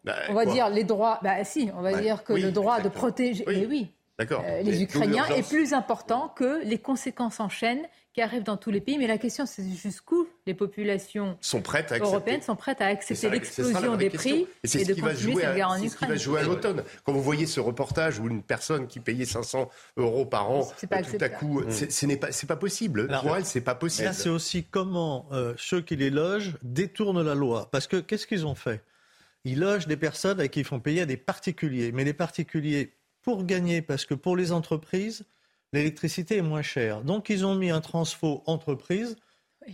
[0.04, 2.52] Bah, on va quoi dire les droits, bah si, on va dire que Oui, le
[2.52, 3.66] droit de protéger, Oui.
[3.70, 4.44] oui, D'accord.
[4.46, 7.82] euh, les Ukrainiens est plus important que les conséquences en chaîne
[8.14, 8.98] qui arrivent dans tous les pays.
[8.98, 12.06] Mais la question, c'est jusqu'où les populations sont prêtes à accepter.
[12.08, 14.32] européennes sont prêtes à accepter l'explosion des question.
[14.32, 16.42] prix Et c'est et ce de continuer cette guerre en c'est ce qui va jouer
[16.42, 16.84] à l'automne.
[17.04, 21.00] Quand vous voyez ce reportage où une personne qui payait 500 euros par an, pas
[21.00, 21.72] euh, tout à coup, Mm.
[21.72, 23.08] c'est- ce n'est pas, c'est pas possible.
[23.10, 24.06] Alors, Pour elle, c'est pas possible.
[24.08, 27.68] Là, c'est aussi comment euh, ceux qui les logent détournent la loi.
[27.72, 28.84] Parce que qu'est-ce qu'ils ont fait?
[29.46, 31.92] Ils logent des personnes à qui ils font payer à des particuliers.
[31.92, 32.94] Mais les particuliers,
[33.24, 35.24] pour gagner, parce que pour les entreprises,
[35.74, 37.02] l'électricité est moins chère.
[37.02, 39.16] Donc, ils ont mis un transfo entreprise.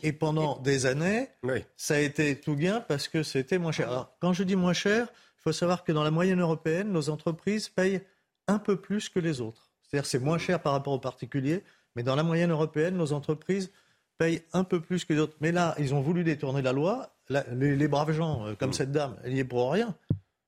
[0.03, 1.30] Et pendant des années,
[1.76, 3.89] ça a été tout gain parce que c'était moins cher.
[3.89, 5.07] Alors, quand je dis moins cher,
[5.39, 8.01] il faut savoir que dans la moyenne européenne, nos entreprises payent
[8.47, 9.69] un peu plus que les autres.
[9.84, 11.63] C'est-à-dire c'est moins cher par rapport aux particuliers,
[11.95, 13.72] mais dans la moyenne européenne, nos entreprises
[14.18, 15.35] payent un peu plus que les autres.
[15.41, 17.13] Mais là, ils ont voulu détourner la loi.
[17.30, 19.95] La- les, les braves gens, euh, comme cette dame, elle y est pour rien.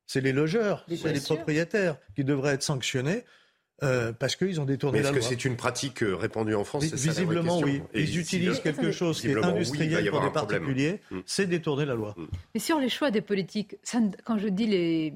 [0.05, 1.35] C'est les logeurs, c'est les sûr.
[1.37, 3.23] propriétaires qui devraient être sanctionnés.
[3.81, 5.27] Euh, parce qu'ils ont détourné la est-ce que loi.
[5.29, 6.85] c'est une pratique euh, répandue en France?
[6.85, 7.81] Ça Visiblement, oui.
[7.93, 8.91] Et Ils utilisent quelque attendez.
[8.93, 11.19] chose qui est oui, industriel y pour des particuliers, Mm.
[11.25, 12.15] c'est détourner la loi.
[12.53, 15.13] Mais sur les choix des politiques, ça quand je dis les...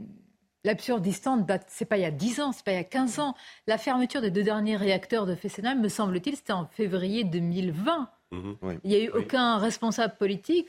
[0.68, 3.20] L'absurdistan date, c'est pas il y a 10 ans, c'est pas il y a 15
[3.20, 3.36] ans.
[3.68, 8.10] La fermeture des deux derniers réacteurs de Fessenheim, me semble-t-il, c'était en février 2020.
[8.32, 8.58] Mhm.
[8.84, 10.68] Il n'y a eu aucun responsable politique,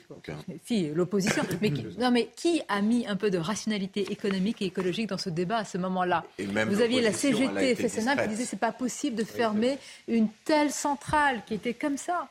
[0.63, 4.67] si l'opposition, mais qui, non mais qui a mis un peu de rationalité économique et
[4.67, 6.23] écologique dans ce débat à ce moment-là?
[6.37, 9.77] Vous aviez la CGT Fessenheim qui disaient c'est pas possible de fermer
[10.07, 12.29] une telle centrale qui était comme ça.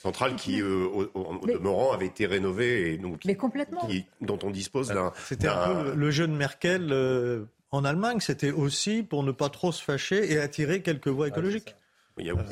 [0.00, 3.84] Centrale qui, euh, au, au- Mais- demeurant, avait été rénovée et donc Mais complètement.
[3.86, 5.12] qui- dont on dispose d'un.
[5.26, 8.20] C'était un peu le, le jeu de Merkel euh, en Allemagne.
[8.20, 11.74] C'était aussi pour ne pas trop se fâcher et attirer quelques voix écologiques.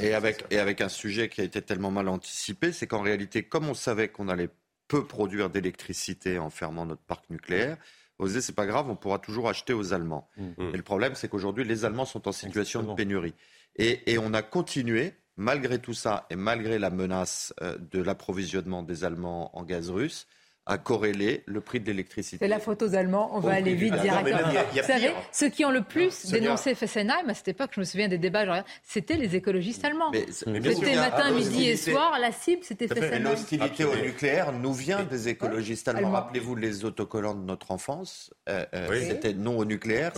[0.00, 3.42] Et avec, et avec un sujet qui a été tellement mal anticipé, c'est qu'en réalité,
[3.44, 4.50] comme on savait qu'on allait
[4.88, 7.76] peu produire d'électricité en fermant notre parc nucléaire,
[8.20, 10.28] on se disait, c'est pas grave, on pourra toujours acheter aux Allemands.
[10.38, 13.34] Et le problème, c'est qu'aujourd'hui, les Allemands sont en situation de pénurie.
[13.76, 18.82] Et, et on a continué, malgré tout ça, et malgré la menace euh, de l'approvisionnement
[18.82, 20.26] des Allemands en gaz russe,
[20.68, 22.38] à corréler le prix de l'électricité.
[22.40, 24.50] C'est la faute aux Allemands, on va aller vite directement.
[24.72, 28.08] Vous savez, ceux qui ont le plus dénoncé Fessenheim, à cette époque, je me souviens
[28.08, 30.10] des débats, c'était les écologistes allemands.
[30.30, 33.22] C'était matin, à midi et soir, la cible, c'était Fessenheim.
[33.22, 35.96] l'hostilité au nucléaire nous vient des écologistes allemands.
[35.96, 36.12] Allemands.
[36.12, 38.34] Rappelez-vous les autocollants de notre enfance.
[38.48, 39.06] Euh, euh, Oui.
[39.06, 40.12] C'était non au nucléaire.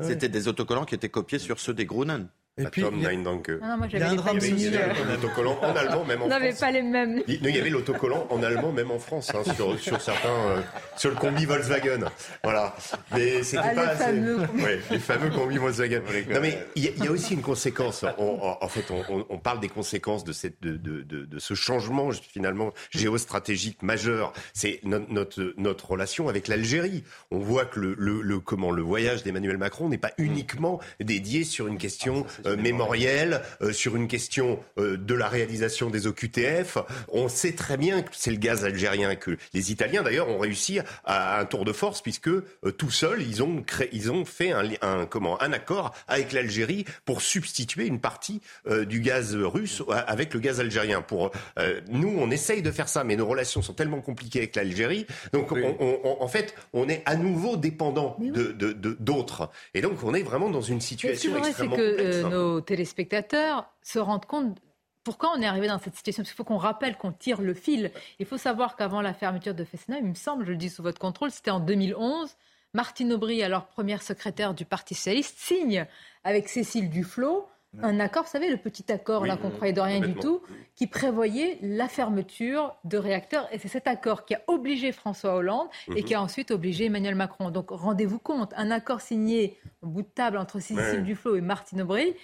[0.00, 2.28] C'était des autocollants qui étaient copiés sur ceux des Grunen.
[2.56, 3.50] Et puis, Tom il y a- Nein Danke.
[3.60, 5.06] Ah non, moi, il y a j'avais un drame mêmes Il y avait lumières.
[5.10, 6.60] un autocollant en allemand, même en France.
[6.60, 7.22] pas les mêmes.
[7.26, 10.60] Il il y avait l'autocollant en allemand, même en France, hein, sur, sur certains, euh,
[10.96, 12.04] sur le combi Volkswagen.
[12.44, 12.76] Voilà.
[13.12, 14.38] Mais c'était Ah, pas les assez- fameux.
[14.62, 16.00] Ouais, les fameux combi Volkswagen.
[16.32, 18.04] Non, mais il y, y a aussi une conséquence.
[18.18, 21.38] On- en fait, on, on- on parle des conséquences de, cette, de, de, de, de
[21.40, 24.32] ce changement, finalement, géostratégique majeur.
[24.52, 27.02] C'est notre, notre, notre relation avec l'Algérie.
[27.32, 31.42] On voit que le, le, le, comment, le voyage d'Emmanuel Macron n'est pas uniquement dédié
[31.44, 36.78] sur une question euh, mémorielle, euh, sur une question euh, de la réalisation des OQTF.
[37.12, 40.78] On sait très bien que c'est le gaz algérien que les Italiens d'ailleurs ont réussi
[41.04, 42.42] à, un tour de force puisque euh,
[42.76, 46.84] tout seuls ils ont créé, ils ont fait un, un comment un accord avec l'Algérie
[47.04, 51.02] pour substituer une partie euh, du gaz russe avec le gaz algérien.
[51.02, 54.56] Pour euh, nous on essaye de faire ça mais nos relations sont tellement compliquées avec
[54.56, 58.96] l'Algérie donc on- on- on- en fait on est à nouveau dépendant de de- de-
[59.00, 62.16] d'autres et donc on est vraiment dans une situation extrêmement que complexe.
[62.34, 64.58] Nos téléspectateurs se rendent compte
[65.04, 66.22] pourquoi on est arrivé dans cette situation.
[66.22, 67.92] Parce qu'il faut qu'on rappelle qu'on tire le fil.
[68.18, 70.82] Il faut savoir qu'avant la fermeture de Fessenheim, il me semble, je le dis sous
[70.82, 72.34] votre contrôle, c'était en 2011.
[72.72, 75.86] Martine Aubry, alors première secrétaire du Parti socialiste, signe
[76.24, 77.46] avec Cécile Duflot
[77.82, 80.14] un accord, vous savez, le petit accord Oui, là qu'on oui, croyait de rien du
[80.14, 80.42] tout,
[80.76, 83.48] qui prévoyait la fermeture de réacteurs.
[83.52, 86.04] Et c'est cet accord qui a obligé François Hollande et Mhm.
[86.04, 87.50] qui a ensuite obligé Emmanuel Macron.
[87.50, 91.02] Donc rendez-vous compte, un accord signé au bout de table entre Cécile Ouais.
[91.02, 92.14] Duflot et Martine Aubry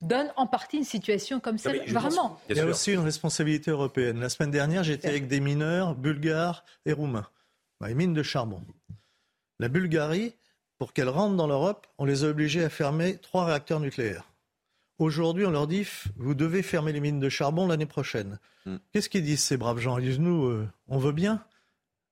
[0.00, 1.84] donne en partie une situation comme celle.
[1.92, 2.40] Vraiment.
[2.48, 4.18] Il y a aussi une responsabilité européenne.
[4.20, 7.26] La semaine dernière, j'étais avec des mineurs bulgares et roumains,
[7.80, 8.60] dans les mines de charbon.
[9.60, 10.34] La Bulgarie,
[10.78, 14.24] pour qu'elle rentre dans l'Europe, on les a obligés à fermer trois réacteurs nucléaires.
[15.02, 15.84] Aujourd'hui, on leur dit,
[16.16, 18.38] vous devez fermer les mines de charbon l'année prochaine.
[18.92, 19.98] Qu'est-ce qu'ils disent ces braves gens?
[19.98, 21.44] Ils disent, nous, euh, on veut bien,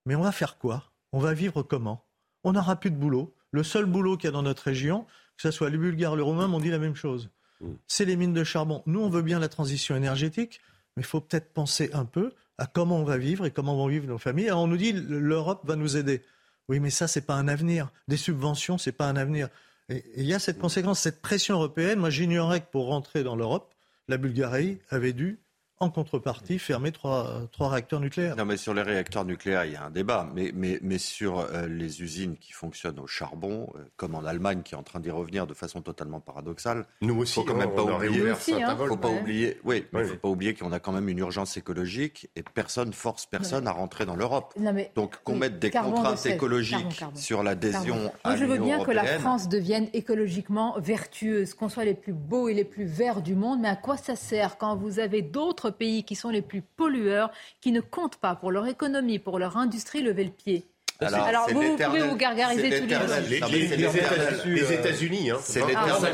[0.07, 0.91] mais on va faire quoi?
[1.13, 2.05] On va vivre comment?
[2.43, 3.33] On n'aura plus de boulot.
[3.53, 5.05] Le seul boulot qu'il y a dans notre région,
[5.37, 7.31] que ce soit les Bulgares, les Roumains, m'ont dit la même chose.
[7.87, 8.83] C'est les mines de charbon.
[8.87, 10.61] Nous, on veut bien la transition énergétique,
[10.97, 13.87] mais il faut peut-être penser un peu à comment on va vivre et comment vont
[13.87, 14.49] vivre nos familles.
[14.49, 16.23] Alors on nous dit l'Europe va nous aider.
[16.69, 17.93] Oui, mais ça, c'est pas un avenir.
[18.09, 19.49] Des subventions, c'est pas un avenir.
[20.17, 21.99] Il y a cette conséquence, cette pression européenne.
[21.99, 23.75] Moi, j'ignorais que pour rentrer dans l'Europe,
[24.09, 25.41] la Bulgarie avait dû,
[25.83, 28.37] en contrepartie, fermer trois, trois réacteurs nucléaires.
[28.37, 30.29] Non, mais sur les réacteurs nucléaires, il y a un débat.
[30.35, 34.61] Mais, mais, mais sur euh, les usines qui fonctionnent au charbon, euh, comme en Allemagne,
[34.63, 37.71] qui est en train d'y revenir de façon totalement paradoxale, Nous aussi, faut quand même
[37.73, 38.31] on pas a oublier.
[38.31, 38.77] aussi, hein.
[38.77, 39.21] Faut pas Ouais.
[39.21, 39.59] oublier.
[39.65, 40.09] Oui, mais Oui.
[40.09, 43.73] faut pas oublier qu'on a quand même une urgence écologique et personne force personne à
[43.73, 44.55] rentrer dans l'Europe.
[44.95, 48.85] Donc qu'on mette des contraintes de écologiques sur l'adhésion à Moi, je veux l'Union bien
[48.85, 49.07] que la.
[49.19, 53.61] France devienne écologiquement vertueuse, qu'on soit les plus beaux et les plus verts du monde,
[53.61, 57.31] mais à quoi ça sert quand vous avez d'autres pays qui sont les plus pollueurs,
[57.61, 60.67] qui ne comptent pas pour leur économie, pour leur industrie, lever le pied
[61.03, 63.77] Alors, c'est vous, pouvez vous gargariser tous les l'éternel- Les, les-
[64.61, 66.13] les États-Unis, hein, C'est 20, l'éternel-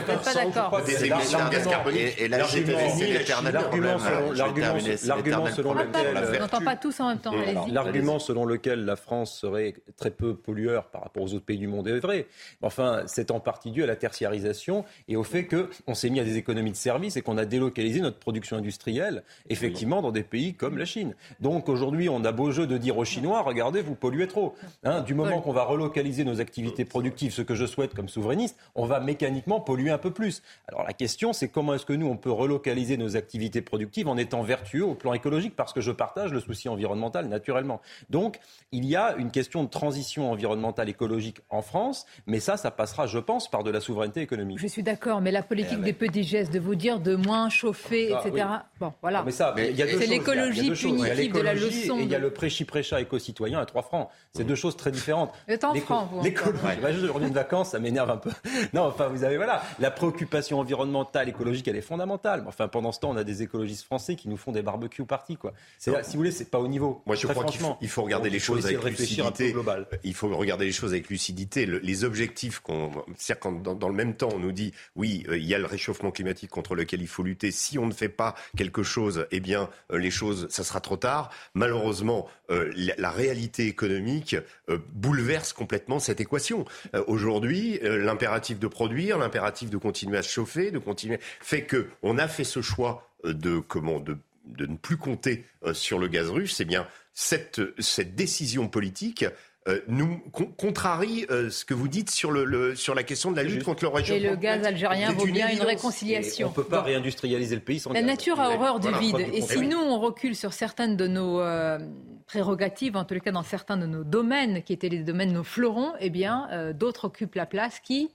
[0.57, 2.01] Ah, des émissions de gaz carbonique.
[2.19, 3.99] Et, et la Chine, c'est l'éternel L'argument problème.
[3.99, 7.33] selon, l'argument- la lequel, On n'entend pas tous en même temps.
[7.33, 7.69] Alors.
[7.71, 11.67] L'argument selon lequel la France serait très peu pollueur par rapport aux autres pays du
[11.69, 12.27] monde est vrai.
[12.63, 16.25] Enfin, c'est en partie dû à la tertiarisation et au fait qu'on s'est mis à
[16.25, 20.55] des économies de services et qu'on a délocalisé notre production industrielle, effectivement, dans des pays
[20.55, 21.15] comme la Chine.
[21.41, 24.55] Donc aujourd'hui, on a beau jeu de dire aux Chinois, regardez, vous polluez trop.
[24.85, 28.57] Hein, du moment qu'on va relocaliser nos activités productives, ce que je souhaite comme souverainiste,
[28.75, 30.43] on va mécaniquement polluer un peu plus.
[30.69, 34.17] Alors la question, c'est comment est-ce que nous, on peut relocaliser nos activités productives en
[34.17, 37.81] étant vertueux au plan écologique, parce que je partage le souci environnemental naturellement.
[38.11, 38.39] Donc,
[38.71, 43.07] il y a une question de transition environnementale écologique en France, mais ça, ça passera,
[43.07, 44.59] je pense, par de la souveraineté économique.
[44.59, 48.13] Je suis d'accord, mais la politique des petits gestes, de vous dire de moins chauffer,
[48.13, 48.47] Ah, etc.
[48.51, 48.59] oui.
[48.81, 49.23] Bon, voilà.
[49.25, 51.01] Mais ça, deux c'est l'écologie Il y a deux choses.
[51.01, 51.99] Il y a punitive de la leçon.
[51.99, 54.09] Et il y a le pré-chipré-chat éco-citoyen à 3 francs.
[54.33, 55.33] C'est deux choses très différentes.
[55.47, 58.31] Vous, L'écologie, bah, je reviens de vacances, ça m'énerve un peu.
[58.73, 62.41] Non, enfin, vous avez, voilà, la préoccupation environnementale, écologique, elle est fondamentale.
[62.43, 65.05] Mais Enfin, pendant ce temps, on a des écologistes français qui nous font des barbecues
[65.05, 65.53] parties, quoi.
[65.79, 67.03] C'est, si vous voulez, c'est pas au niveau.
[67.07, 69.53] Moi, je Très crois qu'il faut, il faut regarder Donc, les choses avec lucidité.
[69.53, 69.87] global.
[70.03, 71.67] Il faut regarder les choses avec lucidité.
[71.67, 75.25] Le- les objectifs qu'on, c'est-à-dire quand dans, dans le même temps on nous dit oui,
[75.29, 77.51] euh, il y a le réchauffement climatique contre lequel il faut lutter.
[77.51, 80.97] Si on ne fait pas quelque chose, eh bien euh, les choses, ça sera trop
[80.97, 81.31] tard.
[81.55, 84.37] Malheureusement, euh, la, la réalité économique
[84.69, 86.65] euh, bouleverse complètement cette équation.
[86.95, 91.65] Euh, Aujourd'hui, euh, l'impératif de produire, l'impératif de continuer à se chauffer, de continuer, fait
[91.65, 94.19] que on a fait ce choix de comment de
[94.67, 99.25] ne plus compter sur le gaz russe, c'est bien cette, cette décision politique
[99.69, 103.31] euh, nous con- contrarie euh, ce que vous dites sur, le, le- sur la question
[103.33, 104.31] de la lutte contre le Et réchauffement.
[104.31, 106.49] le gaz algérien vaut bien une réconciliation.
[106.49, 106.87] On peut pas Bon.
[106.87, 108.07] réindustrialiser le pays sans La gaz.
[108.09, 109.35] nature a horreur du Voilà, vide.
[109.35, 111.79] Et si nous, on recule sur certaines de nos euh,
[112.27, 115.45] prérogatives, en tous les cas dans certains de nos domaines, qui étaient les domaines, nos
[115.45, 117.81] fleurons, eh bien, euh, d'autres occupent la place.
[117.81, 118.11] Qui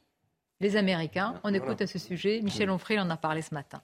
[0.61, 1.39] Les Américains.
[1.43, 2.39] On écoute à ce sujet.
[2.43, 3.81] Michel Onfray en a parlé ce matin.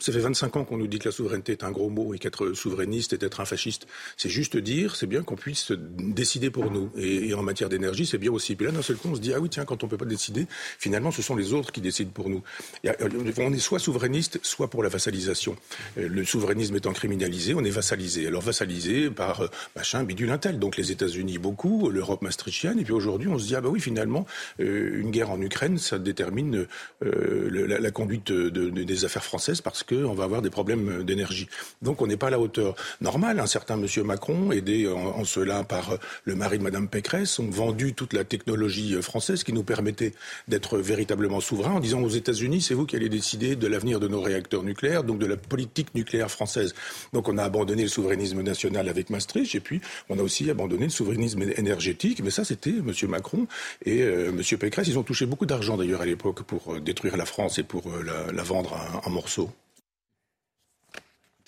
[0.00, 2.18] Ça fait 25 ans qu'on nous dit que la souveraineté est un gros mot et
[2.18, 3.86] qu'être souverainiste est être un fasciste.
[4.16, 6.90] C'est juste dire, c'est bien qu'on puisse décider pour nous.
[6.96, 8.56] Et, et en matière d'énergie, c'est bien aussi.
[8.56, 10.06] Puis là, d'un seul coup, on se dit, ah oui, tiens, quand on peut pas
[10.06, 10.46] décider,
[10.78, 12.42] finalement, ce sont les autres qui décident pour nous.
[12.86, 12.96] A-
[13.38, 15.54] on est soit souverainiste, soit pour la vassalisation.
[15.98, 18.26] Euh, Le souverainisme étant criminalisé, on est vassalisé.
[18.26, 20.58] Alors vassalisé par euh, machin, bidule, intel.
[20.58, 22.78] Donc les États-Unis beaucoup, l'Europe maastrichtienne.
[22.78, 24.26] Et puis aujourd'hui, on se dit, ah bah oui, finalement,
[24.60, 26.66] euh, une guerre en Ukraine, ça détermine
[27.04, 31.48] euh, la, conduite de- de- des affaires françaises parce qu'on va avoir des problèmes d'énergie.
[31.82, 32.74] Donc on n'est pas à la hauteur.
[33.00, 37.38] Normal, un certain monsieur Macron, aidé en, cela par euh, le mari de madame Pécresse,
[37.38, 40.12] ont vendu toute la technologie euh, française qui nous permettait
[40.48, 44.08] d'être véritablement souverains en disant aux États-Unis, c'est vous qui allez décider de l'avenir de
[44.08, 46.74] nos réacteurs nucléaires, donc de la politique nucléaire française.
[47.12, 50.84] Donc on a abandonné le souverainisme national avec Maastricht et puis on a aussi abandonné
[50.84, 52.20] le souverainisme énergétique.
[52.22, 53.46] Mais ça, c'était monsieur Macron
[53.84, 54.88] et euh, monsieur Pécresse.
[54.88, 57.84] Ils ont touché beaucoup d'argent d'ailleurs à l'époque pour euh, détruire la France et pour
[57.88, 58.72] euh, la, vendre
[59.04, 59.50] en- en morceaux.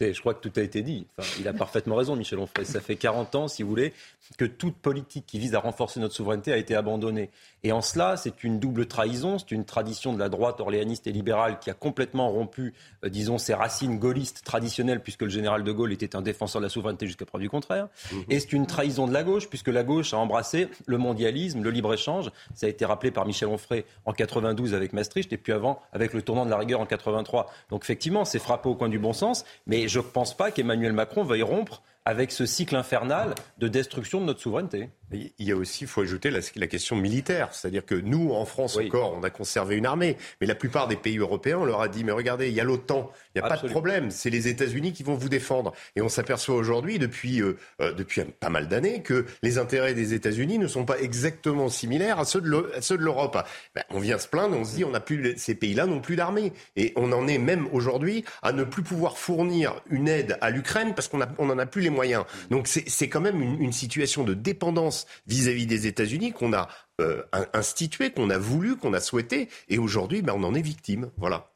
[0.01, 1.07] Je crois que tout a été dit.
[1.39, 2.65] Il a parfaitement raison, Michel Onfray.
[2.65, 3.93] Ça fait 40 ans, si vous voulez,
[4.37, 7.31] que toute politique qui vise à renforcer notre souveraineté a été abandonnée.
[7.65, 9.39] Et en cela, c'est une double trahison.
[9.39, 12.75] C'est une tradition de la droite orléaniste et libérale qui a complètement rompu,
[13.05, 16.67] euh, disons, ses racines gaullistes traditionnelles, puisque le général de Gaulle était un défenseur de
[16.67, 17.89] la souveraineté jusqu'à preuve du contraire.
[18.29, 21.71] Et c'est une trahison de la gauche, puisque la gauche a embrassé le mondialisme, le
[21.71, 22.31] libre-échange.
[22.55, 26.15] Ça a été rappelé par Michel Onfray en 92 avec Maastricht, et puis avant avec
[26.15, 27.49] le tournant de la rigueur en 83.
[27.71, 30.93] Donc effectivement, c'est frappé au coin du bon sens, mais je ne pense pas qu'Emmanuel
[30.93, 34.91] Macron veuille rompre avec ce cycle infernal de destruction de notre souveraineté.
[35.13, 37.51] Il y a aussi, il faut ajouter la, la question militaire.
[37.53, 40.17] C'est-à-dire que nous, en France encore, on a conservé une armée.
[40.41, 42.65] Mais la plupart des pays européens, on leur a dit, mais regardez, il y a
[42.65, 44.11] l'OTAN, il n'y a pas de problème.
[44.11, 45.73] C'est les États-Unis qui vont vous défendre.
[45.97, 50.15] Et on s'aperçoit aujourd'hui, depuis, euh, euh, depuis pas mal d'années, que les intérêts des
[50.15, 52.49] États-Unis ne sont pas exactement similaires à ceux de
[52.97, 53.37] l'Europe.
[53.75, 56.17] Ben, on vient se plaindre, on se dit, on a plus, ces pays-là n'ont plus
[56.17, 56.55] d'armée.
[56.77, 60.95] Et on en est même aujourd'hui à ne plus pouvoir fournir une aide à l'Ukraine
[60.95, 62.25] parce qu'on n'en a plus les moyens.
[62.51, 66.69] Donc c'est quand même une, situation de dépendance vis-à-vis des États-Unis qu'on a
[67.01, 69.49] euh, in- instituée, qu'on a voulu, qu'on a souhaité.
[69.69, 71.11] Et aujourd'hui, ben, on en est victime.
[71.17, 71.52] Voilà.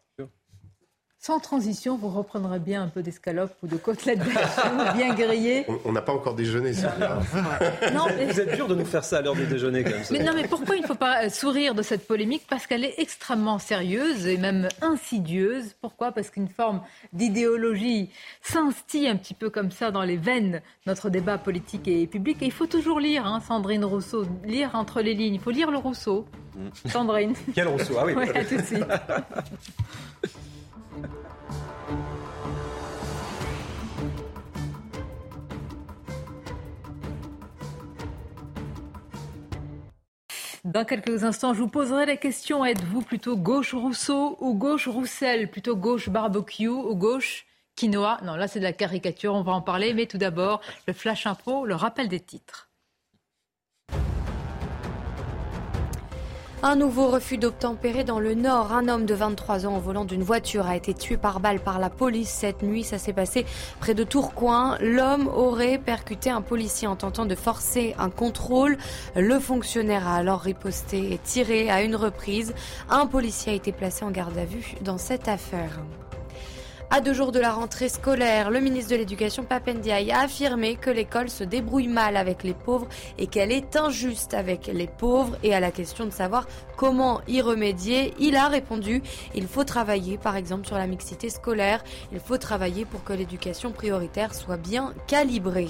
[1.26, 4.20] Sans transition, vous reprendrez bien un peu d'escalope ou de côtelettes
[4.94, 5.66] bien grillées.
[5.84, 7.18] On- n'a pas encore déjeuné, Sylvia.
[7.92, 9.82] Non, vous, mais- êtes, vous êtes dur de nous faire ça à l'heure du déjeuner,
[9.82, 10.12] comme ça.
[10.14, 12.44] Mais non, mais pourquoi il ne faut pas euh, sourire de cette polémique?
[12.48, 15.74] Parce qu'elle est extrêmement sérieuse et même insidieuse.
[15.80, 16.12] Pourquoi?
[16.12, 16.80] Parce qu'une forme
[17.12, 18.08] d'idéologie
[18.40, 22.36] s'instille un petit peu comme ça dans les veines de notre débat politique et public.
[22.40, 25.34] Et il faut toujours lire, hein, Sandrine Rousseau, lire entre les lignes.
[25.34, 26.24] Il faut lire le Rousseau.
[26.88, 27.34] Sandrine.
[27.52, 27.94] Quel Rousseau?
[27.98, 28.12] Ah oui.
[28.16, 28.84] Ouais, à tout de suite.
[40.66, 45.48] Dans quelques instants, je vous poserai la question êtes-vous plutôt gauche Rousseau ou gauche Roussel?
[45.48, 48.18] Plutôt gauche barbecue ou gauche quinoa?
[48.24, 49.94] Non, là c'est de la caricature, on va en parler.
[49.94, 52.68] Mais tout d'abord, le flash info, le rappel des titres.
[56.62, 58.72] Un nouveau refus d'obtempérer dans le Nord.
[58.72, 61.78] Un homme de 23 ans au volant d'une voiture a été tué par balle par
[61.78, 62.82] la police cette nuit.
[62.82, 63.44] Ça s'est passé
[63.78, 64.78] près de Tourcoing.
[64.80, 68.78] L'homme aurait percuté un policier en tentant de forcer un contrôle.
[69.14, 72.54] Le fonctionnaire a alors riposté et tiré à une reprise.
[72.88, 75.78] Un policier a été placé en garde à vue dans cette affaire.
[76.88, 80.88] À deux jours de la rentrée scolaire, le ministre de l'Éducation Papendiaï a affirmé que
[80.88, 82.86] l'école se débrouille mal avec les pauvres
[83.18, 85.36] et qu'elle est injuste avec les pauvres.
[85.42, 86.46] Et à la question de savoir
[86.76, 89.02] comment y remédier, il a répondu
[89.34, 91.82] il faut travailler par exemple sur la mixité scolaire,
[92.12, 95.68] il faut travailler pour que l'éducation prioritaire soit bien calibrée.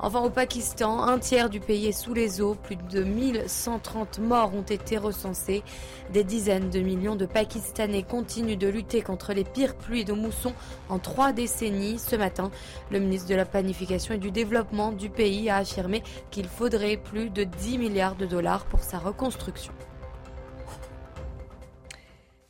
[0.00, 2.54] Enfin, au Pakistan, un tiers du pays est sous les eaux.
[2.54, 5.64] Plus de 1130 morts ont été recensés.
[6.12, 10.52] Des dizaines de millions de Pakistanais continuent de lutter contre les pires pluies de mousson
[10.88, 11.98] en trois décennies.
[11.98, 12.52] Ce matin,
[12.90, 17.30] le ministre de la Planification et du Développement du pays a affirmé qu'il faudrait plus
[17.30, 19.72] de 10 milliards de dollars pour sa reconstruction.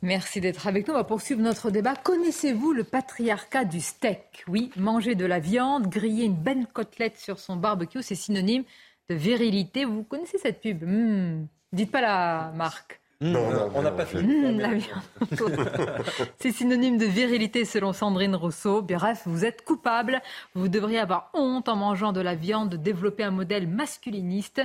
[0.01, 0.93] Merci d'être avec nous.
[0.93, 1.93] On va poursuivre notre débat.
[1.95, 4.45] Connaissez-vous le patriarcat du steak?
[4.47, 8.63] Oui, manger de la viande, griller une belle côtelette sur son barbecue, c'est synonyme
[9.09, 9.83] de virilité.
[9.83, 10.83] Vous connaissez cette pub?
[10.83, 11.47] Hmm.
[11.73, 13.01] Dites pas la marque.
[13.21, 14.21] Non, non, on n'a pas fait.
[14.21, 15.01] Hmm, la viande.
[16.39, 18.81] c'est synonyme de virilité selon Sandrine Rousseau.
[18.81, 20.21] Bref, vous êtes coupable.
[20.55, 24.61] Vous devriez avoir honte en mangeant de la viande, de développer un modèle masculiniste.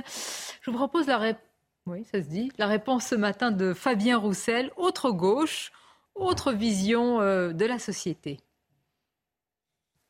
[0.61, 1.41] Je vous propose la réponse
[1.87, 2.51] oui, ça se dit.
[2.57, 5.71] La réponse ce matin de Fabien Roussel, autre gauche,
[6.15, 8.39] autre vision euh, de la société.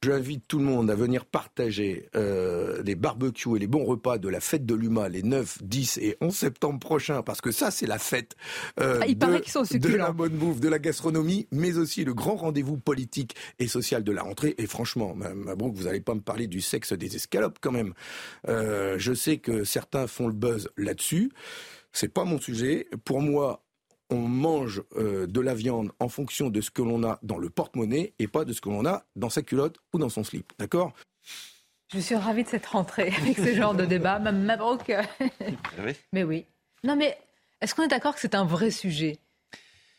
[0.05, 4.29] J'invite tout le monde à venir partager euh, les barbecues et les bons repas de
[4.29, 7.87] la fête de l'UMA les 9, 10 et 11 septembre prochains, parce que ça, c'est
[7.87, 8.35] la fête
[8.79, 12.77] euh, ah, de, de, la bonne bouffe, de la gastronomie, mais aussi le grand rendez-vous
[12.77, 14.53] politique et social de la rentrée.
[14.59, 17.95] Et franchement, Mabrouk, vous n'allez pas me parler du sexe des escalopes quand même.
[18.47, 21.31] Euh, je sais que certains font le buzz là-dessus.
[21.93, 22.87] C'est pas mon sujet.
[23.05, 23.64] Pour moi,
[24.09, 27.49] on mange euh, de la viande en fonction de ce que l'on a dans le
[27.49, 30.53] porte-monnaie et pas de ce que l'on a dans sa culotte ou dans son slip.
[30.59, 30.93] D'accord?
[31.93, 34.19] Je suis ravie de cette rentrée avec ce genre de débat.
[34.19, 34.91] Même Mabrouk.
[36.13, 36.45] Mais oui.
[36.83, 37.17] Non, mais
[37.61, 39.17] est-ce qu'on est, d'accord que c'est un vrai sujet?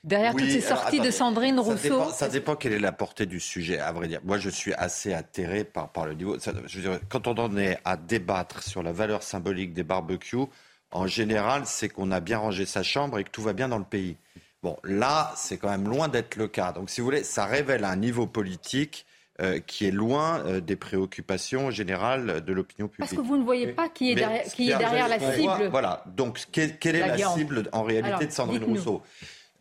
[0.05, 3.81] Derrière toutes ces sorties de Sandrine Rousseau ça dépend, quelle est la portée du sujet,
[3.81, 4.21] à vrai dire.
[4.23, 6.37] Moi, je suis assez atterré par, par le niveau.
[6.39, 10.47] je veux dire, quand on en est à débattre sur la valeur symbolique des barbecues,
[10.91, 13.79] en général, c'est qu'on a bien rangé sa chambre et que tout va bien dans
[13.79, 14.17] le pays.
[14.63, 16.73] Bon, là, c'est quand même loin d'être le cas.
[16.73, 19.07] Donc, si vous voulez, ça révèle un niveau politique
[19.41, 23.11] euh, qui est loin euh, des préoccupations générales de l'opinion publique.
[23.11, 25.69] Parce que vous ne voyez pas qui est derrière, qui est derrière la cible.
[25.71, 26.05] Voilà.
[26.07, 29.03] Donc, quelle, est la, cible en réalité de Sandrine Rousseau?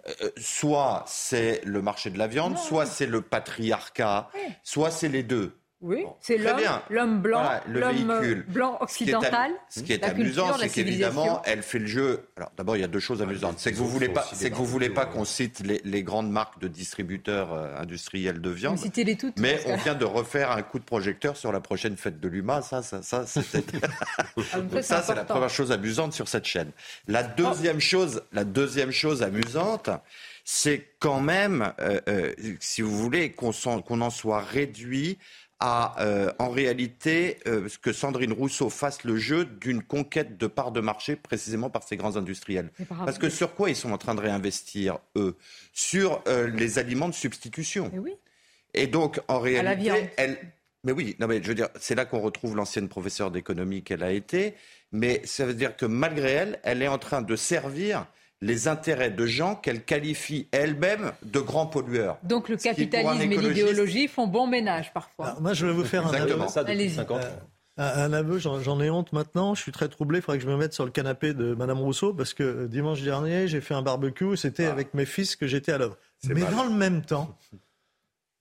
[0.07, 4.29] Euh, soit c'est le marché de la viande, soit c'est le patriarcat,
[4.63, 5.57] soit c'est les deux.
[5.81, 9.51] Oui, c'est l'homme, l'homme blanc, l'homme blanc occidental.
[9.69, 12.29] Ce qui est, amusant, c'est qu'évidemment, elle fait le jeu.
[12.37, 13.59] Alors, d'abord, il y a deux choses amusantes.
[13.59, 16.59] C'est que vous voulez pas, c'est que vous voulez pas qu'on cite les, grandes marques
[16.59, 18.79] de distributeurs euh, industriels de viande.
[18.95, 22.19] Les toutes, mais on vient de refaire un coup de projecteur sur la prochaine fête
[22.19, 22.61] de l'UMA.
[22.61, 23.25] Ça, ça, ça,
[24.37, 26.71] ah, ça, c'est la première chose amusante sur cette chaîne.
[27.07, 29.89] La deuxième chose, la deuxième chose amusante,
[30.45, 33.51] c'est quand même, euh, euh, si vous voulez, qu'on
[34.01, 35.17] en soit réduit
[35.59, 40.71] à, euh, en réalité, euh, que Sandrine Rousseau fasse le jeu d'une conquête de parts
[40.71, 42.71] de marché précisément par ces grands industriels.
[42.89, 45.35] Parce que sur quoi ils sont en train de réinvestir, eux?
[45.73, 47.89] Sur euh, les aliments de substitution.
[47.93, 48.13] Et, oui.
[48.73, 50.37] Et donc, en réalité, elle...
[50.83, 54.03] Mais oui, non mais je veux dire, c'est là qu'on retrouve l'ancienne professeure d'économie qu'elle
[54.03, 54.53] a été.
[54.91, 58.05] Mais ça veut dire que malgré elle, elle est en train de servir
[58.45, 62.17] les intérêts de gens qu'elle qualifie elle-même de grands pollueurs.
[62.23, 65.35] Donc le capitalisme et l'idéologie font bon ménage parfois.
[65.41, 66.37] moi, je vais vous faire un aveu.
[67.77, 69.55] un, aveu, j'en ai honte maintenant.
[69.55, 70.19] Je suis très troublé.
[70.19, 73.01] Il faudrait que je me mette sur le canapé de Madame Rousseau parce que dimanche
[73.01, 74.37] dernier, j'ai fait un barbecue.
[74.37, 74.71] C'était ah.
[74.71, 75.97] avec mes fils que j'étais à l'œuvre.
[76.29, 77.35] Mais dans le même temps,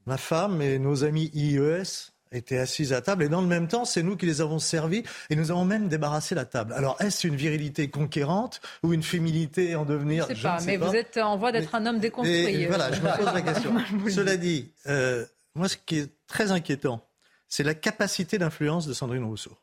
[0.04, 3.84] ma femme et nos amis IES étaient assises à table et dans le même temps,
[3.84, 6.72] c'est nous qui les avons servis et nous avons même débarrassé la table.
[6.72, 10.26] Alors, est-ce une virilité conquérante ou une féminité en devenir?
[10.26, 12.66] Je ne sais pas, mais vous êtes en voie d'être un homme déconstruit.
[12.66, 13.74] voilà, je me pose la question.
[14.10, 15.24] Cela dit, euh,
[15.54, 17.06] moi, ce qui est très inquiétant,
[17.48, 19.56] c'est la capacité d'influence de Sandrine Rousseau.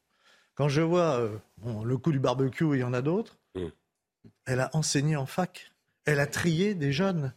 [0.55, 1.37] Quand je vois euh,
[1.83, 3.37] le coup du barbecue, il y en a d'autres,
[4.45, 5.71] elle a enseigné en fac,
[6.05, 7.33] elle a trié des jeunes,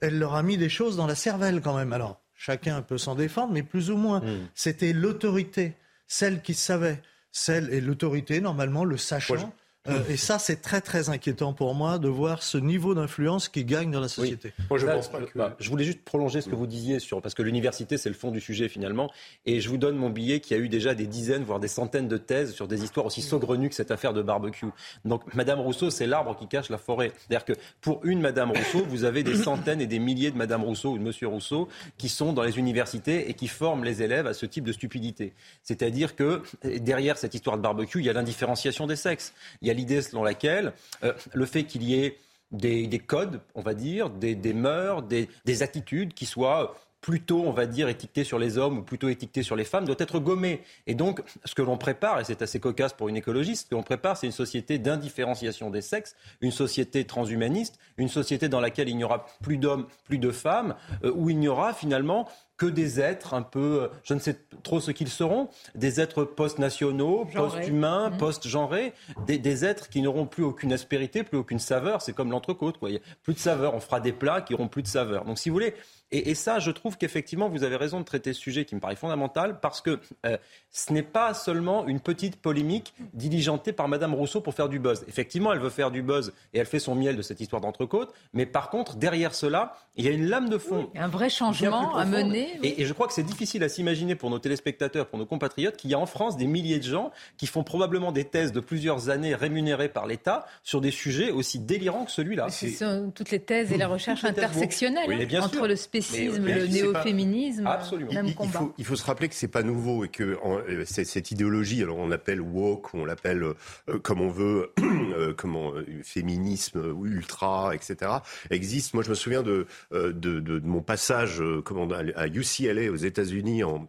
[0.00, 1.92] elle leur a mis des choses dans la cervelle quand même.
[1.92, 4.20] Alors, Chacun peut s'en défendre, mais plus ou moins.
[4.20, 4.48] Hmm.
[4.54, 5.74] C'était l'autorité,
[6.06, 7.02] celle qui savait,
[7.32, 9.52] celle et l'autorité, normalement, le sachant.
[9.88, 13.64] Euh, et ça, c'est très très inquiétant pour moi de voir ce niveau d'influence qui
[13.64, 14.52] gagne dans la société.
[14.70, 15.38] Moi, je pense pas que...
[15.38, 18.14] bah, je voulais juste prolonger ce que vous disiez sur parce que l'université c'est le
[18.14, 19.10] fond du sujet finalement.
[19.44, 22.08] Et je vous donne mon billet qui a eu déjà des dizaines voire des centaines
[22.08, 24.66] de thèses sur des histoires aussi saugrenues que cette affaire de barbecue.
[25.04, 27.12] Donc Madame Rousseau, c'est l'arbre qui cache la forêt.
[27.16, 30.64] C'est-à-dire que pour une Madame Rousseau, vous avez des centaines et des milliers de Madame
[30.64, 31.68] Rousseau ou de Monsieur Rousseau
[31.98, 35.32] qui sont dans les universités et qui forment les élèves à ce type de stupidité.
[35.62, 39.32] C'est-à-dire que derrière cette histoire de barbecue, il y a l'indifférenciation des sexes.
[39.62, 40.72] Il y a l'idée selon laquelle
[41.04, 42.18] euh, le fait qu'il y ait
[42.50, 46.74] des, des, codes, on va dire, des, des mœurs, des, des, attitudes qui soient
[47.06, 49.96] plutôt, on va dire, étiquetées sur les hommes ou plutôt étiquetées sur les femmes, doit
[50.00, 50.62] être gommé.
[50.88, 53.74] Et donc, ce que l'on prépare, et c'est assez cocasse pour une écologiste, ce que
[53.76, 58.88] l'on prépare, c'est une société d'indifférenciation des sexes, une société transhumaniste, une société dans laquelle
[58.88, 60.74] il n'y aura plus d'hommes, plus de femmes,
[61.04, 64.80] euh, où il n'y aura finalement que des êtres un peu, je ne sais trop
[64.80, 68.16] ce qu'ils seront, des êtres post-nationaux, post-humains, mmh.
[68.16, 68.92] post-genrés,
[69.26, 72.00] des, des, êtres qui n'auront plus aucune aspérité, plus aucune saveur.
[72.02, 72.90] C'est comme l'entrecôte, quoi.
[72.90, 73.74] Il y a plus de saveur.
[73.74, 75.24] On fera des plats qui auront plus de saveur.
[75.24, 75.74] Donc, si vous voulez,
[76.12, 78.80] et, et, ça, je trouve qu'effectivement, vous avez raison de traiter ce sujet qui me
[78.80, 80.36] paraît fondamental parce que euh,
[80.70, 85.04] ce n'est pas seulement une petite polémique diligentée par Madame Rousseau pour faire du buzz.
[85.08, 88.14] Effectivement, elle veut faire du buzz et elle fait son miel de cette histoire d'entrecôte.
[88.34, 90.90] Mais par contre, derrière cela, il y a une lame de fond.
[90.94, 92.50] Oui, un vrai changement à mener.
[92.62, 92.68] Oui.
[92.68, 95.76] Et, et, je crois que c'est difficile à s'imaginer pour nos téléspectateurs, pour nos compatriotes,
[95.76, 98.60] qu'il y a en France des milliers de gens qui font probablement des thèses de
[98.60, 102.48] plusieurs années rémunérées par l'État sur des sujets aussi délirants que celui-là.
[102.50, 105.66] Ce sont toutes les thèses et la recherche intersectionnelle oui, entre sûr.
[105.66, 108.12] le spécisme, mais, le néo-féminisme, Absolument.
[108.12, 108.50] même il, combat.
[108.52, 111.82] Il faut, il faut, se rappeler que c'est pas nouveau et que en, cette idéologie,
[111.82, 118.10] alors on l'appelle woke, on l'appelle euh, comme on veut, euh, comment féminisme ultra, etc.
[118.50, 118.94] existe.
[118.94, 123.64] Moi, je me souviens de de, de, de mon passage comment, à UCLA aux États-Unis
[123.64, 123.88] en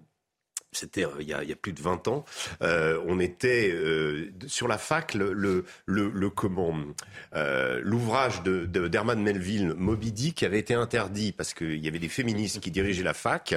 [0.72, 2.26] c'était euh, il, il, y a plus de 20 ans,
[2.62, 5.64] euh, on était euh, sur la fac, le, le,
[7.84, 12.60] l'ouvrage de, de Melville, Moby Dick, avait été interdit parce qu'il y avait des féministes
[12.60, 13.56] qui dirigeaient la fac,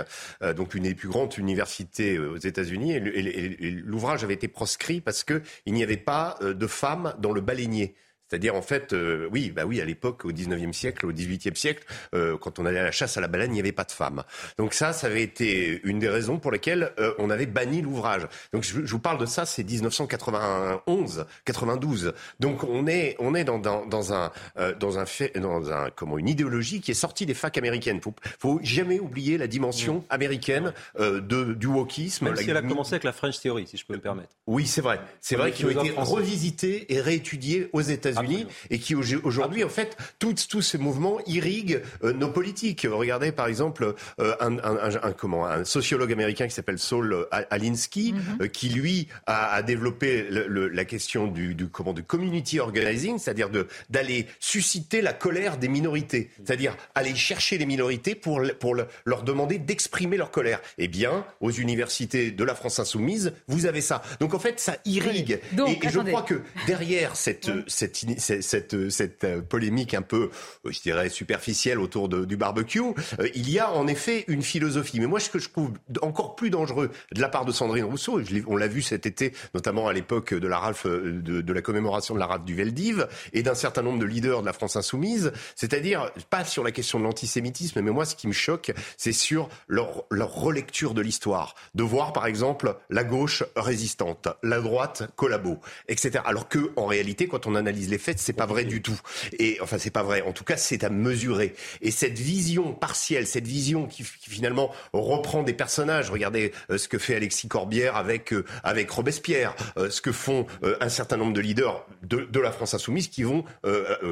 [0.57, 5.43] donc une des plus grandes universités aux États-Unis, et, l'ouvrage avait été proscrit parce que
[5.67, 7.95] il n'y avait pas de femmes dans le baleinier.
[8.31, 11.85] C'est-à-dire, en fait, euh, oui, bah oui, à l'époque, au 19e siècle, au 18e siècle,
[12.15, 13.91] euh, quand on allait à la chasse à la baleine, il n'y avait pas de
[13.91, 14.23] femmes.
[14.57, 18.27] Donc ça, ça avait été une des raisons pour lesquelles euh, on avait banni l'ouvrage.
[18.53, 22.13] Donc je, je, vous parle de ça, c'est 1991, 92.
[22.39, 25.91] Donc on est, on est dans, dans, dans un, euh, dans un fait, dans un,
[25.91, 28.01] comment, une idéologie qui est sortie des facs américaines.
[28.01, 30.05] Faut, faut jamais oublier la dimension mmh.
[30.11, 32.27] américaine euh, de, du wokisme.
[32.27, 34.31] Même la, si elle a commencé avec la French Theory, si je peux me permettre.
[34.47, 35.01] Oui, c'est vrai.
[35.21, 38.20] C'est vrai qu'ils ont été revisités et réétudiés aux États-Unis.
[38.23, 42.87] États-Unis et qui aujourd'hui, en fait, tous, tous ces mouvements irriguent euh, nos politiques.
[42.91, 47.27] Regardez par exemple euh, un, un, un, un, comment, un sociologue américain qui s'appelle Saul
[47.51, 48.43] Alinsky, mm -hmm.
[48.43, 52.61] euh, qui lui a, a développé le, le, la question du, du, comment, du community
[52.61, 53.51] organizing, c'est-à-dire
[53.95, 59.23] d'aller susciter la colère des minorités, c'est-à-dire aller chercher les minorités pour, pour le, leur
[59.23, 60.61] demander d'exprimer leur colère.
[60.79, 64.03] Eh bien, aux universités de la France insoumise, vous avez ça.
[64.21, 65.41] Donc en fait, ça irrigue.
[65.41, 65.57] Oui.
[65.57, 67.63] Donc, et, et je crois que derrière cette, oui.
[67.67, 70.31] cette cette, cette, euh, polémique un peu,
[70.67, 74.43] euh, je dirais, superficielle autour de, du barbecue, euh, il y a en effet une
[74.43, 75.01] philosophie.
[75.01, 75.73] Mais moi, ce que je trouve
[76.03, 79.89] encore plus dangereux de la part de Sandrine Rousseau, on l'a vu cet été, notamment
[79.89, 83.43] à l'époque de la Ralph, de, de, la commémoration de la rafle du Veldiv, et
[83.43, 87.05] d'un certain nombre de leaders de la France insoumise, c'est-à-dire pas sur la question de
[87.05, 91.83] l'antisémitisme, mais moi, ce qui me choque, c'est sur leur, leur relecture de l'histoire, de
[91.83, 96.21] voir par exemple la gauche résistante, la droite collabo, etc.
[96.25, 98.99] Alors que en réalité, quand on analyse les faits, c'est pas vrai du tout.
[99.39, 100.23] Et enfin, c'est pas vrai.
[100.23, 101.55] En tout cas, c'est à mesurer.
[101.81, 106.11] Et cette vision partielle, cette vision qui, qui finalement reprend des personnages.
[106.11, 110.47] Regardez euh, ce que fait Alexis Corbière avec euh, avec Robespierre, euh, ce que font
[110.81, 113.45] un certain nombre de leaders de, de la France insoumise qui vont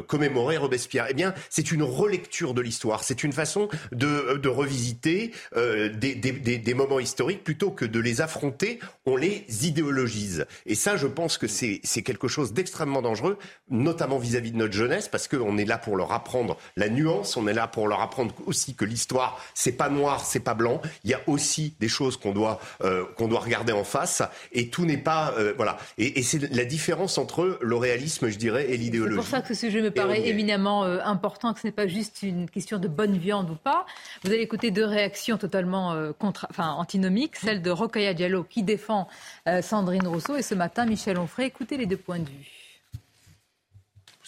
[0.07, 1.07] commémorer Robespierre.
[1.09, 3.03] Eh bien, c'est une relecture de l'histoire.
[3.03, 7.99] C'est une façon de, de revisiter des, des, des, des moments historiques plutôt que de
[7.99, 8.79] les affronter.
[9.07, 10.47] On les idéologise.
[10.67, 13.39] Et ça, je pense que c'est quelque chose d'extrêmement dangereux
[13.79, 17.37] notamment vis-à-vis -vis de notre jeunesse, parce qu'on est là pour leur apprendre la nuance,
[17.37, 20.81] on est là pour leur apprendre aussi que l'histoire, c'est pas noir, c'est pas blanc.
[21.05, 24.23] Il y a aussi des choses qu'on doit, euh, qu'on doit regarder en face,
[24.53, 25.79] et tout n'est pas, euh, voilà.
[25.99, 29.15] Et, et c'est la différence entre le réalisme, je dirais, et l'idéologie.
[29.15, 31.87] C'est pour ça que ce sujet me paraît éminemment euh, important, que ce n'est pas
[31.87, 33.87] juste une question de bonne viande ou pas.
[34.25, 38.63] Vous allez écouter deux réactions totalement euh, contre, enfin, antinomiques, celle de Rokhaya Diallo qui
[38.63, 39.09] défend
[39.49, 41.47] euh, Sandrine Rousseau, et ce matin Michel Onfray.
[41.47, 42.58] Écoutez les deux points de vue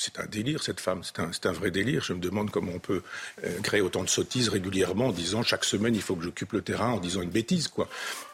[0.00, 1.02] c'est un délire, cette femme.
[1.04, 2.02] C'est un, un, vrai délire.
[2.02, 3.02] Je me demande comment on peut
[3.44, 6.62] euh, créer autant de sottises régulièrement en disant chaque semaine il faut que j'occupe le
[6.62, 7.68] terrain en disant une bêtise.
[7.68, 7.86] Quoi.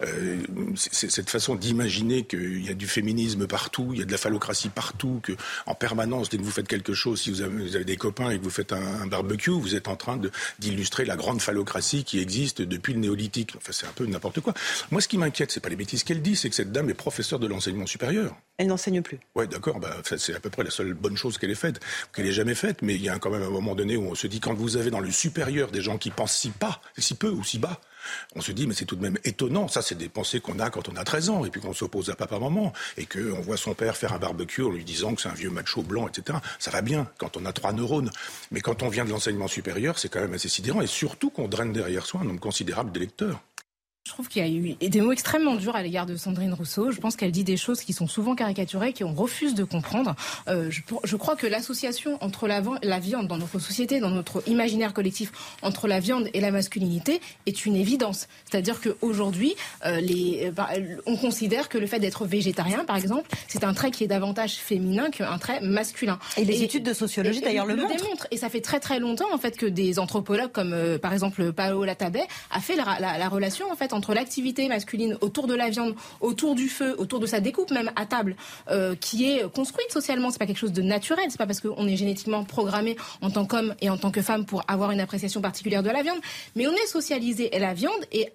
[0.03, 0.39] Euh,
[0.77, 4.19] c'est cette façon d'imaginer qu'il y a du féminisme partout, il y a de la
[4.19, 5.33] phallocratie partout, que
[5.67, 8.31] en permanence, dès que vous faites quelque chose, si vous avez, vous avez des copains
[8.31, 10.21] et que vous faites un, un barbecue, vous êtes en train
[10.61, 13.55] d'illustrer la grande phallocratie qui existe depuis le néolithique.
[13.57, 14.55] Enfin, c'est un peu n'importe quoi.
[14.93, 16.95] Moi, ce qui m'inquiète, c'est pas les bêtises qu'elle dit, c'est que cette dame est
[16.95, 18.37] professeure de l'enseignement supérieur.
[18.59, 19.21] Elle n'enseigne plus.
[19.35, 19.79] Ouais, d'accord.
[19.81, 21.81] Bah, c'est à peu près la seule bonne chose qu'elle ait faite,
[22.15, 22.81] qu'elle ait jamais faite.
[22.81, 24.77] Mais il y a quand même un moment donné où on se dit quand vous
[24.77, 27.81] avez dans le supérieur des gens qui pensent si pas, si peu ou si bas.
[28.35, 29.69] On se dit, mais c'est tout de même étonnant.
[29.69, 32.09] Ça, c'est des pensées qu'on a quand on a 13 ans, et puis qu'on s'oppose
[32.09, 35.29] à papa-maman, et qu'on voit son père faire un barbecue en lui disant que c'est
[35.29, 36.39] un vieux macho blanc, etc.
[36.59, 38.11] Ça va bien quand on a trois neurones.
[38.53, 41.49] Mais quand on vient de l'enseignement supérieur, c'est quand même assez sidérant, et surtout qu'on
[41.49, 43.43] draine derrière soi un nombre considérable d'électeurs.
[44.07, 46.93] Je trouve qu'il y a eu des mots extrêmement durs à l'égard de Sandrine Rousseau.
[46.93, 50.15] Je pense qu'elle dit des choses qui sont souvent caricaturées, qu'on refuse de comprendre.
[50.47, 54.49] Euh, je, je, crois que l'association entre la, la, viande dans notre société, dans notre
[54.49, 58.29] imaginaire collectif, entre la viande et la masculinité est une évidence.
[58.49, 60.69] C'est-à-dire qu'aujourd'hui, euh, les, bah,
[61.07, 64.55] on considère que le fait d'être végétarien, par exemple, c'est un trait qui est davantage
[64.55, 66.21] féminin qu'un trait masculin.
[66.37, 68.29] Et les et, études de sociologie, d'ailleurs, le, le montrent.
[68.31, 71.53] Et ça fait très très longtemps, en fait, que des anthropologues comme, euh, par exemple,
[71.53, 72.21] Paolo Latabé
[72.53, 75.95] a fait la, la, la relation, en fait, entre l'activité masculine autour de la viande,
[76.21, 78.37] autour du feu, autour de sa découpe même à table,
[78.71, 80.31] euh, qui est construite socialement.
[80.31, 81.27] C'est pas quelque chose de naturel.
[81.31, 84.45] C'est pas parce qu'on est génétiquement programmé en tant qu'homme et en tant que femme
[84.45, 86.19] pour avoir une appréciation particulière de la viande,
[86.55, 88.31] mais on est socialisé et la viande est,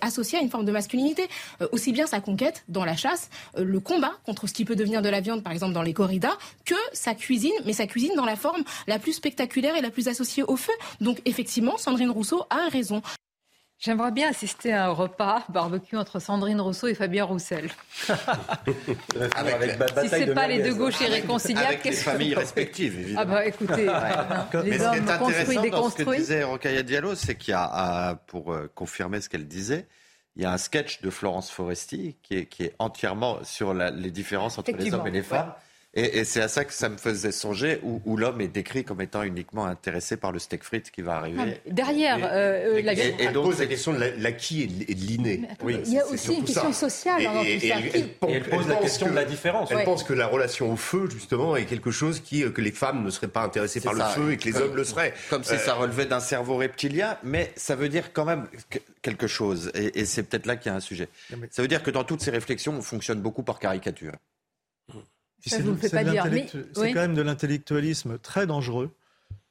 [0.00, 1.28] associée à une forme de masculinité.
[1.60, 4.76] Euh, aussi bien sa conquête dans la chasse, euh, le combat contre ce qui peut
[4.76, 8.14] devenir de la viande, par exemple dans les corridas, que sa cuisine, mais sa cuisine
[8.14, 10.72] dans la forme la plus spectaculaire et la plus associée au feu.
[11.00, 13.02] Donc effectivement, Sandrine Rousseau a raison.
[13.78, 17.70] J'aimerais bien assister à un repas barbecue entre Sandrine Rousseau et Fabien Roussel.
[19.36, 23.20] avec, avec si c'est pas les deux gauches irréconciliables, avec les familles respectives, évidemment.
[23.20, 24.62] Ah bah écoutez, ouais.
[24.64, 26.04] les Mais hommes construits, déconstruits.
[26.04, 29.86] Ce que disait Rocaille Diallo, c'est qu'il y a, pour confirmer ce qu'elle disait,
[30.36, 33.90] il y a un sketch de Florence Foresti qui est, qui est entièrement sur la,
[33.90, 35.48] les différences entre les hommes et les femmes.
[35.48, 35.63] Ouais.
[35.96, 38.82] Et, et c'est à ça que ça me faisait songer, où, où l'homme est décrit
[38.84, 41.60] comme étant uniquement intéressé par le steak frites qui va arriver.
[41.66, 45.42] Ah, derrière, euh, la et, et donc pose la question de l'acquis et de l'inné.
[45.62, 46.90] Oui, il y a aussi une question ça.
[46.90, 47.46] sociale et, dans tout ça.
[47.48, 49.70] Elle, elle, elle, pose la question que, de la différence.
[49.70, 49.84] Elle ouais.
[49.84, 53.10] pense que la relation au feu, justement, est quelque chose qui, que les femmes ne
[53.10, 54.14] seraient pas intéressées par ça.
[54.16, 55.14] le feu et que les hommes le seraient.
[55.30, 58.48] Comme si euh, ça relevait d'un cerveau reptilien, mais ça veut dire quand même
[59.00, 59.70] quelque chose.
[59.74, 61.08] Et, et c'est peut-être là qu'il y a un sujet.
[61.50, 64.12] Ça veut dire que dans toutes ces réflexions, on fonctionne beaucoup par caricature.
[65.46, 66.26] Ça, vous le faites pas dire.
[66.30, 66.46] Mais...
[66.48, 66.92] C'est oui.
[66.92, 68.90] quand même de l'intellectualisme très dangereux.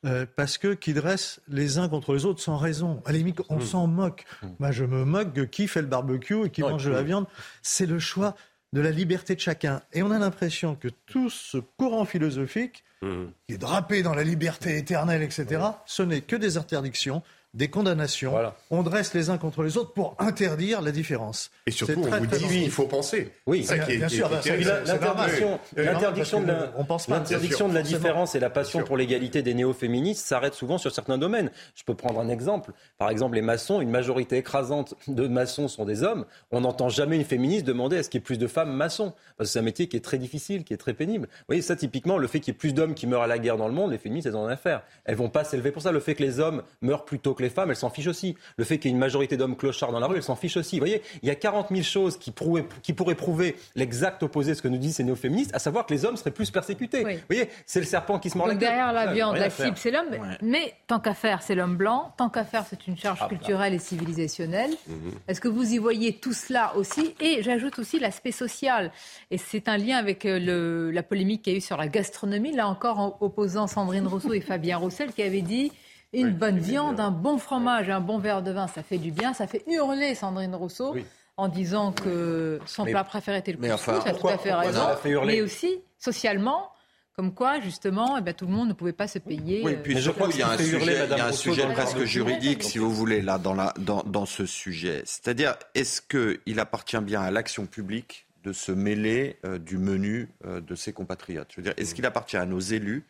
[0.06, 3.02] Euh, parce que qui dressent les uns contre les autres sans raison.
[3.06, 3.61] À la limite, on mmh.
[3.61, 4.26] s'en moque.
[4.41, 4.48] Mmh.
[4.60, 7.03] Moi, je me moque de qui fait le barbecue et qui ouais, mange de la
[7.03, 7.26] viande.
[7.61, 8.36] C'est le choix
[8.74, 9.82] de la liberté de chacun.
[9.94, 13.24] Et on a l'impression que tout ce courant philosophique, mmh.
[13.48, 17.24] qui est drapé dans la liberté éternelle, etc., ce n'est que des interdictions
[17.54, 18.32] des condamnations.
[18.32, 18.56] Voilà.
[18.72, 21.52] On dresse les uns contre les autres pour interdire la différence.
[21.68, 23.32] Et surtout, on vous dit qu'il faut penser.
[23.46, 24.30] Oui, ça bien, qui est, bien qui sûr.
[24.30, 26.72] L'interdiction, de la,
[27.10, 31.18] l'interdiction de la différence et la passion pour l'égalité des néo-féministes s'arrête souvent sur certains
[31.18, 31.52] domaines.
[31.76, 32.72] Je peux prendre un exemple.
[32.98, 36.26] Par exemple, les maçons, une majorité écrasante de maçons sont des hommes.
[36.52, 39.50] On n'entend jamais une féministe demander est-ce qu'il y ait plus de femmes maçons Parce
[39.50, 41.28] que c'est un métier qui est très difficile, qui est très pénible.
[41.28, 43.38] Vous voyez, ça, typiquement, le fait qu'il y ait plus d'hommes qui meurent à la
[43.38, 44.82] guerre dans le monde, les féministes, elles en ont affaire.
[45.06, 45.92] Elles vont pas s'élever pour ça.
[45.92, 48.36] Le fait que les hommes meurent plus tôt que les femmes, elles s'en fichent aussi.
[48.57, 50.57] Le fait qu'il y ait une majorité d'hommes clochards dans la rue, elle s'en fiche
[50.57, 50.78] aussi.
[50.78, 54.52] Vous voyez, il y a 40 000 choses qui, prouvaient, qui pourraient prouver l'exact opposé
[54.52, 57.03] de ce que nous disent ces néo-féministes, à savoir que les hommes seraient plus persécutés.
[57.06, 57.15] Oui.
[57.15, 58.60] Vous voyez, c'est le serpent qui se mord la queue.
[58.60, 60.10] derrière la viande, la cible, c'est l'homme.
[60.10, 60.38] Ouais.
[60.41, 62.14] Mais tant qu'à faire, c'est l'homme blanc.
[62.18, 63.78] Tant qu'à faire, c'est une charge ah, culturelle bah.
[63.78, 64.72] et civilisationnelle.
[64.88, 64.94] Mmh.
[65.28, 68.91] Est-ce que vous y voyez tout cela aussi Et j'ajoute aussi l'aspect social.
[69.32, 71.88] Et c'est un lien avec euh, le, la polémique qu'il y a eu sur la
[71.88, 75.72] gastronomie, là encore en opposant Sandrine Rousseau et Fabien Roussel, qui avaient dit
[76.14, 79.11] une oui, bonne viande, un bon fromage, un bon verre de vin, ça fait du
[79.11, 79.34] bien.
[79.34, 81.06] Ça fait hurler Sandrine Rousseau oui.
[81.38, 83.80] en disant que son mais, plat préféré était le couscous.
[83.88, 84.88] Enfin, elle a tout à fait raison.
[85.26, 86.69] Mais aussi, socialement,
[87.15, 89.61] comme quoi, justement, eh bien, tout le monde ne pouvait pas se payer.
[89.64, 91.72] Oui, puis je crois qu'il y a un sujet, hurler, il y a un sujet
[91.73, 95.03] presque juridique, si vous voulez, là, dans, la, dans, dans ce sujet.
[95.06, 100.60] C'est-à-dire, est-ce qu'il appartient bien à l'action publique de se mêler euh, du menu euh,
[100.60, 101.49] de ses compatriotes?
[101.52, 103.06] Je veux dire, est-ce qu'il appartient à nos élus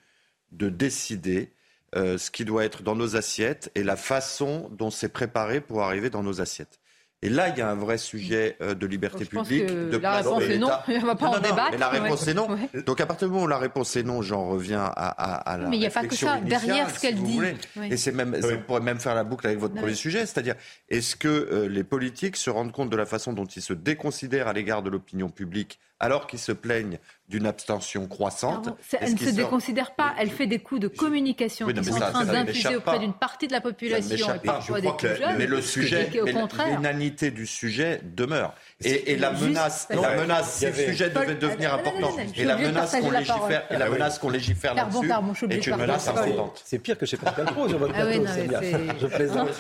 [0.52, 1.52] de décider
[1.96, 5.84] euh, ce qui doit être dans nos assiettes et la façon dont c'est préparé pour
[5.84, 6.80] arriver dans nos assiettes.
[7.24, 9.68] Et là, il y a un vrai sujet euh, de liberté Je publique.
[9.68, 10.68] de la réponse est non.
[10.90, 11.72] On ne va pas non, en non, débattre.
[11.72, 12.32] Mais la réponse ouais.
[12.32, 12.50] est non.
[12.50, 12.84] Ouais.
[12.86, 15.58] Donc à partir du moment où la réponse est non, j'en reviens à, à, à
[15.58, 16.38] la Mais il n'y a pas que ça.
[16.38, 17.40] Initiale, Derrière ce qu'elle si dit.
[17.78, 17.88] Oui.
[17.90, 18.56] Et c'est même, oui.
[18.58, 20.56] on pourrait même faire la boucle avec votre non, premier sujet, c'est-à-dire
[20.90, 24.50] est-ce que euh, les politiques se rendent compte de la façon dont ils se déconsidèrent
[24.50, 27.00] à l'égard de l'opinion publique alors qu'ils se plaignent
[27.34, 28.70] d'une abstention croissante.
[29.00, 31.98] Elle ne se déconsidère pas, elle fait des coups de communication Oui, non, qui sont
[31.98, 34.54] ça, en train d'infuser auprès d'une partie de la population et m'échappe pas.
[34.54, 35.38] parfois Je des crois que plus la- jeunes.
[35.40, 36.10] mais le sujet,
[36.70, 38.54] l'inanité du sujet demeure.
[38.84, 42.56] Et, et la Juste- menace, Non, la menace, sujet Paul, devait devenir important, et la
[42.56, 45.10] de menace qu'on légifère, et la Ah menace qu'on légifère là-dessus
[45.50, 46.62] est une menace importante.
[46.64, 48.60] C'est pire que chez Pascal Pro sur votre Ah plateau, Sonia.
[49.02, 49.50] Je plaisante.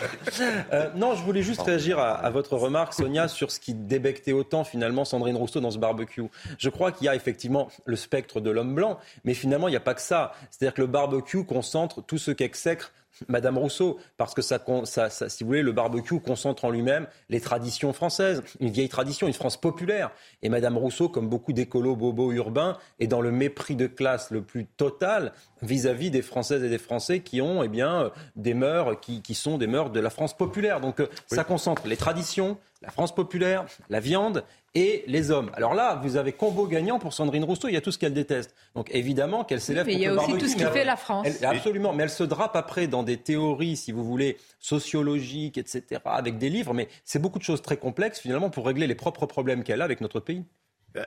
[0.72, 4.32] Euh, non, je voulais juste réagir à, à votre remarque, Sonia, sur ce qui débectait
[4.34, 6.24] autant finalement Sandrine Rousseau dans ce barbecue.
[6.58, 9.78] Je crois qu'il y a effectivement le spectre de l'homme blanc, mais finalement, il n'y
[9.78, 10.34] a pas que ça.
[10.52, 12.92] C'est-à-dire que le barbecue concentre tout ce qu'exècre
[13.28, 16.72] Madame Rousseau, parce que ça, con- ça- ça- si vous voulez, le barbecue concentre en
[16.72, 20.10] lui-même les traditions françaises, une vieille tradition, une France populaire.
[20.42, 24.42] Et Madame Rousseau, comme beaucoup d'écolos bobos urbains, est dans le mépris de classe le
[24.42, 25.32] plus total
[25.62, 29.36] vis-à-vis des Françaises et des Français qui ont, eh bien, euh, des mœurs qui, qui
[29.36, 30.82] sont des mœurs de la France populaire.
[30.82, 34.44] Donc, euh, ça concentre les traditions, la France populaire, la viande
[34.76, 35.50] et les hommes.
[35.54, 38.14] Alors là, vous avez combo gagnant pour Sandrine Rousseau, il y a tout ce qu'elle
[38.14, 38.54] déteste.
[38.76, 40.80] Donc évidemment qu'elle s'élève mais il y contre a le aussi tout ce qui barbecue.
[40.80, 41.28] fait la France.
[41.28, 46.02] Elle- absolument, mais elle se drape après dans des théories, si vous voulez, sociologiques, etc.,
[46.06, 49.26] avec des livres, mais c'est beaucoup de choses très complexes finalement pour régler les propres
[49.26, 50.44] problèmes qu'elle a avec notre pays.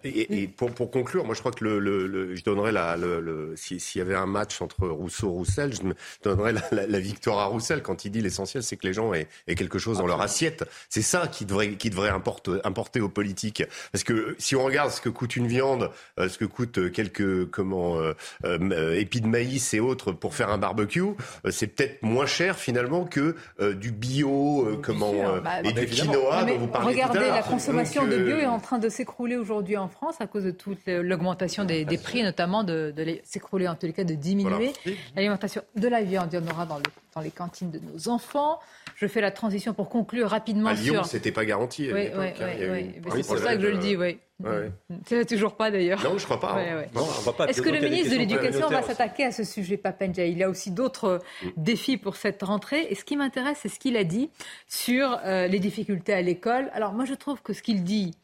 [0.05, 2.97] Et, et pour, pour conclure, moi je crois que le, le- le- je donnerais la,
[2.97, 5.95] le, le- si- s'il y avait un match entre Rousseau et Roussel, je me
[6.25, 9.15] donnerais la, la- la victoire à Roussel quand il dit l'essentiel c'est que les gens
[9.15, 10.65] aient, aient quelque chose dans leur assiette.
[10.89, 13.63] C'est ça qui devrait, qui devrait importe- importer aux politiques.
[13.93, 17.49] Parce que si on regarde ce que coûte une viande, euh, ce que coûte quelques
[17.51, 18.13] comment euh,
[18.45, 22.59] euh, épis de maïs et autres pour faire un barbecue, euh, c'est peut-être moins cher
[22.59, 26.13] finalement que euh, du bio, euh, comment euh, Bah, et bah, du évidemment.
[26.13, 28.47] quinoa Non, dont vous parliez Regardez, tout à la consommation Donc, de bio euh, est
[28.47, 32.23] en train de s'écrouler aujourd'hui en France à cause de toute l'augmentation des, des prix,
[32.23, 32.95] notamment de,
[33.25, 34.73] s'écrouler en tous les cas, de diminuer.
[35.15, 36.83] L'alimentation de la viande, il y en aura dans, le-
[37.15, 38.59] dans les cantines de nos enfants.
[38.97, 41.07] Je fais la transition pour conclure rapidement à Lyon, sur.
[41.07, 41.91] c'était pas garanti.
[41.93, 42.33] Oui, oui, hein.
[42.59, 44.19] Il y a oui, C'est pour ça que je le dis, oui.
[44.43, 44.71] Ouais.
[45.07, 46.03] C'est toujours pas d'ailleurs.
[46.05, 46.53] Non, je crois pas.
[46.53, 46.57] hein.
[46.57, 47.33] Ouais, ouais.
[47.39, 47.47] Pas.
[47.47, 50.27] Est-ce que le ministre de l'Éducation va communautaires s'attaquer à ce sujet, Papendia?
[50.27, 51.49] Il y a aussi d'autres Mm.
[51.57, 52.87] défis pour cette rentrée.
[52.91, 54.31] Et ce qui m'intéresse, c'est ce qu'il a dit
[54.69, 56.71] sur euh, les difficultés à l'école.
[56.75, 58.15] Alors moi, je trouve que ce qu'il dit,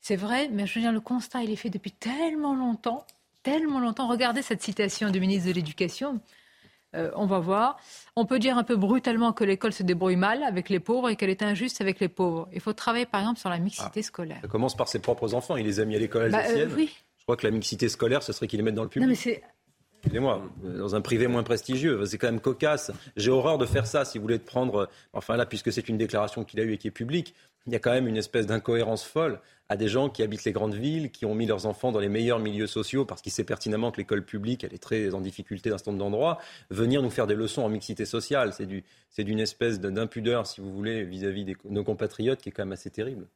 [0.00, 3.04] c'est vrai, mais je veux dire, le constat, il est fait depuis tellement longtemps,
[3.42, 4.08] tellement longtemps.
[4.08, 6.20] Regardez cette citation du ministre de l'Éducation.
[6.96, 7.76] Euh, on va voir.
[8.16, 11.16] On peut dire un peu brutalement que l'école se débrouille mal avec les pauvres et
[11.16, 12.48] qu'elle est injuste avec les pauvres.
[12.52, 14.38] Il faut travailler, par exemple, sur la mixité scolaire.
[14.40, 16.96] Ça commence par ses propres enfants, il les a mis à l'école Bah, euh, oui.
[17.18, 19.06] Je crois que la mixité scolaire, ce serait qu'ils les mettent dans le public.
[19.06, 19.42] Non, mais c'est
[20.00, 22.92] Excusez-moi, euh, dans un privé moins prestigieux, c'est quand même cocasse.
[23.16, 24.88] J'ai horreur de faire ça, si vous voulez, prendre.
[25.12, 27.34] Enfin là, puisque c'est une déclaration qu'il a eue et qui est publique,
[27.66, 30.52] il y a quand même une espèce d'incohérence folle à des gens qui habitent les
[30.52, 33.44] grandes villes, qui ont mis leurs enfants dans les meilleurs milieux sociaux, parce qu'ils savent
[33.44, 36.38] pertinemment que l'école publique, elle est très en difficulté d'un certain nombre d'endroits,
[36.70, 38.52] venir nous faire des leçons en mixité sociale.
[38.52, 42.48] C'est du, c'est d'une espèce de- d'impudeur, si vous voulez, vis-à-vis de nos compatriotes, qui
[42.48, 43.26] est quand même assez terrible.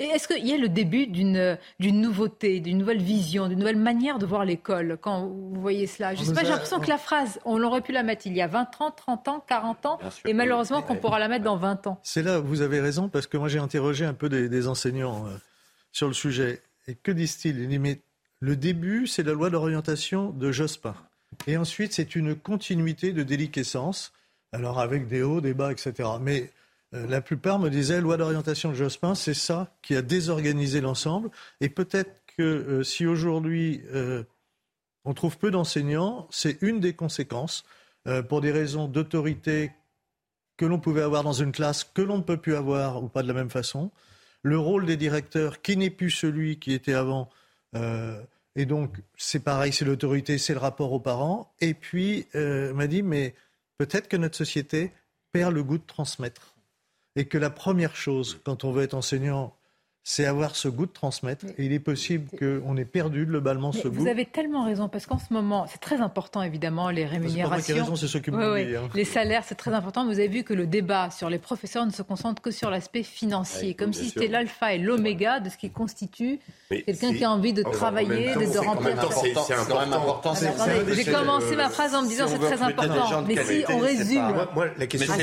[0.00, 3.76] Et est-ce qu'il y a le début d'une d'une nouveauté, d'une nouvelle vision, d'une nouvelle
[3.76, 6.14] manière de voir l'école quand vous voyez cela?
[6.14, 8.34] Je sais pas, a- j'ai l'impression que la phrase, on aurait pu la mettre il
[8.34, 11.56] y a 20 ans, 30 ans, 40 ans, et malheureusement qu'on pourra la mettre dans
[11.58, 12.00] 20 ans.
[12.02, 14.66] C'est là où vous avez raison, parce que moi j'ai interrogé un peu des, des
[14.68, 15.36] enseignants euh,
[15.92, 16.62] sur le sujet.
[16.88, 17.58] Et que disent-ils?
[17.60, 18.00] Ils disent, mais
[18.40, 20.94] le début, c'est la loi d'orientation de Jospin.
[21.46, 24.12] Et ensuite, c'est une continuité de déliquescence,
[24.52, 26.08] alors avec des hauts, des bas, etc.
[26.20, 26.50] Mais
[26.94, 31.30] euh, la plupart me disaient, loi d'orientation de Jospin, c'est ça qui a désorganisé l'ensemble.
[31.60, 34.24] Et peut-être que euh, si aujourd'hui euh,
[35.04, 37.64] on trouve peu d'enseignants, c'est une des conséquences,
[38.30, 39.72] pour des raisons d'autorité
[40.56, 43.22] que l'on pouvait avoir dans une classe, que l'on ne peut plus avoir ou pas
[43.22, 43.90] de la même façon.
[44.42, 47.28] Le rôle des directeurs, qui n'est plus celui qui était avant.
[47.74, 51.54] et donc, c'est pareil, c'est l'autorité, c'est le rapport aux parents.
[51.60, 53.34] Et puis, m'a dit, mais
[53.76, 54.92] peut-être que notre société
[55.30, 56.49] perd le goût de transmettre.
[57.16, 59.59] Et que la première chose, quand on veut être enseignant,
[60.02, 61.44] c'est avoir ce goût de transmettre.
[61.58, 64.08] Et il est possible qu'on ait perdu globalement Mais ce vous goût.
[64.10, 67.74] avez tellement raison, parce qu'en ce moment, c'est très important évidemment, les rémunérations.
[67.76, 68.64] raison, ceux qui ouais.
[68.66, 68.88] dit, hein.
[68.94, 70.04] Les salaires, c'est très important.
[70.06, 73.02] Vous avez vu que le débat sur les professeurs ne se concentre que sur l'aspect
[73.02, 76.40] financier, Ouais, comme si c'était l'alpha et l'oméga de ce qui constitue
[76.70, 79.12] quelqu'un qui a envie de travailler, temps, de, de remplir.
[79.12, 80.34] c'est- c'est quand même important.
[80.92, 83.22] J'ai commencé ma phrase en me si disant on c'est très important.
[83.26, 84.34] Mais si on résume.
[84.78, 85.14] Mais question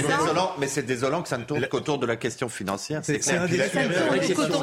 [0.68, 3.02] c'est désolant, que ça ne tourne qu'autour de la question financière.
[3.04, 3.58] C'est un des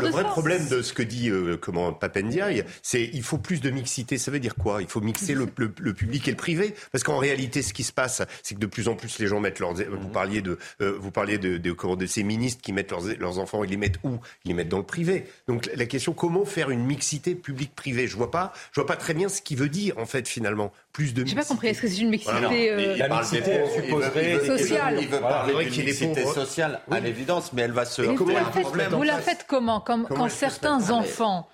[0.05, 3.71] le vrai problème de ce que dit euh, comment Papendiaï, c'est il faut plus de
[3.71, 4.19] mixité.
[4.19, 4.83] Ça veut dire quoi?
[4.83, 7.85] Il faut mixer le, le- le public et le privé, parce qu'en réalité, ce qui
[7.85, 9.75] se passe, c'est que de plus en plus les gens mettent leurs.
[9.75, 13.39] Vous parliez de, euh, vous parliez de, de, de ces ministres qui mettent leurs, leurs
[13.39, 14.19] enfants, ils les mettent où?
[14.45, 15.25] Ils les mettent dans le privé.
[15.49, 18.07] Donc la question, comment faire une mixité public-privé?
[18.07, 20.73] Je vois pas, je vois pas très bien ce qu'il veut dire en fait finalement.
[20.95, 21.27] Plus de.
[21.27, 21.67] J'ai pas compris.
[21.69, 22.51] Est-ce que c'est une mixité Voilà.
[22.53, 24.99] euh, La mixité, elle supposerait- il veut- Sociale.
[25.01, 26.35] Il veut parler d'une qu'il est mixité pauvre.
[26.35, 28.91] sociale, à l'évidence, mais elle va se Mais vous, la faites, problème.
[28.93, 29.81] vous la faites comment?
[29.81, 31.49] Comme, Comment Quand certains enfants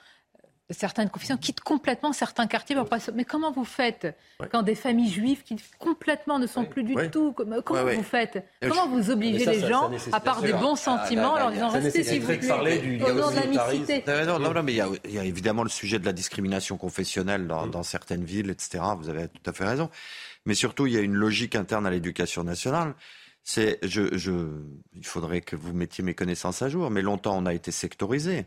[0.70, 2.76] certaines confessions quittent complètement certains quartiers.
[3.14, 4.16] Mais comment vous faites
[4.50, 8.88] quand des familles juives qui complètement ne sont plus du tout Comment vous faites Comment
[8.88, 12.36] vous obligez les gens, à part des bons sentiments, en leur disant restez s'il vous
[12.36, 16.12] plaît, au nom de Non, non, mais il y, a, évidemment le sujet de la
[16.12, 18.84] discrimination confessionnelle dans, dans certaines villes, etc.
[18.98, 19.90] Vous avez tout à fait raison.
[20.46, 22.94] Mais surtout, il y a une logique interne à l'éducation nationale.
[23.42, 24.32] C'est, je, je,
[24.94, 28.46] il faudrait que vous mettiez mes connaissances à jour, mais longtemps on a été sectorisé.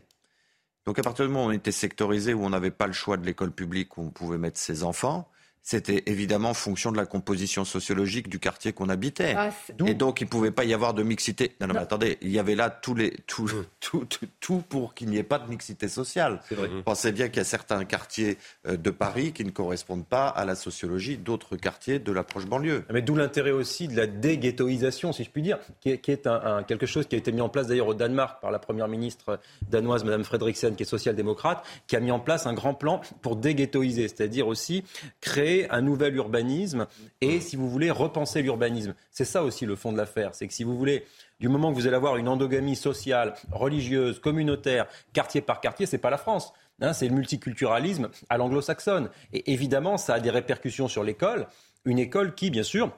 [0.86, 3.16] Donc à partir du moment où on était sectorisé, où on n'avait pas le choix
[3.16, 5.30] de l'école publique où on pouvait mettre ses enfants,
[5.64, 9.34] c'était évidemment en fonction de la composition sociologique du quartier qu'on habitait.
[9.34, 9.48] Ah,
[9.86, 11.56] et donc, il ne pouvait pas y avoir de mixité.
[11.58, 13.50] Non, non, mais attendez, il y avait là tous les, tout,
[13.80, 14.06] tout,
[14.40, 16.42] tout, pour qu'il n'y ait pas de mixité sociale.
[16.50, 18.36] Vous pensez bien qu'il y a certains quartiers
[18.66, 22.84] euh, de Paris qui ne correspondent pas à la sociologie d'autres quartiers de l'approche banlieue.
[22.92, 26.26] Mais d'où l'intérêt aussi de la déghettoisation, si je puis dire, qui est, qui est
[26.26, 28.88] un, quelque chose qui a été mis en place d'ailleurs au Danemark par la première
[28.88, 33.00] ministre danoise, Mme Fredriksen, qui est social-démocrate, qui a mis en place un grand plan
[33.22, 34.84] pour déghettoiser, c'est-à-dire aussi
[35.22, 36.86] créer un nouvel urbanisme
[37.20, 38.94] et, si vous voulez, repenser l'urbanisme.
[39.10, 40.34] C'est ça aussi le fond de l'affaire.
[40.34, 41.04] C'est que si vous voulez,
[41.40, 45.98] du moment que vous allez avoir une endogamie sociale, religieuse, communautaire, quartier par quartier, c'est
[45.98, 46.52] pas la France.
[46.80, 49.08] Hein, c'est le multiculturalisme à l'anglo-saxonne.
[49.32, 51.46] Et évidemment, ça a des répercussions sur l'école.
[51.84, 52.90] Une école qui, bien sûr,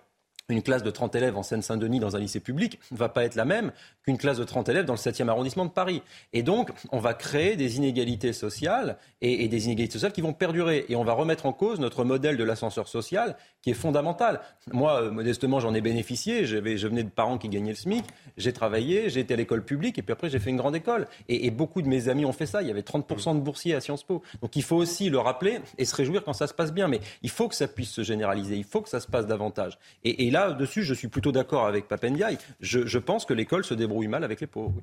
[0.48, 3.34] une classe de 30 élèves en Seine-Saint-Denis dans un lycée public ne va pas être
[3.34, 3.72] la même
[4.06, 6.00] qu'une classe de 30 élèves dans le 7e arrondissement de Paris.
[6.32, 10.86] Et donc, on va créer des inégalités sociales et, des inégalités sociales qui vont perdurer.
[10.88, 14.40] Et on va remettre en cause notre modèle de l'ascenseur social qui est fondamental.
[14.72, 16.44] Moi, euh, modestement, j'en ai bénéficié.
[16.44, 18.04] je venais de parents qui gagnaient le SMIC.
[18.36, 21.08] J'ai travaillé, j'ai été à l'école publique et puis après, j'ai fait une grande école.
[21.28, 22.62] Et, beaucoup de mes amis ont fait ça.
[22.62, 24.22] Il y avait 30% de boursiers à Sciences Po.
[24.40, 26.86] Donc, il faut aussi le rappeler et se réjouir quand ça se passe bien.
[26.86, 28.54] Mais il faut que ça puisse se généraliser.
[28.54, 29.78] Il faut que ça se passe davantage.
[30.04, 32.38] Et, là-dessus, je suis plutôt d'accord avec Papendiaï.
[32.60, 34.82] Je pense que l'école se débrouille mal avec les pauvres.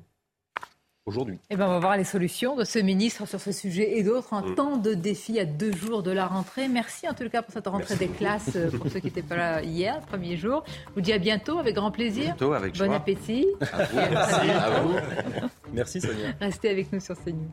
[1.06, 1.38] Aujourd'hui.
[1.50, 4.32] Eh ben, on va voir les solutions de ce ministre sur ce sujet et d'autres.
[4.32, 4.54] Un mm.
[4.54, 6.66] temps de défis à deux jours de la rentrée.
[6.66, 9.36] Merci en tout cas pour cette rentrée des classes euh, pour ceux qui n'étaient pas
[9.36, 10.64] là hier, premier jour.
[10.66, 12.24] Je vous dis à bientôt avec grand plaisir.
[12.24, 13.46] Bientôt avec Bon appétit.
[13.60, 14.94] Merci à vous.
[15.74, 16.32] Merci Sonia.
[16.40, 17.52] Restez avec nous sur CNews.